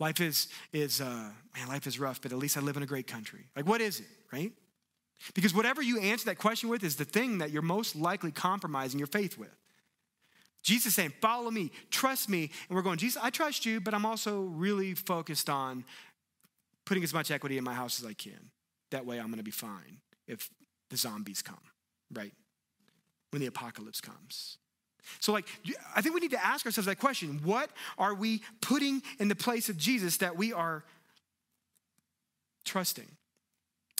Life 0.00 0.20
is, 0.20 0.48
is 0.72 1.00
uh, 1.00 1.30
man, 1.56 1.68
life 1.68 1.86
is 1.86 2.00
rough, 2.00 2.20
but 2.20 2.32
at 2.32 2.38
least 2.38 2.56
I 2.56 2.60
live 2.60 2.76
in 2.76 2.82
a 2.82 2.86
great 2.86 3.06
country. 3.06 3.46
Like, 3.54 3.66
what 3.66 3.80
is 3.80 4.00
it, 4.00 4.06
right? 4.32 4.52
Because 5.34 5.54
whatever 5.54 5.82
you 5.82 6.00
answer 6.00 6.24
that 6.26 6.38
question 6.38 6.68
with 6.68 6.82
is 6.82 6.96
the 6.96 7.04
thing 7.04 7.38
that 7.38 7.50
you're 7.50 7.62
most 7.62 7.94
likely 7.94 8.32
compromising 8.32 8.98
your 8.98 9.06
faith 9.06 9.38
with. 9.38 9.54
Jesus 10.62 10.94
saying, 10.94 11.12
Follow 11.20 11.50
me, 11.50 11.70
trust 11.90 12.28
me. 12.28 12.50
And 12.68 12.76
we're 12.76 12.82
going, 12.82 12.98
Jesus, 12.98 13.22
I 13.22 13.30
trust 13.30 13.66
you, 13.66 13.80
but 13.80 13.94
I'm 13.94 14.06
also 14.06 14.40
really 14.40 14.94
focused 14.94 15.48
on 15.48 15.84
putting 16.84 17.04
as 17.04 17.14
much 17.14 17.30
equity 17.30 17.58
in 17.58 17.64
my 17.64 17.74
house 17.74 18.00
as 18.00 18.06
I 18.06 18.14
can. 18.14 18.50
That 18.90 19.06
way 19.06 19.18
I'm 19.18 19.26
going 19.26 19.38
to 19.38 19.44
be 19.44 19.50
fine 19.50 19.98
if 20.26 20.50
the 20.90 20.96
zombies 20.96 21.42
come, 21.42 21.60
right? 22.12 22.32
When 23.30 23.40
the 23.40 23.46
apocalypse 23.46 24.00
comes. 24.00 24.58
So, 25.18 25.32
like, 25.32 25.46
I 25.94 26.02
think 26.02 26.14
we 26.14 26.20
need 26.20 26.32
to 26.32 26.44
ask 26.44 26.66
ourselves 26.66 26.86
that 26.86 26.98
question 26.98 27.40
what 27.42 27.70
are 27.98 28.14
we 28.14 28.42
putting 28.60 29.02
in 29.18 29.28
the 29.28 29.36
place 29.36 29.68
of 29.68 29.76
Jesus 29.76 30.18
that 30.18 30.36
we 30.36 30.52
are 30.52 30.84
trusting? 32.64 33.16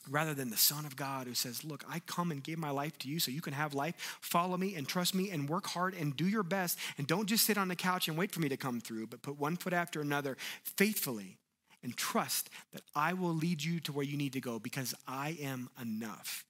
rather 0.09 0.35
than 0.35 0.51
the 0.51 0.57
Son 0.57 0.85
of 0.85 0.97
God 0.97 1.27
who 1.27 1.35
says, 1.35 1.65
Look, 1.65 1.85
I 1.89 2.01
come 2.01 2.31
and 2.31 2.43
gave 2.43 2.59
my 2.59 2.71
life 2.71 2.99
to 3.01 3.09
you 3.09 3.21
so 3.21 3.31
you 3.31 3.41
can 3.41 3.53
have 3.53 3.75
life. 3.75 4.19
Follow 4.21 4.57
me 4.57 4.75
and 4.75 4.87
trust 4.87 5.15
me 5.15 5.31
and 5.31 5.49
work 5.49 5.67
hard 5.67 5.95
and 5.95 6.17
do 6.17 6.27
your 6.27 6.43
best. 6.43 6.79
And 6.99 7.07
don't 7.07 7.27
just 7.27 7.45
sit 7.45 7.59
on 7.59 7.69
the 7.69 7.77
couch 7.77 8.09
and 8.09 8.17
wait 8.17 8.33
for 8.33 8.41
me 8.41 8.49
to 8.49 8.57
come 8.57 8.81
through, 8.81 9.09
but 9.09 9.23
put 9.23 9.39
one 9.39 9.57
foot 9.57 9.73
after 9.73 10.01
another 10.01 10.37
faithfully 10.65 11.39
and 11.83 11.97
trust 11.97 12.51
that 12.73 12.83
I 12.95 13.13
will 13.13 13.35
lead 13.35 13.63
you 13.63 13.81
to 13.81 13.93
where 13.93 14.05
you 14.05 14.17
need 14.17 14.33
to 14.35 14.41
go 14.41 14.59
because 14.59 14.95
I 15.07 15.37
am 15.41 15.71
enough. 15.81 16.45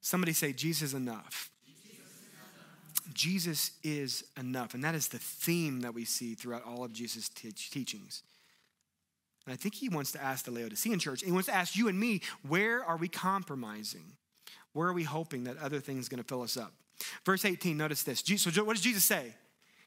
Somebody 0.00 0.32
say, 0.32 0.52
Jesus 0.52 0.90
is 0.90 0.94
enough. 0.94 1.50
Jesus 3.12 3.72
is 3.82 4.24
enough. 4.38 4.74
And 4.74 4.84
that 4.84 4.94
is 4.94 5.08
the 5.08 5.18
theme 5.18 5.80
that 5.80 5.94
we 5.94 6.04
see 6.04 6.34
throughout 6.34 6.64
all 6.64 6.84
of 6.84 6.92
Jesus' 6.92 7.28
teachings. 7.28 8.22
And 9.46 9.52
I 9.52 9.56
think 9.56 9.74
he 9.74 9.88
wants 9.88 10.12
to 10.12 10.22
ask 10.22 10.44
the 10.44 10.50
Laodicean 10.50 10.98
church, 10.98 11.22
he 11.22 11.30
wants 11.30 11.46
to 11.46 11.54
ask 11.54 11.76
you 11.76 11.88
and 11.88 11.98
me, 11.98 12.20
where 12.46 12.84
are 12.84 12.96
we 12.96 13.08
compromising? 13.08 14.12
Where 14.72 14.88
are 14.88 14.92
we 14.92 15.04
hoping 15.04 15.44
that 15.44 15.56
other 15.58 15.80
things 15.80 16.08
going 16.08 16.22
to 16.22 16.28
fill 16.28 16.42
us 16.42 16.56
up? 16.56 16.72
Verse 17.24 17.44
18, 17.44 17.76
notice 17.76 18.02
this. 18.02 18.22
So, 18.36 18.64
what 18.64 18.74
does 18.74 18.82
Jesus 18.82 19.04
say? 19.04 19.34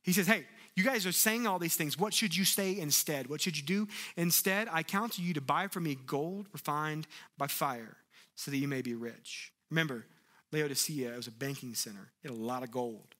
He 0.01 0.13
says, 0.13 0.27
Hey, 0.27 0.45
you 0.79 0.85
guys 0.85 1.05
are 1.05 1.11
saying 1.11 1.45
all 1.45 1.59
these 1.59 1.75
things. 1.75 1.99
What 1.99 2.13
should 2.13 2.33
you 2.33 2.45
say 2.45 2.79
instead? 2.79 3.29
What 3.29 3.41
should 3.41 3.57
you 3.57 3.63
do? 3.63 3.87
Instead, 4.15 4.69
I 4.71 4.81
counsel 4.81 5.25
you 5.25 5.33
to 5.33 5.41
buy 5.41 5.67
from 5.67 5.83
me 5.83 5.97
gold 6.05 6.47
refined 6.53 7.05
by 7.37 7.47
fire 7.47 7.97
so 8.35 8.49
that 8.49 8.57
you 8.57 8.67
may 8.69 8.81
be 8.81 8.95
rich. 8.95 9.51
Remember, 9.69 10.05
Laodicea 10.53 11.11
was 11.17 11.27
a 11.27 11.31
banking 11.31 11.75
center, 11.75 12.11
it 12.23 12.29
had 12.29 12.37
a 12.37 12.41
lot 12.41 12.63
of 12.63 12.71
gold. 12.71 13.15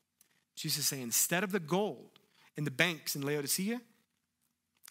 Jesus 0.56 0.80
is 0.80 0.88
saying, 0.88 1.04
instead 1.04 1.44
of 1.44 1.52
the 1.52 1.60
gold 1.60 2.20
in 2.56 2.64
the 2.64 2.72
banks 2.72 3.14
in 3.14 3.22
Laodicea, 3.24 3.82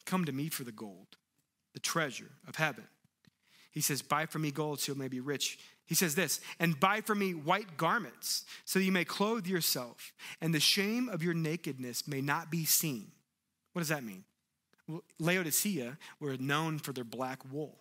come 0.04 0.26
to 0.26 0.32
me 0.32 0.50
for 0.50 0.64
the 0.64 0.72
gold 0.72 1.16
the 1.74 1.80
treasure 1.80 2.32
of 2.46 2.56
heaven. 2.56 2.84
He 3.70 3.80
says, 3.80 4.02
Buy 4.02 4.26
for 4.26 4.38
me 4.38 4.50
gold 4.50 4.80
so 4.80 4.92
you 4.92 4.98
may 4.98 5.08
be 5.08 5.20
rich. 5.20 5.58
He 5.88 5.94
says 5.94 6.14
this, 6.14 6.40
and 6.60 6.78
buy 6.78 7.00
for 7.00 7.14
me 7.14 7.32
white 7.32 7.78
garments 7.78 8.44
so 8.66 8.78
you 8.78 8.92
may 8.92 9.06
clothe 9.06 9.46
yourself, 9.46 10.12
and 10.40 10.54
the 10.54 10.60
shame 10.60 11.08
of 11.08 11.22
your 11.22 11.32
nakedness 11.32 12.06
may 12.06 12.20
not 12.20 12.50
be 12.50 12.66
seen. 12.66 13.10
What 13.72 13.80
does 13.80 13.88
that 13.88 14.04
mean? 14.04 14.24
Laodicea 15.18 15.96
were 16.20 16.36
known 16.36 16.78
for 16.78 16.92
their 16.92 17.04
black 17.04 17.40
wool. 17.50 17.78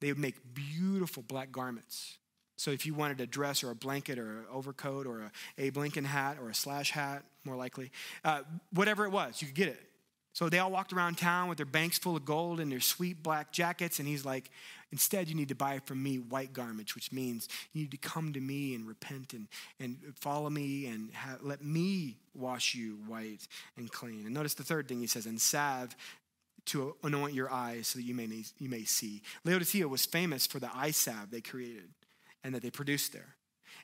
They 0.00 0.08
would 0.08 0.18
make 0.18 0.34
beautiful 0.52 1.22
black 1.22 1.52
garments. 1.52 2.18
So 2.56 2.72
if 2.72 2.84
you 2.84 2.92
wanted 2.92 3.20
a 3.20 3.26
dress 3.26 3.62
or 3.62 3.70
a 3.70 3.74
blanket 3.76 4.18
or 4.18 4.40
an 4.40 4.46
overcoat 4.50 5.06
or 5.06 5.20
a 5.20 5.32
Abe 5.58 5.76
Lincoln 5.76 6.04
hat 6.04 6.38
or 6.40 6.50
a 6.50 6.54
slash 6.54 6.90
hat, 6.90 7.22
more 7.44 7.54
likely, 7.54 7.92
uh, 8.24 8.42
whatever 8.72 9.04
it 9.04 9.10
was, 9.10 9.40
you 9.40 9.46
could 9.46 9.56
get 9.56 9.68
it. 9.68 9.87
So 10.32 10.48
they 10.48 10.58
all 10.58 10.70
walked 10.70 10.92
around 10.92 11.18
town 11.18 11.48
with 11.48 11.58
their 11.58 11.66
banks 11.66 11.98
full 11.98 12.16
of 12.16 12.24
gold 12.24 12.60
and 12.60 12.70
their 12.70 12.80
sweet 12.80 13.22
black 13.22 13.50
jackets. 13.50 13.98
And 13.98 14.06
he's 14.06 14.24
like, 14.24 14.50
instead, 14.92 15.28
you 15.28 15.34
need 15.34 15.48
to 15.48 15.54
buy 15.54 15.80
from 15.80 16.02
me 16.02 16.18
white 16.18 16.52
garments, 16.52 16.94
which 16.94 17.12
means 17.12 17.48
you 17.72 17.82
need 17.82 17.90
to 17.90 17.96
come 17.96 18.32
to 18.32 18.40
me 18.40 18.74
and 18.74 18.86
repent 18.86 19.32
and, 19.32 19.48
and 19.80 19.98
follow 20.14 20.48
me 20.48 20.86
and 20.86 21.12
have, 21.12 21.42
let 21.42 21.64
me 21.64 22.16
wash 22.34 22.74
you 22.74 22.98
white 23.06 23.48
and 23.76 23.90
clean. 23.90 24.26
And 24.26 24.34
notice 24.34 24.54
the 24.54 24.64
third 24.64 24.86
thing 24.86 25.00
he 25.00 25.06
says, 25.06 25.26
and 25.26 25.40
salve 25.40 25.96
to 26.66 26.94
anoint 27.02 27.34
your 27.34 27.50
eyes 27.50 27.88
so 27.88 27.98
that 27.98 28.04
you 28.04 28.14
may, 28.14 28.28
you 28.58 28.68
may 28.68 28.84
see. 28.84 29.22
Laodicea 29.44 29.88
was 29.88 30.04
famous 30.06 30.46
for 30.46 30.60
the 30.60 30.70
eye 30.74 30.90
salve 30.90 31.30
they 31.30 31.40
created 31.40 31.88
and 32.44 32.54
that 32.54 32.62
they 32.62 32.70
produced 32.70 33.12
there. 33.12 33.34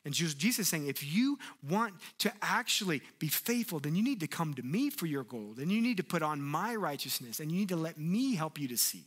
And 0.05 0.13
Jesus 0.13 0.59
is 0.59 0.67
saying, 0.67 0.87
if 0.87 1.03
you 1.03 1.39
want 1.67 1.95
to 2.19 2.31
actually 2.41 3.01
be 3.17 3.27
faithful, 3.27 3.79
then 3.79 3.95
you 3.95 4.03
need 4.03 4.19
to 4.19 4.27
come 4.27 4.53
to 4.53 4.61
me 4.61 4.91
for 4.91 5.07
your 5.07 5.23
gold, 5.23 5.57
and 5.57 5.71
you 5.71 5.81
need 5.81 5.97
to 5.97 6.03
put 6.03 6.21
on 6.21 6.41
my 6.41 6.75
righteousness, 6.75 7.39
and 7.39 7.51
you 7.51 7.57
need 7.57 7.69
to 7.69 7.75
let 7.75 7.97
me 7.97 8.35
help 8.35 8.59
you 8.59 8.67
to 8.67 8.77
see. 8.77 9.05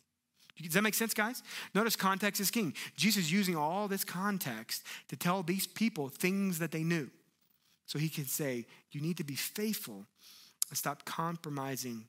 Does 0.60 0.74
that 0.74 0.82
make 0.82 0.94
sense, 0.94 1.14
guys? 1.14 1.44
Notice 1.72 1.94
context 1.94 2.40
is 2.40 2.50
king. 2.50 2.74
Jesus 2.96 3.26
is 3.26 3.32
using 3.32 3.56
all 3.56 3.86
this 3.86 4.02
context 4.02 4.82
to 5.08 5.16
tell 5.16 5.44
these 5.44 5.68
people 5.68 6.08
things 6.08 6.58
that 6.58 6.72
they 6.72 6.82
knew. 6.82 7.08
So 7.86 7.98
he 7.98 8.08
can 8.08 8.26
say, 8.26 8.66
You 8.90 9.00
need 9.00 9.18
to 9.18 9.24
be 9.24 9.36
faithful 9.36 10.04
and 10.68 10.76
stop 10.76 11.04
compromising 11.04 12.06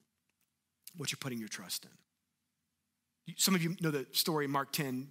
what 0.98 1.12
you're 1.12 1.20
putting 1.20 1.38
your 1.38 1.48
trust 1.48 1.86
in. 1.86 3.36
Some 3.38 3.54
of 3.54 3.62
you 3.62 3.76
know 3.82 3.92
the 3.92 4.08
story, 4.12 4.48
Mark 4.48 4.72
10. 4.72 5.08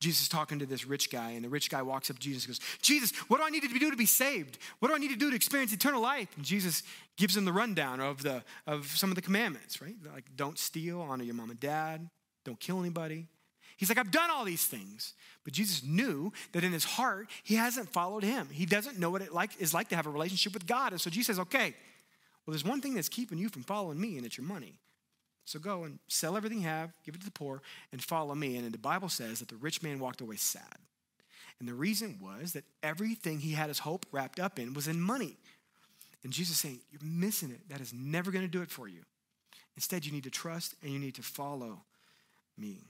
Jesus 0.00 0.22
is 0.22 0.28
talking 0.28 0.58
to 0.58 0.66
this 0.66 0.86
rich 0.86 1.10
guy, 1.10 1.30
and 1.30 1.44
the 1.44 1.48
rich 1.48 1.70
guy 1.70 1.82
walks 1.82 2.10
up 2.10 2.16
to 2.16 2.22
Jesus 2.22 2.44
and 2.44 2.50
goes, 2.50 2.60
Jesus, 2.80 3.12
what 3.28 3.38
do 3.38 3.44
I 3.44 3.50
need 3.50 3.62
to 3.62 3.68
do 3.68 3.90
to 3.90 3.96
be 3.96 4.06
saved? 4.06 4.58
What 4.78 4.88
do 4.88 4.94
I 4.94 4.98
need 4.98 5.10
to 5.10 5.16
do 5.16 5.30
to 5.30 5.36
experience 5.36 5.72
eternal 5.72 6.00
life? 6.00 6.28
And 6.36 6.44
Jesus 6.44 6.82
gives 7.16 7.36
him 7.36 7.44
the 7.44 7.52
rundown 7.52 8.00
of, 8.00 8.22
the, 8.22 8.42
of 8.66 8.86
some 8.86 9.10
of 9.10 9.16
the 9.16 9.22
commandments, 9.22 9.80
right? 9.80 9.96
Like, 10.12 10.24
don't 10.36 10.58
steal, 10.58 11.00
honor 11.00 11.24
your 11.24 11.34
mom 11.34 11.50
and 11.50 11.60
dad, 11.60 12.08
don't 12.44 12.58
kill 12.58 12.80
anybody. 12.80 13.26
He's 13.76 13.88
like, 13.88 13.98
I've 13.98 14.10
done 14.10 14.30
all 14.30 14.44
these 14.44 14.64
things. 14.64 15.14
But 15.44 15.54
Jesus 15.54 15.82
knew 15.82 16.32
that 16.52 16.62
in 16.62 16.72
his 16.72 16.84
heart, 16.84 17.28
he 17.42 17.56
hasn't 17.56 17.88
followed 17.88 18.22
him. 18.22 18.48
He 18.52 18.66
doesn't 18.66 18.98
know 18.98 19.10
what 19.10 19.22
it 19.22 19.32
like, 19.32 19.50
is 19.58 19.74
like 19.74 19.88
to 19.88 19.96
have 19.96 20.06
a 20.06 20.10
relationship 20.10 20.54
with 20.54 20.66
God. 20.66 20.92
And 20.92 21.00
so 21.00 21.10
Jesus 21.10 21.26
says, 21.26 21.40
okay, 21.40 21.74
well, 22.46 22.52
there's 22.52 22.64
one 22.64 22.80
thing 22.80 22.94
that's 22.94 23.08
keeping 23.08 23.38
you 23.38 23.48
from 23.48 23.62
following 23.62 24.00
me, 24.00 24.16
and 24.16 24.26
it's 24.26 24.36
your 24.36 24.46
money. 24.46 24.74
So 25.44 25.58
go 25.58 25.84
and 25.84 25.98
sell 26.08 26.36
everything 26.36 26.58
you 26.58 26.68
have, 26.68 26.92
give 27.04 27.14
it 27.14 27.18
to 27.18 27.24
the 27.24 27.32
poor, 27.32 27.62
and 27.90 28.02
follow 28.02 28.34
me. 28.34 28.56
And 28.56 28.72
the 28.72 28.78
Bible 28.78 29.08
says 29.08 29.40
that 29.40 29.48
the 29.48 29.56
rich 29.56 29.82
man 29.82 29.98
walked 29.98 30.20
away 30.20 30.36
sad. 30.36 30.78
And 31.58 31.68
the 31.68 31.74
reason 31.74 32.18
was 32.20 32.52
that 32.52 32.64
everything 32.82 33.40
he 33.40 33.52
had 33.52 33.68
his 33.68 33.80
hope 33.80 34.06
wrapped 34.12 34.40
up 34.40 34.58
in 34.58 34.74
was 34.74 34.88
in 34.88 35.00
money. 35.00 35.36
And 36.24 36.32
Jesus 36.32 36.58
saying, 36.58 36.80
You're 36.90 37.00
missing 37.04 37.50
it. 37.50 37.68
That 37.68 37.80
is 37.80 37.92
never 37.92 38.30
going 38.30 38.44
to 38.44 38.50
do 38.50 38.62
it 38.62 38.70
for 38.70 38.88
you. 38.88 39.02
Instead, 39.76 40.04
you 40.04 40.12
need 40.12 40.24
to 40.24 40.30
trust 40.30 40.74
and 40.82 40.92
you 40.92 40.98
need 40.98 41.14
to 41.14 41.22
follow 41.22 41.82
me. 42.58 42.88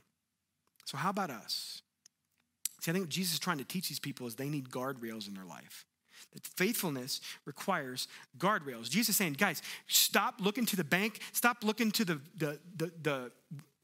So, 0.85 0.97
how 0.97 1.11
about 1.11 1.31
us? 1.31 1.83
See, 2.81 2.91
I 2.91 2.95
think 2.95 3.05
what 3.05 3.11
Jesus 3.11 3.35
is 3.35 3.39
trying 3.39 3.59
to 3.59 3.65
teach 3.65 3.89
these 3.89 4.01
people 4.01 4.27
is 4.27 4.35
they 4.35 4.49
need 4.49 4.71
guardrails 4.71 5.29
in 5.29 5.35
their 5.35 5.45
life. 5.45 5.85
That 6.33 6.47
faithfulness 6.47 7.21
requires 7.45 8.09
guardrails. 8.39 8.89
Jesus 8.89 9.11
is 9.11 9.17
saying, 9.17 9.35
guys, 9.35 9.63
stop 9.87 10.37
looking 10.41 10.67
to 10.67 10.77
the 10.77 10.85
bank, 10.85 11.21
stop 11.33 11.65
looking 11.65 11.91
to 11.93 12.05
the, 12.05 12.21
the, 12.37 12.59
the, 12.77 12.93
the 13.03 13.33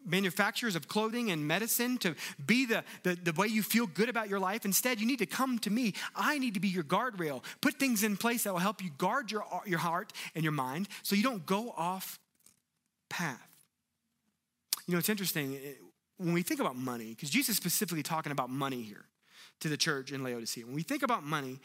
manufacturers 0.09 0.75
of 0.75 0.89
clothing 0.89 1.31
and 1.31 1.47
medicine 1.47 1.99
to 1.99 2.15
be 2.45 2.67
the, 2.67 2.83
the, 3.03 3.15
the, 3.15 3.33
way 3.33 3.47
you 3.47 3.63
feel 3.63 3.87
good 3.87 4.09
about 4.09 4.29
your 4.29 4.41
life. 4.41 4.65
Instead, 4.65 5.01
you 5.01 5.07
need 5.07 5.19
to 5.19 5.27
come 5.27 5.59
to 5.61 5.71
me. 5.71 5.95
I 6.15 6.39
need 6.39 6.55
to 6.55 6.61
be 6.61 6.69
your 6.69 6.85
guardrail. 6.85 7.43
Put 7.61 7.75
things 7.75 8.03
in 8.03 8.17
place 8.17 8.45
that 8.45 8.53
will 8.53 8.61
help 8.61 8.83
you 8.83 8.91
guard 8.97 9.31
your, 9.31 9.45
your 9.67 9.79
heart 9.79 10.13
and 10.35 10.43
your 10.43 10.53
mind 10.53 10.89
so 11.03 11.15
you 11.15 11.23
don't 11.23 11.45
go 11.45 11.75
off 11.77 12.19
path. 13.09 13.49
You 14.87 14.93
know, 14.93 14.99
it's 14.99 15.09
interesting 15.09 15.57
eh, 15.57 15.73
when 16.17 16.33
we 16.33 16.43
think 16.43 16.61
about 16.61 16.77
money, 16.77 17.11
because 17.11 17.31
Jesus 17.31 17.51
is 17.51 17.57
specifically 17.57 18.03
talking 18.03 18.33
about 18.33 18.51
money 18.51 18.83
here 18.83 19.05
to 19.61 19.69
the 19.69 19.77
church 19.77 20.13
in 20.13 20.23
Laodicea. 20.23 20.65
When 20.65 20.75
we 20.75 20.83
think 20.83 21.03
about 21.03 21.25
money, 21.25 21.61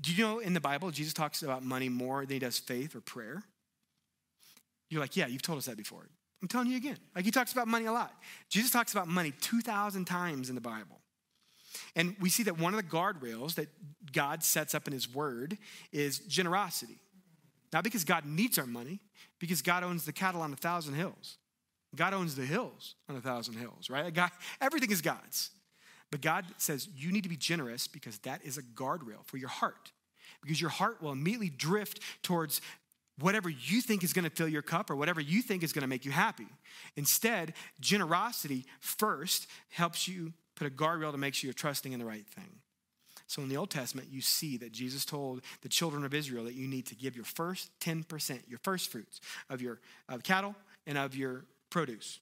do 0.00 0.12
you 0.12 0.24
know 0.24 0.38
in 0.38 0.54
the 0.54 0.60
Bible, 0.60 0.90
Jesus 0.90 1.12
talks 1.12 1.42
about 1.42 1.62
money 1.62 1.88
more 1.88 2.20
than 2.20 2.34
he 2.34 2.38
does 2.38 2.58
faith 2.58 2.96
or 2.96 3.00
prayer? 3.00 3.42
You're 4.88 5.00
like, 5.00 5.16
yeah, 5.16 5.26
you've 5.26 5.42
told 5.42 5.58
us 5.58 5.66
that 5.66 5.76
before. 5.76 6.06
I'm 6.42 6.48
telling 6.48 6.68
you 6.68 6.76
again. 6.76 6.98
Like 7.14 7.24
he 7.24 7.30
talks 7.30 7.52
about 7.52 7.68
money 7.68 7.86
a 7.86 7.92
lot. 7.92 8.12
Jesus 8.48 8.70
talks 8.70 8.92
about 8.92 9.06
money 9.08 9.32
2,000 9.40 10.04
times 10.04 10.48
in 10.48 10.54
the 10.54 10.60
Bible. 10.60 11.00
And 11.94 12.16
we 12.20 12.28
see 12.28 12.42
that 12.44 12.58
one 12.58 12.74
of 12.74 12.76
the 12.76 12.88
guardrails 12.88 13.54
that 13.54 13.68
God 14.12 14.42
sets 14.42 14.74
up 14.74 14.86
in 14.86 14.92
his 14.92 15.12
word 15.12 15.56
is 15.92 16.18
generosity. 16.18 16.98
Not 17.72 17.84
because 17.84 18.04
God 18.04 18.26
needs 18.26 18.58
our 18.58 18.66
money, 18.66 19.00
because 19.38 19.62
God 19.62 19.82
owns 19.82 20.04
the 20.04 20.12
cattle 20.12 20.42
on 20.42 20.52
a 20.52 20.56
thousand 20.56 20.94
hills. 20.94 21.38
God 21.94 22.12
owns 22.12 22.34
the 22.34 22.44
hills 22.44 22.96
on 23.08 23.16
a 23.16 23.20
thousand 23.20 23.54
hills, 23.54 23.88
right? 23.88 24.12
God, 24.12 24.30
everything 24.60 24.90
is 24.90 25.00
God's. 25.00 25.50
But 26.12 26.20
God 26.20 26.44
says 26.58 26.88
you 26.94 27.10
need 27.10 27.22
to 27.22 27.28
be 27.28 27.36
generous 27.36 27.88
because 27.88 28.18
that 28.18 28.44
is 28.44 28.58
a 28.58 28.62
guardrail 28.62 29.24
for 29.24 29.38
your 29.38 29.48
heart. 29.48 29.90
Because 30.42 30.60
your 30.60 30.70
heart 30.70 31.02
will 31.02 31.10
immediately 31.10 31.48
drift 31.48 32.00
towards 32.22 32.60
whatever 33.18 33.48
you 33.48 33.80
think 33.80 34.04
is 34.04 34.12
going 34.12 34.24
to 34.24 34.30
fill 34.30 34.48
your 34.48 34.62
cup 34.62 34.90
or 34.90 34.96
whatever 34.96 35.20
you 35.20 35.40
think 35.40 35.62
is 35.62 35.72
going 35.72 35.82
to 35.82 35.88
make 35.88 36.04
you 36.04 36.10
happy. 36.10 36.46
Instead, 36.96 37.54
generosity 37.80 38.66
first 38.78 39.46
helps 39.70 40.06
you 40.06 40.34
put 40.54 40.66
a 40.66 40.70
guardrail 40.70 41.12
to 41.12 41.18
make 41.18 41.34
sure 41.34 41.48
you're 41.48 41.54
trusting 41.54 41.92
in 41.92 41.98
the 41.98 42.04
right 42.04 42.26
thing. 42.26 42.60
So 43.26 43.40
in 43.40 43.48
the 43.48 43.56
Old 43.56 43.70
Testament, 43.70 44.08
you 44.10 44.20
see 44.20 44.58
that 44.58 44.72
Jesus 44.72 45.06
told 45.06 45.40
the 45.62 45.68
children 45.68 46.04
of 46.04 46.12
Israel 46.12 46.44
that 46.44 46.54
you 46.54 46.68
need 46.68 46.84
to 46.88 46.94
give 46.94 47.16
your 47.16 47.24
first 47.24 47.70
10%, 47.80 48.40
your 48.48 48.58
first 48.58 48.92
fruits 48.92 49.22
of 49.48 49.62
your 49.62 49.80
of 50.10 50.22
cattle 50.22 50.54
and 50.86 50.98
of 50.98 51.16
your 51.16 51.46
produce. 51.70 52.20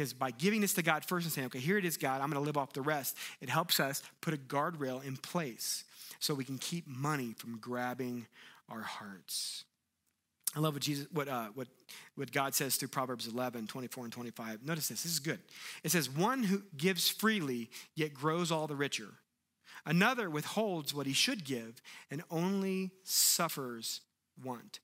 Because 0.00 0.14
by 0.14 0.30
giving 0.30 0.62
this 0.62 0.72
to 0.74 0.82
God 0.82 1.04
first 1.04 1.26
and 1.26 1.32
saying, 1.32 1.48
okay, 1.48 1.58
here 1.58 1.76
it 1.76 1.84
is, 1.84 1.98
God, 1.98 2.22
I'm 2.22 2.30
going 2.30 2.42
to 2.42 2.46
live 2.46 2.56
off 2.56 2.72
the 2.72 2.80
rest, 2.80 3.14
it 3.42 3.50
helps 3.50 3.78
us 3.78 4.02
put 4.22 4.32
a 4.32 4.38
guardrail 4.38 5.04
in 5.04 5.18
place 5.18 5.84
so 6.20 6.32
we 6.32 6.42
can 6.42 6.56
keep 6.56 6.86
money 6.86 7.34
from 7.36 7.58
grabbing 7.58 8.26
our 8.70 8.80
hearts. 8.80 9.64
I 10.56 10.60
love 10.60 10.72
what 10.72 10.82
Jesus, 10.82 11.06
what, 11.12 11.28
uh, 11.28 11.48
what, 11.52 11.68
what 12.14 12.32
God 12.32 12.54
says 12.54 12.76
through 12.76 12.88
Proverbs 12.88 13.26
11, 13.26 13.66
24 13.66 14.04
and 14.04 14.12
25. 14.14 14.64
Notice 14.64 14.88
this, 14.88 15.02
this 15.02 15.12
is 15.12 15.18
good. 15.18 15.38
It 15.84 15.90
says, 15.90 16.08
one 16.08 16.44
who 16.44 16.62
gives 16.78 17.10
freely 17.10 17.68
yet 17.94 18.14
grows 18.14 18.50
all 18.50 18.66
the 18.66 18.76
richer. 18.76 19.08
Another 19.84 20.30
withholds 20.30 20.94
what 20.94 21.06
he 21.06 21.12
should 21.12 21.44
give 21.44 21.82
and 22.10 22.22
only 22.30 22.92
suffers 23.04 24.00
want. 24.42 24.80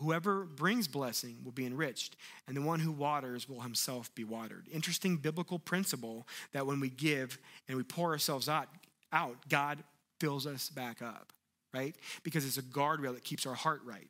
Whoever 0.00 0.44
brings 0.44 0.86
blessing 0.86 1.38
will 1.44 1.52
be 1.52 1.66
enriched, 1.66 2.16
and 2.46 2.56
the 2.56 2.62
one 2.62 2.78
who 2.78 2.92
waters 2.92 3.48
will 3.48 3.60
himself 3.60 4.14
be 4.14 4.22
watered. 4.22 4.66
Interesting 4.70 5.16
biblical 5.16 5.58
principle 5.58 6.26
that 6.52 6.66
when 6.66 6.78
we 6.78 6.88
give 6.88 7.38
and 7.66 7.76
we 7.76 7.82
pour 7.82 8.12
ourselves 8.12 8.48
out, 8.48 8.68
out 9.12 9.36
God 9.48 9.82
fills 10.20 10.46
us 10.46 10.70
back 10.70 11.02
up, 11.02 11.32
right? 11.74 11.96
Because 12.22 12.46
it's 12.46 12.58
a 12.58 12.62
guardrail 12.62 13.14
that 13.14 13.24
keeps 13.24 13.44
our 13.44 13.54
heart 13.54 13.80
right. 13.84 14.08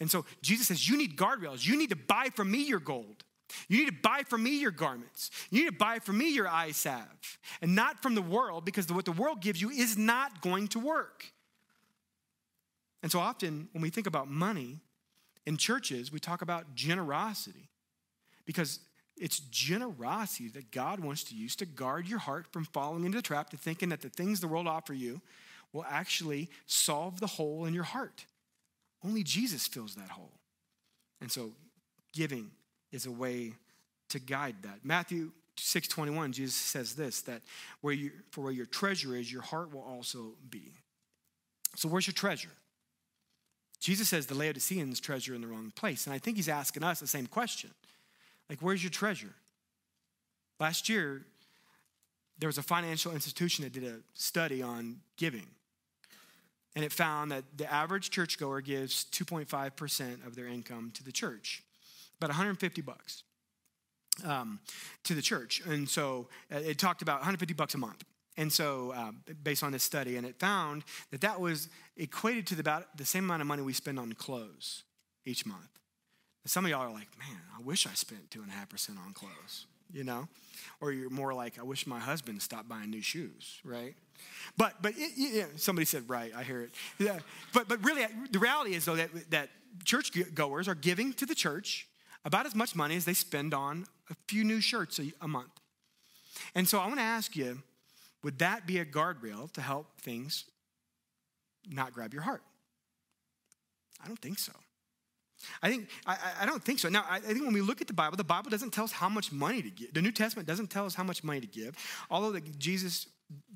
And 0.00 0.10
so 0.10 0.24
Jesus 0.42 0.68
says, 0.68 0.88
You 0.88 0.96
need 0.98 1.16
guardrails. 1.16 1.64
You 1.64 1.76
need 1.76 1.90
to 1.90 1.96
buy 1.96 2.28
from 2.34 2.50
me 2.50 2.64
your 2.64 2.80
gold. 2.80 3.22
You 3.68 3.78
need 3.78 3.86
to 3.86 4.00
buy 4.02 4.22
from 4.28 4.42
me 4.42 4.58
your 4.58 4.72
garments. 4.72 5.30
You 5.50 5.60
need 5.60 5.70
to 5.70 5.76
buy 5.76 6.00
from 6.00 6.18
me 6.18 6.34
your 6.34 6.48
eye 6.48 6.72
salve, 6.72 7.38
and 7.62 7.76
not 7.76 8.02
from 8.02 8.16
the 8.16 8.22
world, 8.22 8.64
because 8.64 8.90
what 8.90 9.04
the 9.04 9.12
world 9.12 9.40
gives 9.40 9.60
you 9.60 9.70
is 9.70 9.96
not 9.96 10.40
going 10.40 10.66
to 10.68 10.80
work. 10.80 11.32
And 13.02 13.12
so 13.12 13.20
often, 13.20 13.68
when 13.72 13.82
we 13.82 13.90
think 13.90 14.06
about 14.08 14.28
money 14.28 14.80
in 15.46 15.56
churches, 15.56 16.10
we 16.10 16.18
talk 16.18 16.42
about 16.42 16.74
generosity, 16.74 17.68
because 18.46 18.80
it's 19.16 19.38
generosity 19.38 20.48
that 20.48 20.70
God 20.70 21.00
wants 21.00 21.24
to 21.24 21.34
use 21.34 21.54
to 21.56 21.66
guard 21.66 22.08
your 22.08 22.18
heart 22.18 22.46
from 22.52 22.64
falling 22.64 23.04
into 23.04 23.18
the 23.18 23.22
trap 23.22 23.50
to 23.50 23.56
thinking 23.56 23.90
that 23.90 24.00
the 24.00 24.08
things 24.08 24.40
the 24.40 24.48
world 24.48 24.66
offer 24.66 24.92
you 24.94 25.20
will 25.72 25.84
actually 25.88 26.48
solve 26.66 27.20
the 27.20 27.26
hole 27.26 27.64
in 27.64 27.74
your 27.74 27.84
heart. 27.84 28.24
Only 29.04 29.22
Jesus 29.22 29.66
fills 29.66 29.94
that 29.96 30.10
hole. 30.10 30.32
And 31.20 31.30
so 31.30 31.52
giving 32.12 32.50
is 32.90 33.06
a 33.06 33.10
way 33.10 33.54
to 34.10 34.18
guide 34.18 34.56
that. 34.62 34.84
Matthew 34.84 35.32
6:21 35.56 36.32
Jesus 36.32 36.54
says 36.54 36.94
this 36.94 37.22
that 37.22 37.42
where 37.80 37.94
you 37.94 38.10
for 38.30 38.42
where 38.42 38.52
your 38.52 38.66
treasure 38.66 39.14
is 39.14 39.30
your 39.32 39.42
heart 39.42 39.72
will 39.72 39.82
also 39.82 40.36
be. 40.50 40.72
So 41.76 41.88
where's 41.88 42.06
your 42.06 42.14
treasure? 42.14 42.50
Jesus 43.84 44.08
says 44.08 44.24
the 44.24 44.34
Laodiceans 44.34 44.98
treasure 44.98 45.34
in 45.34 45.42
the 45.42 45.46
wrong 45.46 45.70
place 45.76 46.06
and 46.06 46.14
I 46.14 46.18
think 46.18 46.38
he's 46.38 46.48
asking 46.48 46.82
us 46.82 47.00
the 47.00 47.06
same 47.06 47.26
question. 47.26 47.68
Like, 48.48 48.60
where's 48.60 48.82
your 48.82 48.90
treasure? 48.90 49.34
Last 50.58 50.88
year, 50.88 51.26
there 52.38 52.46
was 52.46 52.56
a 52.56 52.62
financial 52.62 53.12
institution 53.12 53.62
that 53.62 53.74
did 53.74 53.84
a 53.84 53.98
study 54.14 54.62
on 54.62 55.00
giving. 55.18 55.46
And 56.74 56.82
it 56.82 56.94
found 56.94 57.30
that 57.30 57.44
the 57.58 57.70
average 57.70 58.08
churchgoer 58.08 58.62
gives 58.62 59.04
2.5% 59.12 60.26
of 60.26 60.34
their 60.34 60.46
income 60.46 60.90
to 60.94 61.04
the 61.04 61.12
church, 61.12 61.62
about 62.18 62.30
150 62.30 62.80
bucks 62.80 63.22
um, 64.24 64.60
to 65.02 65.12
the 65.12 65.20
church. 65.20 65.60
And 65.66 65.86
so 65.86 66.28
uh, 66.50 66.56
it 66.56 66.78
talked 66.78 67.02
about 67.02 67.16
150 67.16 67.52
bucks 67.52 67.74
a 67.74 67.78
month. 67.78 68.02
And 68.36 68.52
so, 68.52 68.92
uh, 68.96 69.12
based 69.42 69.62
on 69.62 69.72
this 69.72 69.82
study, 69.82 70.16
and 70.16 70.26
it 70.26 70.38
found 70.38 70.84
that 71.10 71.20
that 71.20 71.40
was 71.40 71.68
equated 71.96 72.46
to 72.48 72.54
the, 72.56 72.60
about 72.60 72.96
the 72.96 73.04
same 73.04 73.24
amount 73.24 73.42
of 73.42 73.46
money 73.46 73.62
we 73.62 73.72
spend 73.72 73.98
on 73.98 74.12
clothes 74.12 74.82
each 75.24 75.46
month. 75.46 75.68
Some 76.46 76.64
of 76.64 76.70
y'all 76.70 76.82
are 76.82 76.92
like, 76.92 77.08
man, 77.18 77.40
I 77.56 77.62
wish 77.62 77.86
I 77.86 77.92
spent 77.94 78.30
2.5% 78.30 78.98
on 78.98 79.12
clothes, 79.14 79.66
you 79.92 80.04
know? 80.04 80.28
Or 80.80 80.92
you're 80.92 81.10
more 81.10 81.32
like, 81.32 81.58
I 81.58 81.62
wish 81.62 81.86
my 81.86 82.00
husband 82.00 82.42
stopped 82.42 82.68
buying 82.68 82.90
new 82.90 83.00
shoes, 83.00 83.60
right? 83.64 83.94
But, 84.56 84.74
but 84.82 84.94
it, 84.96 85.60
somebody 85.60 85.86
said, 85.86 86.08
right, 86.08 86.32
I 86.36 86.42
hear 86.42 86.62
it. 86.62 86.70
Yeah. 86.98 87.18
But, 87.52 87.68
but 87.68 87.82
really, 87.84 88.04
the 88.30 88.38
reality 88.38 88.74
is, 88.74 88.84
though, 88.84 88.96
that, 88.96 89.30
that 89.30 89.48
church 89.84 90.10
goers 90.34 90.68
are 90.68 90.74
giving 90.74 91.12
to 91.14 91.26
the 91.26 91.34
church 91.34 91.88
about 92.24 92.46
as 92.46 92.54
much 92.54 92.74
money 92.74 92.96
as 92.96 93.04
they 93.04 93.14
spend 93.14 93.54
on 93.54 93.86
a 94.10 94.14
few 94.28 94.44
new 94.44 94.60
shirts 94.60 94.98
a, 94.98 95.12
a 95.20 95.28
month. 95.28 95.52
And 96.54 96.68
so 96.68 96.78
I 96.78 96.86
want 96.86 96.98
to 96.98 97.04
ask 97.04 97.36
you, 97.36 97.62
would 98.24 98.38
that 98.38 98.66
be 98.66 98.78
a 98.78 98.84
guardrail 98.84 99.52
to 99.52 99.60
help 99.60 99.86
things 100.00 100.44
not 101.70 101.92
grab 101.92 102.12
your 102.12 102.22
heart? 102.22 102.42
I 104.02 104.08
don't 104.08 104.18
think 104.18 104.38
so. 104.38 104.52
I 105.62 105.68
think 105.68 105.88
I, 106.06 106.16
I 106.40 106.46
don't 106.46 106.62
think 106.62 106.78
so. 106.78 106.88
Now, 106.88 107.04
I, 107.08 107.18
think 107.18 107.44
when 107.44 107.52
we 107.52 107.60
look 107.60 107.80
at 107.80 107.86
the 107.86 107.92
Bible, 107.92 108.16
the 108.16 108.24
Bible 108.24 108.50
doesn't 108.50 108.70
tell 108.70 108.84
us 108.84 108.92
how 108.92 109.08
much 109.08 109.30
money 109.30 109.62
to 109.62 109.70
give. 109.70 109.92
The 109.92 110.02
New 110.02 110.12
Testament 110.12 110.48
doesn't 110.48 110.70
tell 110.70 110.86
us 110.86 110.94
how 110.94 111.04
much 111.04 111.22
money 111.22 111.40
to 111.40 111.46
give, 111.46 111.76
although 112.10 112.32
the, 112.32 112.40
Jesus 112.40 113.06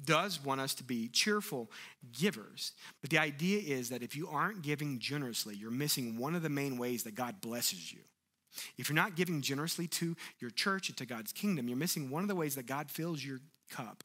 does 0.04 0.42
want 0.42 0.60
us 0.60 0.74
to 0.74 0.84
be 0.84 1.08
cheerful 1.08 1.70
givers. 2.12 2.72
But 3.00 3.10
the 3.10 3.18
idea 3.18 3.60
is 3.60 3.90
that 3.90 4.02
if 4.02 4.16
you 4.16 4.28
aren't 4.28 4.62
giving 4.62 4.98
generously, 4.98 5.54
you're 5.56 5.70
missing 5.70 6.18
one 6.18 6.34
of 6.34 6.42
the 6.42 6.48
main 6.48 6.78
ways 6.78 7.04
that 7.04 7.14
God 7.14 7.40
blesses 7.40 7.92
you. 7.92 8.00
If 8.76 8.88
you're 8.88 8.96
not 8.96 9.14
giving 9.14 9.40
generously 9.40 9.86
to 9.88 10.16
your 10.40 10.50
church 10.50 10.88
and 10.88 10.98
to 10.98 11.06
God's 11.06 11.32
kingdom, 11.32 11.68
you're 11.68 11.76
missing 11.76 12.10
one 12.10 12.22
of 12.22 12.28
the 12.28 12.34
ways 12.34 12.54
that 12.56 12.66
God 12.66 12.90
fills 12.90 13.24
your 13.24 13.38
cup. 13.70 14.02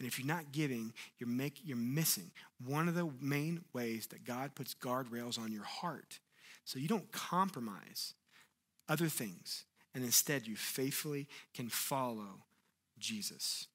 And 0.00 0.08
if 0.08 0.18
you're 0.18 0.26
not 0.26 0.50
giving, 0.50 0.94
you're, 1.18 1.28
make, 1.28 1.60
you're 1.62 1.76
missing 1.76 2.30
one 2.64 2.88
of 2.88 2.94
the 2.94 3.10
main 3.20 3.60
ways 3.74 4.06
that 4.06 4.24
God 4.24 4.54
puts 4.54 4.72
guardrails 4.72 5.38
on 5.38 5.52
your 5.52 5.64
heart 5.64 6.20
so 6.64 6.78
you 6.78 6.88
don't 6.88 7.12
compromise 7.12 8.14
other 8.88 9.08
things, 9.08 9.64
and 9.94 10.02
instead 10.02 10.46
you 10.46 10.56
faithfully 10.56 11.28
can 11.52 11.68
follow 11.68 12.44
Jesus. 12.98 13.66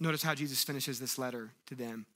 Notice 0.00 0.24
how 0.24 0.34
Jesus 0.34 0.64
finishes 0.64 0.98
this 0.98 1.16
letter 1.16 1.52
to 1.66 1.76
them. 1.76 2.06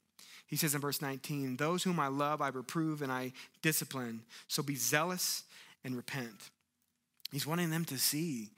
He 0.45 0.57
says 0.57 0.75
in 0.75 0.81
verse 0.81 1.01
19, 1.01 1.55
Those 1.55 1.83
whom 1.83 2.01
I 2.01 2.07
love, 2.07 2.41
I 2.41 2.49
reprove 2.49 3.01
and 3.01 3.13
I 3.13 3.31
discipline. 3.61 4.23
So 4.49 4.61
be 4.61 4.75
zealous 4.75 5.43
and 5.85 5.95
repent. 5.95 6.49
He's 7.31 7.47
wanting 7.47 7.69
them 7.69 7.85
to 7.85 7.97
see 7.97 8.49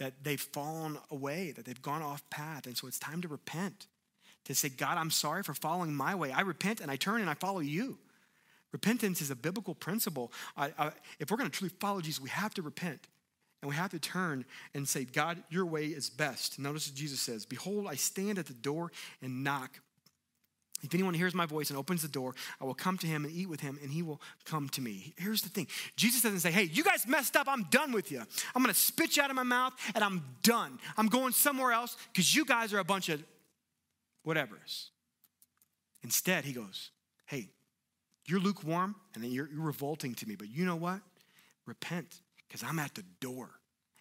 that 0.00 0.24
they've 0.24 0.40
fallen 0.40 0.98
away, 1.10 1.52
that 1.52 1.66
they've 1.66 1.80
gone 1.80 2.02
off 2.02 2.28
path. 2.30 2.66
And 2.66 2.76
so 2.76 2.88
it's 2.88 2.98
time 2.98 3.20
to 3.20 3.28
repent, 3.28 3.86
to 4.46 4.54
say, 4.54 4.70
God, 4.70 4.96
I'm 4.96 5.10
sorry 5.10 5.42
for 5.42 5.54
following 5.54 5.94
my 5.94 6.14
way. 6.14 6.32
I 6.32 6.40
repent 6.40 6.80
and 6.80 6.90
I 6.90 6.96
turn 6.96 7.20
and 7.20 7.28
I 7.28 7.34
follow 7.34 7.60
you. 7.60 7.98
Repentance 8.72 9.20
is 9.20 9.30
a 9.30 9.36
biblical 9.36 9.74
principle. 9.74 10.32
I, 10.56 10.72
I, 10.78 10.92
if 11.18 11.30
we're 11.30 11.36
going 11.36 11.50
to 11.50 11.56
truly 11.56 11.74
follow 11.80 12.00
Jesus, 12.00 12.20
we 12.20 12.30
have 12.30 12.54
to 12.54 12.62
repent. 12.62 13.08
And 13.62 13.68
we 13.68 13.76
have 13.76 13.90
to 13.90 13.98
turn 13.98 14.46
and 14.72 14.88
say, 14.88 15.04
God, 15.04 15.42
your 15.50 15.66
way 15.66 15.84
is 15.84 16.08
best. 16.08 16.58
Notice 16.58 16.88
what 16.88 16.96
Jesus 16.96 17.20
says 17.20 17.44
Behold, 17.44 17.86
I 17.86 17.94
stand 17.94 18.38
at 18.38 18.46
the 18.46 18.54
door 18.54 18.90
and 19.20 19.44
knock. 19.44 19.80
If 20.82 20.94
anyone 20.94 21.14
hears 21.14 21.34
my 21.34 21.46
voice 21.46 21.70
and 21.70 21.78
opens 21.78 22.02
the 22.02 22.08
door, 22.08 22.34
I 22.60 22.64
will 22.64 22.74
come 22.74 22.96
to 22.98 23.06
him 23.06 23.24
and 23.24 23.34
eat 23.34 23.48
with 23.48 23.60
him, 23.60 23.78
and 23.82 23.90
he 23.90 24.02
will 24.02 24.20
come 24.44 24.68
to 24.70 24.80
me. 24.80 25.12
Here's 25.16 25.42
the 25.42 25.48
thing 25.48 25.66
Jesus 25.96 26.22
doesn't 26.22 26.40
say, 26.40 26.50
Hey, 26.50 26.64
you 26.64 26.82
guys 26.82 27.06
messed 27.06 27.36
up. 27.36 27.46
I'm 27.48 27.64
done 27.64 27.92
with 27.92 28.10
you. 28.10 28.22
I'm 28.54 28.62
going 28.62 28.74
to 28.74 28.80
spit 28.80 29.16
you 29.16 29.22
out 29.22 29.30
of 29.30 29.36
my 29.36 29.42
mouth, 29.42 29.74
and 29.94 30.02
I'm 30.02 30.22
done. 30.42 30.78
I'm 30.96 31.08
going 31.08 31.32
somewhere 31.32 31.72
else 31.72 31.96
because 32.12 32.34
you 32.34 32.44
guys 32.44 32.72
are 32.72 32.78
a 32.78 32.84
bunch 32.84 33.08
of 33.08 33.22
whatevers. 34.26 34.88
Instead, 36.02 36.44
he 36.44 36.52
goes, 36.52 36.90
Hey, 37.26 37.48
you're 38.26 38.40
lukewarm 38.40 38.94
and 39.14 39.24
you're, 39.24 39.48
you're 39.52 39.64
revolting 39.64 40.14
to 40.14 40.28
me, 40.28 40.36
but 40.36 40.48
you 40.48 40.64
know 40.64 40.76
what? 40.76 41.00
Repent 41.66 42.20
because 42.48 42.62
I'm 42.62 42.78
at 42.78 42.94
the 42.94 43.04
door 43.20 43.50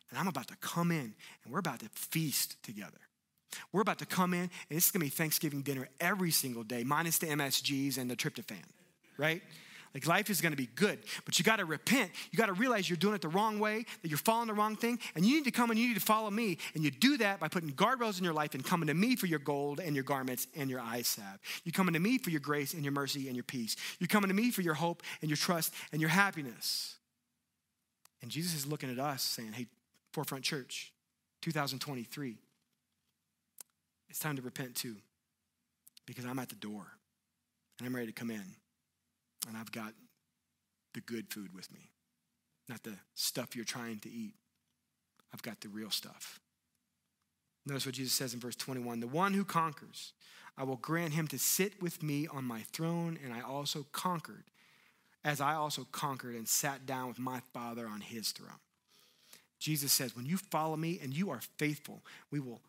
and 0.09 0.19
I'm 0.19 0.27
about 0.27 0.47
to 0.47 0.55
come 0.57 0.91
in 0.91 1.13
and 1.43 1.53
we're 1.53 1.59
about 1.59 1.79
to 1.79 1.89
feast 1.93 2.61
together. 2.63 2.99
We're 3.71 3.81
about 3.81 3.99
to 3.99 4.05
come 4.05 4.33
in 4.33 4.49
and 4.69 4.77
is 4.77 4.91
gonna 4.91 5.05
be 5.05 5.09
Thanksgiving 5.09 5.61
dinner 5.61 5.89
every 5.99 6.31
single 6.31 6.63
day, 6.63 6.83
minus 6.83 7.17
the 7.17 7.27
MSGs 7.27 7.97
and 7.97 8.09
the 8.09 8.15
tryptophan, 8.15 8.63
right? 9.17 9.41
Like 9.93 10.05
life 10.05 10.29
is 10.29 10.39
going 10.39 10.51
to 10.51 10.57
be 10.57 10.69
good, 10.75 10.99
but 11.25 11.39
you 11.39 11.45
got 11.45 11.55
to 11.57 11.65
repent. 11.65 12.11
You 12.31 12.37
got 12.37 12.45
to 12.45 12.53
realize 12.53 12.87
you're 12.87 12.97
doing 12.97 13.15
it 13.15 13.21
the 13.21 13.27
wrong 13.27 13.59
way, 13.59 13.85
that 14.01 14.07
you're 14.07 14.19
following 14.19 14.47
the 14.47 14.53
wrong 14.53 14.75
thing, 14.75 14.99
and 15.15 15.25
you 15.25 15.35
need 15.35 15.45
to 15.45 15.51
come 15.51 15.71
and 15.71 15.79
you 15.79 15.87
need 15.87 15.95
to 15.95 15.99
follow 15.99 16.29
me. 16.29 16.59
And 16.75 16.83
you 16.83 16.91
do 16.91 17.17
that 17.17 17.39
by 17.39 17.47
putting 17.47 17.71
guardrails 17.71 18.19
in 18.19 18.23
your 18.23 18.33
life 18.33 18.53
and 18.53 18.63
coming 18.63 18.87
to 18.87 18.93
me 18.93 19.15
for 19.15 19.25
your 19.25 19.39
gold 19.39 19.79
and 19.79 19.95
your 19.95 20.03
garments 20.03 20.47
and 20.55 20.69
your 20.69 20.79
eye 20.79 21.01
salve. 21.01 21.39
You're 21.63 21.73
coming 21.73 21.93
to 21.93 21.99
me 21.99 22.19
for 22.19 22.29
your 22.29 22.39
grace 22.39 22.73
and 22.73 22.83
your 22.83 22.91
mercy 22.91 23.27
and 23.27 23.35
your 23.35 23.43
peace. 23.43 23.75
You're 23.99 24.07
coming 24.07 24.27
to 24.27 24.35
me 24.35 24.51
for 24.51 24.61
your 24.61 24.75
hope 24.75 25.01
and 25.21 25.29
your 25.29 25.37
trust 25.37 25.73
and 25.91 25.99
your 25.99 26.11
happiness. 26.11 26.97
And 28.21 28.29
Jesus 28.29 28.53
is 28.53 28.67
looking 28.67 28.91
at 28.91 28.99
us 28.99 29.23
saying, 29.23 29.53
hey, 29.53 29.67
Forefront 30.13 30.43
Church, 30.43 30.93
2023, 31.41 32.37
it's 34.09 34.19
time 34.19 34.35
to 34.35 34.41
repent 34.41 34.75
too, 34.75 34.95
because 36.05 36.25
I'm 36.25 36.39
at 36.39 36.49
the 36.49 36.55
door 36.55 36.85
and 37.77 37.87
I'm 37.87 37.95
ready 37.95 38.07
to 38.07 38.13
come 38.13 38.31
in 38.31 38.43
and 39.47 39.57
I've 39.57 39.71
got 39.71 39.93
the 40.93 41.01
good 41.01 41.31
food 41.31 41.53
with 41.53 41.71
me, 41.71 41.91
not 42.67 42.83
the 42.83 42.95
stuff 43.13 43.55
you're 43.55 43.65
trying 43.65 43.99
to 43.99 44.09
eat. 44.09 44.33
I've 45.33 45.43
got 45.43 45.61
the 45.61 45.69
real 45.69 45.91
stuff. 45.91 46.39
Notice 47.65 47.85
what 47.85 47.95
Jesus 47.95 48.13
says 48.13 48.33
in 48.33 48.39
verse 48.39 48.55
21 48.55 48.99
The 48.99 49.07
one 49.07 49.33
who 49.33 49.45
conquers, 49.45 50.13
I 50.57 50.63
will 50.63 50.77
grant 50.77 51.13
him 51.13 51.27
to 51.27 51.37
sit 51.37 51.81
with 51.81 52.01
me 52.01 52.27
on 52.27 52.43
my 52.43 52.61
throne, 52.71 53.17
and 53.23 53.33
I 53.33 53.41
also 53.41 53.85
conquered, 53.91 54.45
as 55.23 55.39
I 55.39 55.53
also 55.53 55.85
conquered 55.91 56.35
and 56.35 56.47
sat 56.47 56.85
down 56.85 57.07
with 57.07 57.19
my 57.19 57.41
Father 57.53 57.87
on 57.87 58.01
his 58.01 58.31
throne. 58.31 58.59
Jesus 59.59 59.93
says, 59.93 60.15
When 60.15 60.25
you 60.25 60.37
follow 60.37 60.77
me 60.77 60.99
and 61.01 61.13
you 61.13 61.29
are 61.29 61.41
faithful, 61.57 62.01
we 62.31 62.39
will 62.39 62.61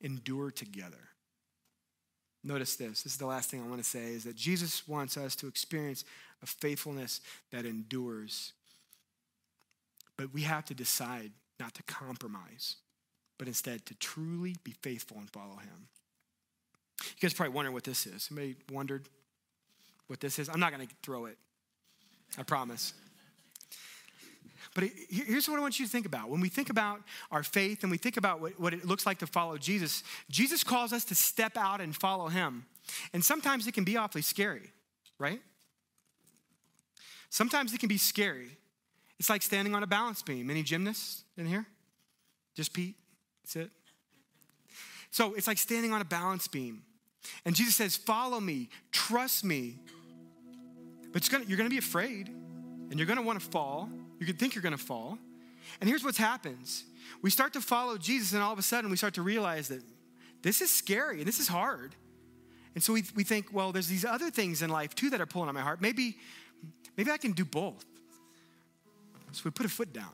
endure 0.00 0.50
together. 0.50 0.96
Notice 2.44 2.76
this. 2.76 3.02
This 3.02 3.12
is 3.12 3.18
the 3.18 3.26
last 3.26 3.50
thing 3.50 3.62
I 3.62 3.66
want 3.66 3.82
to 3.82 3.88
say 3.88 4.12
is 4.12 4.24
that 4.24 4.36
Jesus 4.36 4.86
wants 4.86 5.16
us 5.16 5.34
to 5.36 5.48
experience 5.48 6.04
a 6.42 6.46
faithfulness 6.46 7.20
that 7.50 7.66
endures. 7.66 8.52
But 10.16 10.32
we 10.32 10.42
have 10.42 10.64
to 10.66 10.74
decide 10.74 11.32
not 11.58 11.74
to 11.74 11.82
compromise, 11.82 12.76
but 13.38 13.48
instead 13.48 13.84
to 13.86 13.94
truly 13.96 14.56
be 14.62 14.72
faithful 14.82 15.16
and 15.18 15.28
follow 15.30 15.56
him. 15.56 15.88
You 17.00 17.20
guys 17.20 17.34
probably 17.34 17.54
wondering 17.54 17.74
what 17.74 17.84
this 17.84 18.06
is. 18.06 18.24
Somebody 18.24 18.56
wondered 18.72 19.08
what 20.06 20.20
this 20.20 20.38
is? 20.38 20.48
I'm 20.48 20.60
not 20.60 20.72
going 20.72 20.86
to 20.86 20.94
throw 21.02 21.26
it. 21.26 21.38
I 22.38 22.42
promise. 22.42 22.92
But 24.78 24.90
here's 25.10 25.48
what 25.48 25.58
I 25.58 25.60
want 25.60 25.80
you 25.80 25.86
to 25.86 25.90
think 25.90 26.06
about. 26.06 26.28
When 26.28 26.40
we 26.40 26.48
think 26.48 26.70
about 26.70 27.00
our 27.32 27.42
faith 27.42 27.82
and 27.82 27.90
we 27.90 27.98
think 27.98 28.16
about 28.16 28.40
what, 28.40 28.60
what 28.60 28.72
it 28.72 28.84
looks 28.84 29.06
like 29.06 29.18
to 29.18 29.26
follow 29.26 29.58
Jesus, 29.58 30.04
Jesus 30.30 30.62
calls 30.62 30.92
us 30.92 31.04
to 31.06 31.16
step 31.16 31.56
out 31.56 31.80
and 31.80 31.96
follow 31.96 32.28
him. 32.28 32.64
And 33.12 33.24
sometimes 33.24 33.66
it 33.66 33.74
can 33.74 33.82
be 33.82 33.96
awfully 33.96 34.22
scary, 34.22 34.70
right? 35.18 35.40
Sometimes 37.28 37.74
it 37.74 37.80
can 37.80 37.88
be 37.88 37.98
scary. 37.98 38.56
It's 39.18 39.28
like 39.28 39.42
standing 39.42 39.74
on 39.74 39.82
a 39.82 39.86
balance 39.88 40.22
beam. 40.22 40.48
Any 40.48 40.62
gymnasts 40.62 41.24
in 41.36 41.46
here? 41.46 41.66
Just 42.54 42.72
Pete? 42.72 42.94
That's 43.42 43.56
it? 43.56 43.70
So 45.10 45.34
it's 45.34 45.48
like 45.48 45.58
standing 45.58 45.92
on 45.92 46.00
a 46.00 46.04
balance 46.04 46.46
beam. 46.46 46.84
And 47.44 47.56
Jesus 47.56 47.74
says, 47.74 47.96
Follow 47.96 48.38
me, 48.38 48.68
trust 48.92 49.44
me. 49.44 49.80
But 51.12 51.28
you're 51.48 51.58
gonna, 51.58 51.68
be 51.68 51.78
afraid 51.78 52.28
and 52.28 52.96
you're 52.96 53.08
gonna 53.08 53.22
wanna 53.22 53.40
fall. 53.40 53.88
You 54.18 54.26
could 54.26 54.38
think 54.38 54.54
you're 54.54 54.62
gonna 54.62 54.78
fall. 54.78 55.18
And 55.80 55.88
here's 55.88 56.04
what 56.04 56.16
happens 56.16 56.84
we 57.22 57.30
start 57.30 57.52
to 57.54 57.60
follow 57.60 57.96
Jesus, 57.96 58.32
and 58.32 58.42
all 58.42 58.52
of 58.52 58.58
a 58.58 58.62
sudden 58.62 58.90
we 58.90 58.96
start 58.96 59.14
to 59.14 59.22
realize 59.22 59.68
that 59.68 59.82
this 60.42 60.60
is 60.60 60.70
scary 60.70 61.18
and 61.18 61.26
this 61.26 61.40
is 61.40 61.48
hard. 61.48 61.94
And 62.74 62.82
so 62.82 62.92
we, 62.92 63.02
we 63.16 63.24
think, 63.24 63.46
well, 63.52 63.72
there's 63.72 63.88
these 63.88 64.04
other 64.04 64.30
things 64.30 64.62
in 64.62 64.70
life 64.70 64.94
too 64.94 65.10
that 65.10 65.20
are 65.20 65.26
pulling 65.26 65.48
on 65.48 65.54
my 65.54 65.62
heart. 65.62 65.80
Maybe, 65.80 66.16
maybe 66.96 67.10
I 67.10 67.16
can 67.16 67.32
do 67.32 67.44
both. 67.44 67.84
So 69.32 69.42
we 69.44 69.50
put 69.50 69.66
a 69.66 69.68
foot 69.68 69.92
down. 69.92 70.12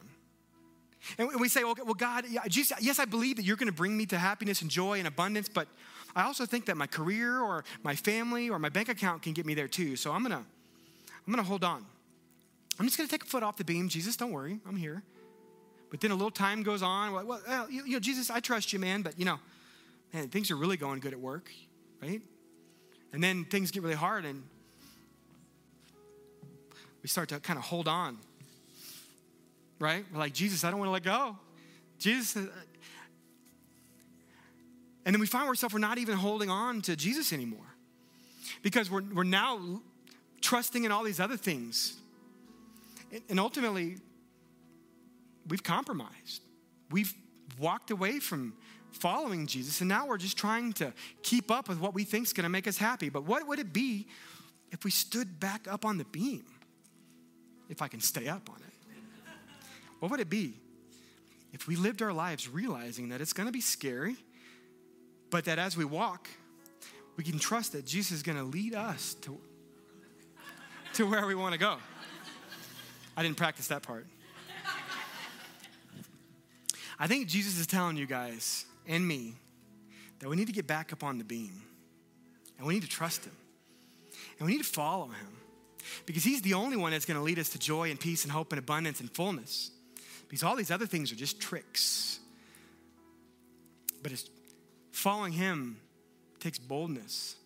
And 1.18 1.28
we 1.38 1.48
say, 1.48 1.62
okay, 1.62 1.82
well, 1.82 1.94
God, 1.94 2.24
Jesus, 2.48 2.78
yes, 2.80 2.98
I 2.98 3.04
believe 3.04 3.36
that 3.36 3.44
you're 3.44 3.56
going 3.58 3.68
to 3.68 3.74
bring 3.74 3.94
me 3.96 4.06
to 4.06 4.18
happiness 4.18 4.62
and 4.62 4.70
joy 4.70 4.98
and 4.98 5.06
abundance, 5.06 5.48
but 5.48 5.68
I 6.16 6.22
also 6.22 6.46
think 6.46 6.64
that 6.66 6.76
my 6.76 6.86
career 6.86 7.40
or 7.40 7.64
my 7.82 7.94
family 7.94 8.48
or 8.48 8.58
my 8.58 8.70
bank 8.70 8.88
account 8.88 9.22
can 9.22 9.34
get 9.34 9.44
me 9.44 9.52
there 9.52 9.68
too. 9.68 9.96
So 9.96 10.12
I'm 10.12 10.22
going 10.22 10.32
to, 10.32 10.38
I'm 10.38 11.32
going 11.32 11.44
to 11.44 11.48
hold 11.48 11.64
on. 11.64 11.84
I'm 12.78 12.86
just 12.86 12.96
going 12.96 13.08
to 13.08 13.12
take 13.12 13.22
a 13.22 13.26
foot 13.26 13.42
off 13.42 13.56
the 13.56 13.64
beam. 13.64 13.88
Jesus, 13.88 14.16
don't 14.16 14.32
worry, 14.32 14.58
I'm 14.66 14.76
here. 14.76 15.02
But 15.90 16.00
then 16.00 16.10
a 16.10 16.14
little 16.14 16.30
time 16.30 16.62
goes 16.62 16.82
on. 16.82 17.12
Well, 17.12 17.40
well 17.46 17.70
you, 17.70 17.84
you 17.84 17.92
know, 17.92 18.00
Jesus, 18.00 18.30
I 18.30 18.40
trust 18.40 18.72
you, 18.72 18.78
man, 18.78 19.02
but 19.02 19.18
you 19.18 19.24
know, 19.24 19.38
man, 20.12 20.28
things 20.28 20.50
are 20.50 20.56
really 20.56 20.76
going 20.76 21.00
good 21.00 21.12
at 21.12 21.20
work, 21.20 21.50
right? 22.02 22.20
And 23.12 23.22
then 23.22 23.44
things 23.44 23.70
get 23.70 23.82
really 23.82 23.94
hard 23.94 24.24
and 24.24 24.42
we 27.02 27.08
start 27.08 27.28
to 27.28 27.38
kind 27.38 27.58
of 27.58 27.64
hold 27.64 27.86
on, 27.86 28.18
right? 29.78 30.04
We're 30.12 30.18
like, 30.18 30.32
Jesus, 30.32 30.64
I 30.64 30.70
don't 30.70 30.80
want 30.80 30.88
to 30.88 30.92
let 30.92 31.04
go. 31.04 31.36
Jesus, 31.98 32.36
uh, 32.36 32.48
and 35.04 35.14
then 35.14 35.20
we 35.20 35.26
find 35.26 35.46
ourselves 35.46 35.74
we're 35.74 35.80
not 35.80 35.98
even 35.98 36.16
holding 36.16 36.50
on 36.50 36.80
to 36.82 36.96
Jesus 36.96 37.32
anymore 37.32 37.74
because 38.62 38.90
we're, 38.90 39.02
we're 39.12 39.22
now 39.22 39.80
trusting 40.40 40.84
in 40.84 40.90
all 40.90 41.04
these 41.04 41.20
other 41.20 41.36
things. 41.36 41.98
And 43.28 43.38
ultimately, 43.38 43.96
we've 45.48 45.62
compromised. 45.62 46.42
We've 46.90 47.14
walked 47.58 47.90
away 47.90 48.18
from 48.18 48.54
following 48.92 49.46
Jesus, 49.46 49.80
and 49.80 49.88
now 49.88 50.06
we're 50.06 50.18
just 50.18 50.36
trying 50.36 50.72
to 50.74 50.92
keep 51.22 51.50
up 51.50 51.68
with 51.68 51.78
what 51.78 51.94
we 51.94 52.04
think 52.04 52.26
is 52.26 52.32
going 52.32 52.44
to 52.44 52.50
make 52.50 52.66
us 52.66 52.78
happy. 52.78 53.08
But 53.08 53.24
what 53.24 53.46
would 53.46 53.58
it 53.58 53.72
be 53.72 54.06
if 54.70 54.84
we 54.84 54.90
stood 54.90 55.40
back 55.40 55.66
up 55.68 55.84
on 55.84 55.98
the 55.98 56.04
beam? 56.04 56.44
If 57.68 57.82
I 57.82 57.88
can 57.88 58.00
stay 58.00 58.28
up 58.28 58.48
on 58.50 58.56
it. 58.56 58.74
What 60.00 60.10
would 60.10 60.20
it 60.20 60.28
be 60.28 60.54
if 61.52 61.66
we 61.66 61.76
lived 61.76 62.02
our 62.02 62.12
lives 62.12 62.48
realizing 62.48 63.08
that 63.08 63.20
it's 63.20 63.32
going 63.32 63.46
to 63.46 63.52
be 63.52 63.60
scary, 63.60 64.16
but 65.30 65.46
that 65.46 65.58
as 65.58 65.76
we 65.76 65.84
walk, 65.84 66.28
we 67.16 67.24
can 67.24 67.38
trust 67.38 67.72
that 67.72 67.86
Jesus 67.86 68.12
is 68.12 68.22
going 68.22 68.36
to 68.36 68.44
lead 68.44 68.74
us 68.74 69.14
to, 69.22 69.38
to 70.94 71.08
where 71.08 71.26
we 71.26 71.34
want 71.34 71.52
to 71.52 71.58
go? 71.58 71.78
I 73.16 73.22
didn't 73.22 73.36
practice 73.36 73.68
that 73.68 73.82
part. 73.82 74.06
I 76.98 77.06
think 77.06 77.28
Jesus 77.28 77.58
is 77.58 77.66
telling 77.66 77.96
you 77.96 78.06
guys 78.06 78.64
and 78.86 79.06
me 79.06 79.34
that 80.20 80.28
we 80.28 80.36
need 80.36 80.46
to 80.46 80.52
get 80.52 80.66
back 80.66 80.92
up 80.92 81.02
on 81.02 81.18
the 81.18 81.24
beam 81.24 81.62
and 82.58 82.66
we 82.66 82.74
need 82.74 82.82
to 82.82 82.88
trust 82.88 83.24
him 83.24 83.36
and 84.38 84.46
we 84.46 84.52
need 84.52 84.62
to 84.62 84.70
follow 84.70 85.06
him 85.06 85.36
because 86.06 86.24
he's 86.24 86.42
the 86.42 86.54
only 86.54 86.76
one 86.76 86.92
that's 86.92 87.04
going 87.04 87.18
to 87.18 87.22
lead 87.22 87.38
us 87.38 87.50
to 87.50 87.58
joy 87.58 87.90
and 87.90 87.98
peace 87.98 88.24
and 88.24 88.32
hope 88.32 88.52
and 88.52 88.58
abundance 88.58 89.00
and 89.00 89.10
fullness 89.10 89.70
because 90.28 90.42
all 90.42 90.56
these 90.56 90.70
other 90.70 90.86
things 90.86 91.10
are 91.12 91.16
just 91.16 91.40
tricks 91.40 92.20
but 94.02 94.12
it's 94.12 94.30
following 94.92 95.32
him 95.32 95.78
takes 96.38 96.58
boldness 96.58 97.36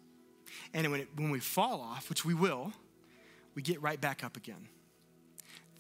and 0.75 0.91
when, 0.91 1.01
it, 1.01 1.09
when 1.17 1.31
we 1.31 1.41
fall 1.41 1.81
off 1.81 2.09
which 2.11 2.25
we 2.25 2.35
will 2.35 2.73
we 3.55 3.63
get 3.63 3.81
right 3.81 4.01
back 4.01 4.23
up 4.23 4.37
again 4.37 4.69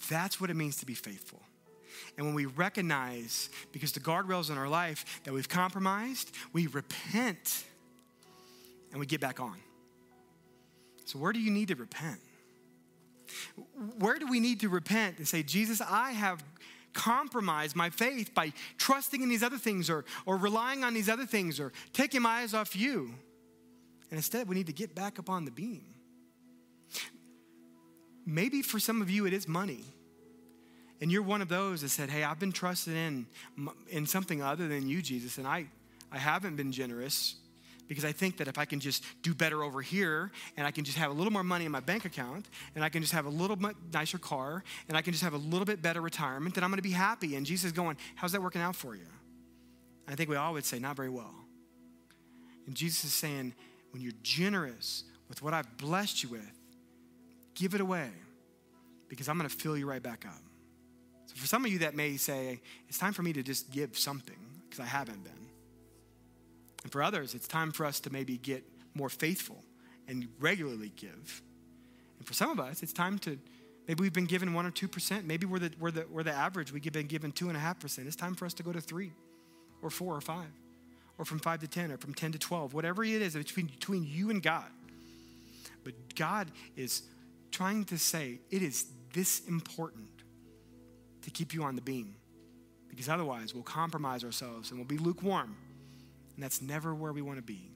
that's 0.09 0.41
what 0.41 0.51
it 0.51 0.55
means 0.55 0.77
to 0.77 0.87
be 0.87 0.95
faithful 0.95 1.43
and 2.17 2.27
when 2.27 2.35
we 2.35 2.47
recognize, 2.47 3.49
because 3.73 3.93
the 3.93 4.01
guardrails 4.01 4.51
in 4.51 4.59
our 4.59 4.69
life, 4.69 5.21
that 5.25 5.33
we've 5.33 5.49
compromised, 5.49 6.33
we 6.53 6.67
repent 6.67 7.65
and 8.91 9.01
we 9.01 9.07
get 9.07 9.21
back 9.21 9.41
on. 9.41 9.57
So, 11.05 11.19
where 11.19 11.33
do 11.33 11.41
you 11.41 11.51
need 11.51 11.69
to 11.69 11.75
repent? 11.75 12.19
Where 13.99 14.19
do 14.19 14.27
we 14.27 14.41
need 14.41 14.61
to 14.61 14.69
repent 14.69 15.19
and 15.19 15.29
say, 15.29 15.43
Jesus, 15.43 15.81
I 15.81 16.13
have 16.13 16.43
compromised 16.95 17.77
my 17.77 17.91
faith 17.91 18.35
by 18.35 18.53
trusting 18.79 19.23
in 19.23 19.29
these 19.29 19.43
other 19.43 19.59
things 19.59 19.89
or, 19.91 20.05
or 20.27 20.37
relying 20.37 20.83
on 20.85 20.95
these 20.95 21.09
other 21.09 21.27
things 21.27 21.61
or 21.61 21.73
taking 21.93 22.23
my 22.23 22.41
eyes 22.41 22.55
off 22.55 22.75
you? 22.75 23.15
And 24.11 24.17
instead, 24.17 24.49
we 24.49 24.57
need 24.57 24.67
to 24.67 24.73
get 24.73 24.95
back 24.95 25.19
up 25.19 25.29
on 25.29 25.45
the 25.45 25.51
beam. 25.51 25.98
Maybe 28.31 28.61
for 28.61 28.79
some 28.79 29.01
of 29.01 29.09
you, 29.09 29.27
it 29.27 29.33
is 29.33 29.49
money 29.49 29.85
and 31.01 31.13
you're 31.13 31.23
one 31.23 31.43
of 31.43 31.49
those 31.49 31.83
that 31.83 31.91
said, 31.91 32.11
Hey, 32.11 32.25
I've 32.25 32.39
been 32.39 32.53
trusted 32.53 32.95
in, 32.95 33.27
in 33.89 34.07
something 34.07 34.43
other 34.43 34.69
than 34.69 34.89
you, 34.89 35.03
Jesus, 35.03 35.39
and 35.39 35.47
I, 35.47 35.67
I 36.11 36.19
haven't 36.19 36.57
been 36.57 36.73
generous 36.73 37.37
because 37.87 38.05
I 38.05 38.13
think 38.13 38.37
that 38.39 38.49
if 38.49 38.59
I 38.59 38.67
can 38.67 38.81
just 38.81 39.03
do 39.23 39.33
better 39.35 39.63
over 39.63 39.81
here 39.81 40.31
and 40.59 40.67
I 40.67 40.71
can 40.71 40.85
just 40.85 40.99
have 40.99 41.11
a 41.11 41.15
little 41.15 41.33
more 41.33 41.45
money 41.45 41.65
in 41.65 41.73
my 41.73 41.81
bank 41.81 42.05
account 42.05 42.47
and 42.75 42.85
I 42.85 42.91
can 42.91 43.01
just 43.01 43.15
have 43.15 43.25
a 43.25 43.31
little 43.31 43.57
nicer 43.93 44.19
car 44.19 44.63
and 44.89 44.97
I 44.97 45.01
can 45.01 45.13
just 45.13 45.25
have 45.25 45.33
a 45.33 45.39
little 45.39 45.65
bit 45.65 45.81
better 45.81 46.03
retirement, 46.03 46.55
then 46.55 46.65
I'm 46.65 46.71
going 46.71 46.79
to 46.79 46.83
be 46.83 46.91
happy. 46.91 47.37
And 47.37 47.47
Jesus 47.47 47.67
is 47.67 47.73
going, 47.73 47.97
How's 48.17 48.33
that 48.33 48.43
working 48.43 48.61
out 48.61 48.77
for 48.77 48.95
you? 48.95 49.07
I 50.07 50.15
think 50.15 50.29
we 50.29 50.37
all 50.37 50.53
would 50.55 50.65
say, 50.65 50.79
Not 50.79 50.97
very 50.97 51.11
well. 51.11 51.35
And 52.67 52.75
Jesus 52.75 53.05
is 53.05 53.13
saying, 53.13 53.55
When 53.93 54.03
you're 54.03 54.13
generous 54.23 55.05
with 55.29 55.43
what 55.43 55.55
I've 55.55 55.77
blessed 55.79 56.25
you 56.25 56.31
with, 56.31 56.58
give 57.59 57.75
it 57.75 57.81
away 57.81 58.11
because 59.09 59.29
I'm 59.29 59.37
going 59.37 59.49
to 59.49 59.55
fill 59.55 59.77
you 59.77 59.89
right 59.89 60.03
back 60.03 60.25
up. 60.27 60.43
So 61.27 61.35
for 61.37 61.47
some 61.47 61.65
of 61.65 61.73
you 61.73 61.81
that 61.81 61.95
may 61.95 62.17
say, 62.17 62.61
it's 62.89 62.99
time 62.99 63.13
for 63.13 63.23
me 63.23 63.33
to 63.35 63.43
just 63.43 63.71
give 63.71 63.99
something 63.99 64.37
because 64.65 64.81
I 64.81 64.87
haven't 64.87 65.25
been. 65.25 65.33
And 66.83 66.93
for 66.93 67.03
others, 67.03 67.35
it's 67.35 67.49
time 67.49 67.73
for 67.73 67.85
us 67.85 68.01
to 68.01 68.11
maybe 68.11 68.39
get 68.39 68.65
more 68.95 69.09
faithful 69.09 69.63
and 70.07 70.29
regularly 70.41 70.93
give. 70.97 71.43
And 72.19 72.27
for 72.27 72.35
some 72.35 72.51
of 72.51 72.61
us, 72.61 72.83
it's 72.83 72.93
time 72.93 73.19
to 73.21 73.39
maybe 73.87 74.03
we've 74.03 74.13
been 74.13 74.27
given 74.27 74.55
one 74.55 74.67
or 74.67 74.71
two 74.71 74.89
percent. 74.89 75.27
Maybe 75.27 75.47
we're 75.47 75.59
the 75.59 75.73
we're 75.79 75.91
the 75.91 76.07
we're 76.11 76.23
the 76.23 76.33
average. 76.33 76.73
We've 76.73 76.83
been 76.93 77.07
given 77.07 77.33
two 77.33 77.49
and 77.49 77.57
a 77.57 77.61
half 77.61 77.79
percent. 77.81 78.07
It's 78.07 78.17
time 78.17 78.35
for 78.35 78.47
us 78.47 78.55
to 78.55 78.63
go 78.63 78.73
to 78.73 78.81
three, 78.81 79.13
or 79.83 79.91
four, 79.91 80.15
or 80.15 80.21
five, 80.21 80.49
or 81.19 81.25
from 81.25 81.39
five 81.41 81.61
to 81.61 81.69
ten, 81.69 81.93
or 81.93 81.99
from 81.99 82.15
ten 82.15 82.33
to 82.33 82.39
twelve. 82.39 82.75
Whatever 82.75 83.05
it 83.05 83.23
is 83.23 83.35
between 83.35 83.67
between 83.67 84.07
you 84.07 84.31
and 84.31 84.43
God. 84.43 84.71
But 85.85 85.95
God 86.17 86.51
is 86.77 87.03
trying 87.59 87.85
to 87.85 87.99
say 87.99 88.39
it 88.53 88.63
is 88.63 88.87
this 89.13 89.41
important 89.49 90.07
to 91.23 91.29
keep 91.29 91.53
you 91.53 91.65
on 91.65 91.75
the 91.75 91.83
beam. 91.83 92.15
Because 92.89 93.09
otherwise, 93.09 93.53
we'll 93.53 93.65
compromise 93.65 94.23
ourselves 94.23 94.71
and 94.71 94.79
we'll 94.79 94.87
be 94.87 94.97
lukewarm. 94.97 95.57
And 96.37 96.45
that's 96.45 96.63
never 96.63 96.95
where 96.95 97.13
we 97.13 97.21
want 97.21 97.39
to 97.39 97.43
be. 97.43 97.73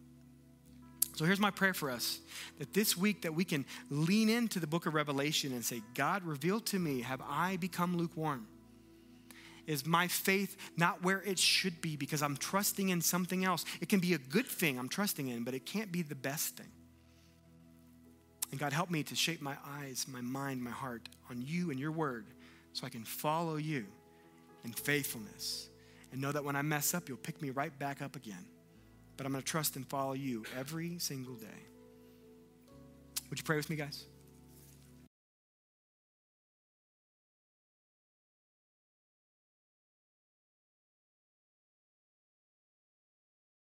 So 1.16 1.24
here's 1.24 1.40
my 1.40 1.50
prayer 1.50 1.74
for 1.74 1.90
us 1.90 2.20
that 2.60 2.72
this 2.72 2.96
week 2.96 3.22
that 3.22 3.34
we 3.34 3.44
can 3.44 3.66
lean 3.90 4.28
into 4.28 4.60
the 4.60 4.68
book 4.68 4.86
of 4.86 4.94
Revelation 4.94 5.52
and 5.52 5.64
say, 5.64 5.82
God, 5.94 6.22
reveal 6.22 6.60
to 6.60 6.78
me, 6.78 7.00
have 7.00 7.20
I 7.28 7.56
become 7.56 7.96
lukewarm? 7.96 8.46
is 9.64 9.86
my 9.86 10.08
faith 10.08 10.56
not 10.76 11.04
where 11.04 11.22
it 11.22 11.38
should 11.38 11.80
be 11.80 11.94
because 11.94 12.20
I'm 12.20 12.36
trusting 12.36 12.88
in 12.88 13.00
something 13.00 13.44
else. 13.44 13.64
It 13.80 13.88
can 13.88 14.00
be 14.00 14.12
a 14.12 14.18
good 14.18 14.46
thing 14.46 14.76
I'm 14.76 14.88
trusting 14.88 15.28
in, 15.28 15.44
but 15.44 15.54
it 15.54 15.64
can't 15.66 15.92
be 15.92 16.02
the 16.02 16.16
best 16.16 16.56
thing. 16.56 16.72
And 18.52 18.60
God, 18.60 18.72
help 18.72 18.90
me 18.90 19.02
to 19.04 19.16
shape 19.16 19.40
my 19.42 19.56
eyes, 19.80 20.06
my 20.06 20.20
mind, 20.20 20.62
my 20.62 20.70
heart 20.70 21.08
on 21.30 21.42
you 21.42 21.70
and 21.70 21.80
your 21.80 21.90
word 21.90 22.26
so 22.74 22.86
I 22.86 22.90
can 22.90 23.02
follow 23.02 23.56
you 23.56 23.86
in 24.64 24.72
faithfulness 24.72 25.70
and 26.12 26.20
know 26.20 26.30
that 26.30 26.44
when 26.44 26.54
I 26.54 26.62
mess 26.62 26.94
up, 26.94 27.08
you'll 27.08 27.16
pick 27.16 27.40
me 27.40 27.50
right 27.50 27.76
back 27.78 28.02
up 28.02 28.14
again. 28.14 28.44
But 29.16 29.26
I'm 29.26 29.32
going 29.32 29.42
to 29.42 29.50
trust 29.50 29.76
and 29.76 29.88
follow 29.88 30.12
you 30.12 30.44
every 30.56 30.98
single 30.98 31.34
day. 31.34 31.46
Would 33.30 33.38
you 33.38 33.44
pray 33.44 33.56
with 33.56 33.70
me, 33.70 33.76
guys? 33.76 34.04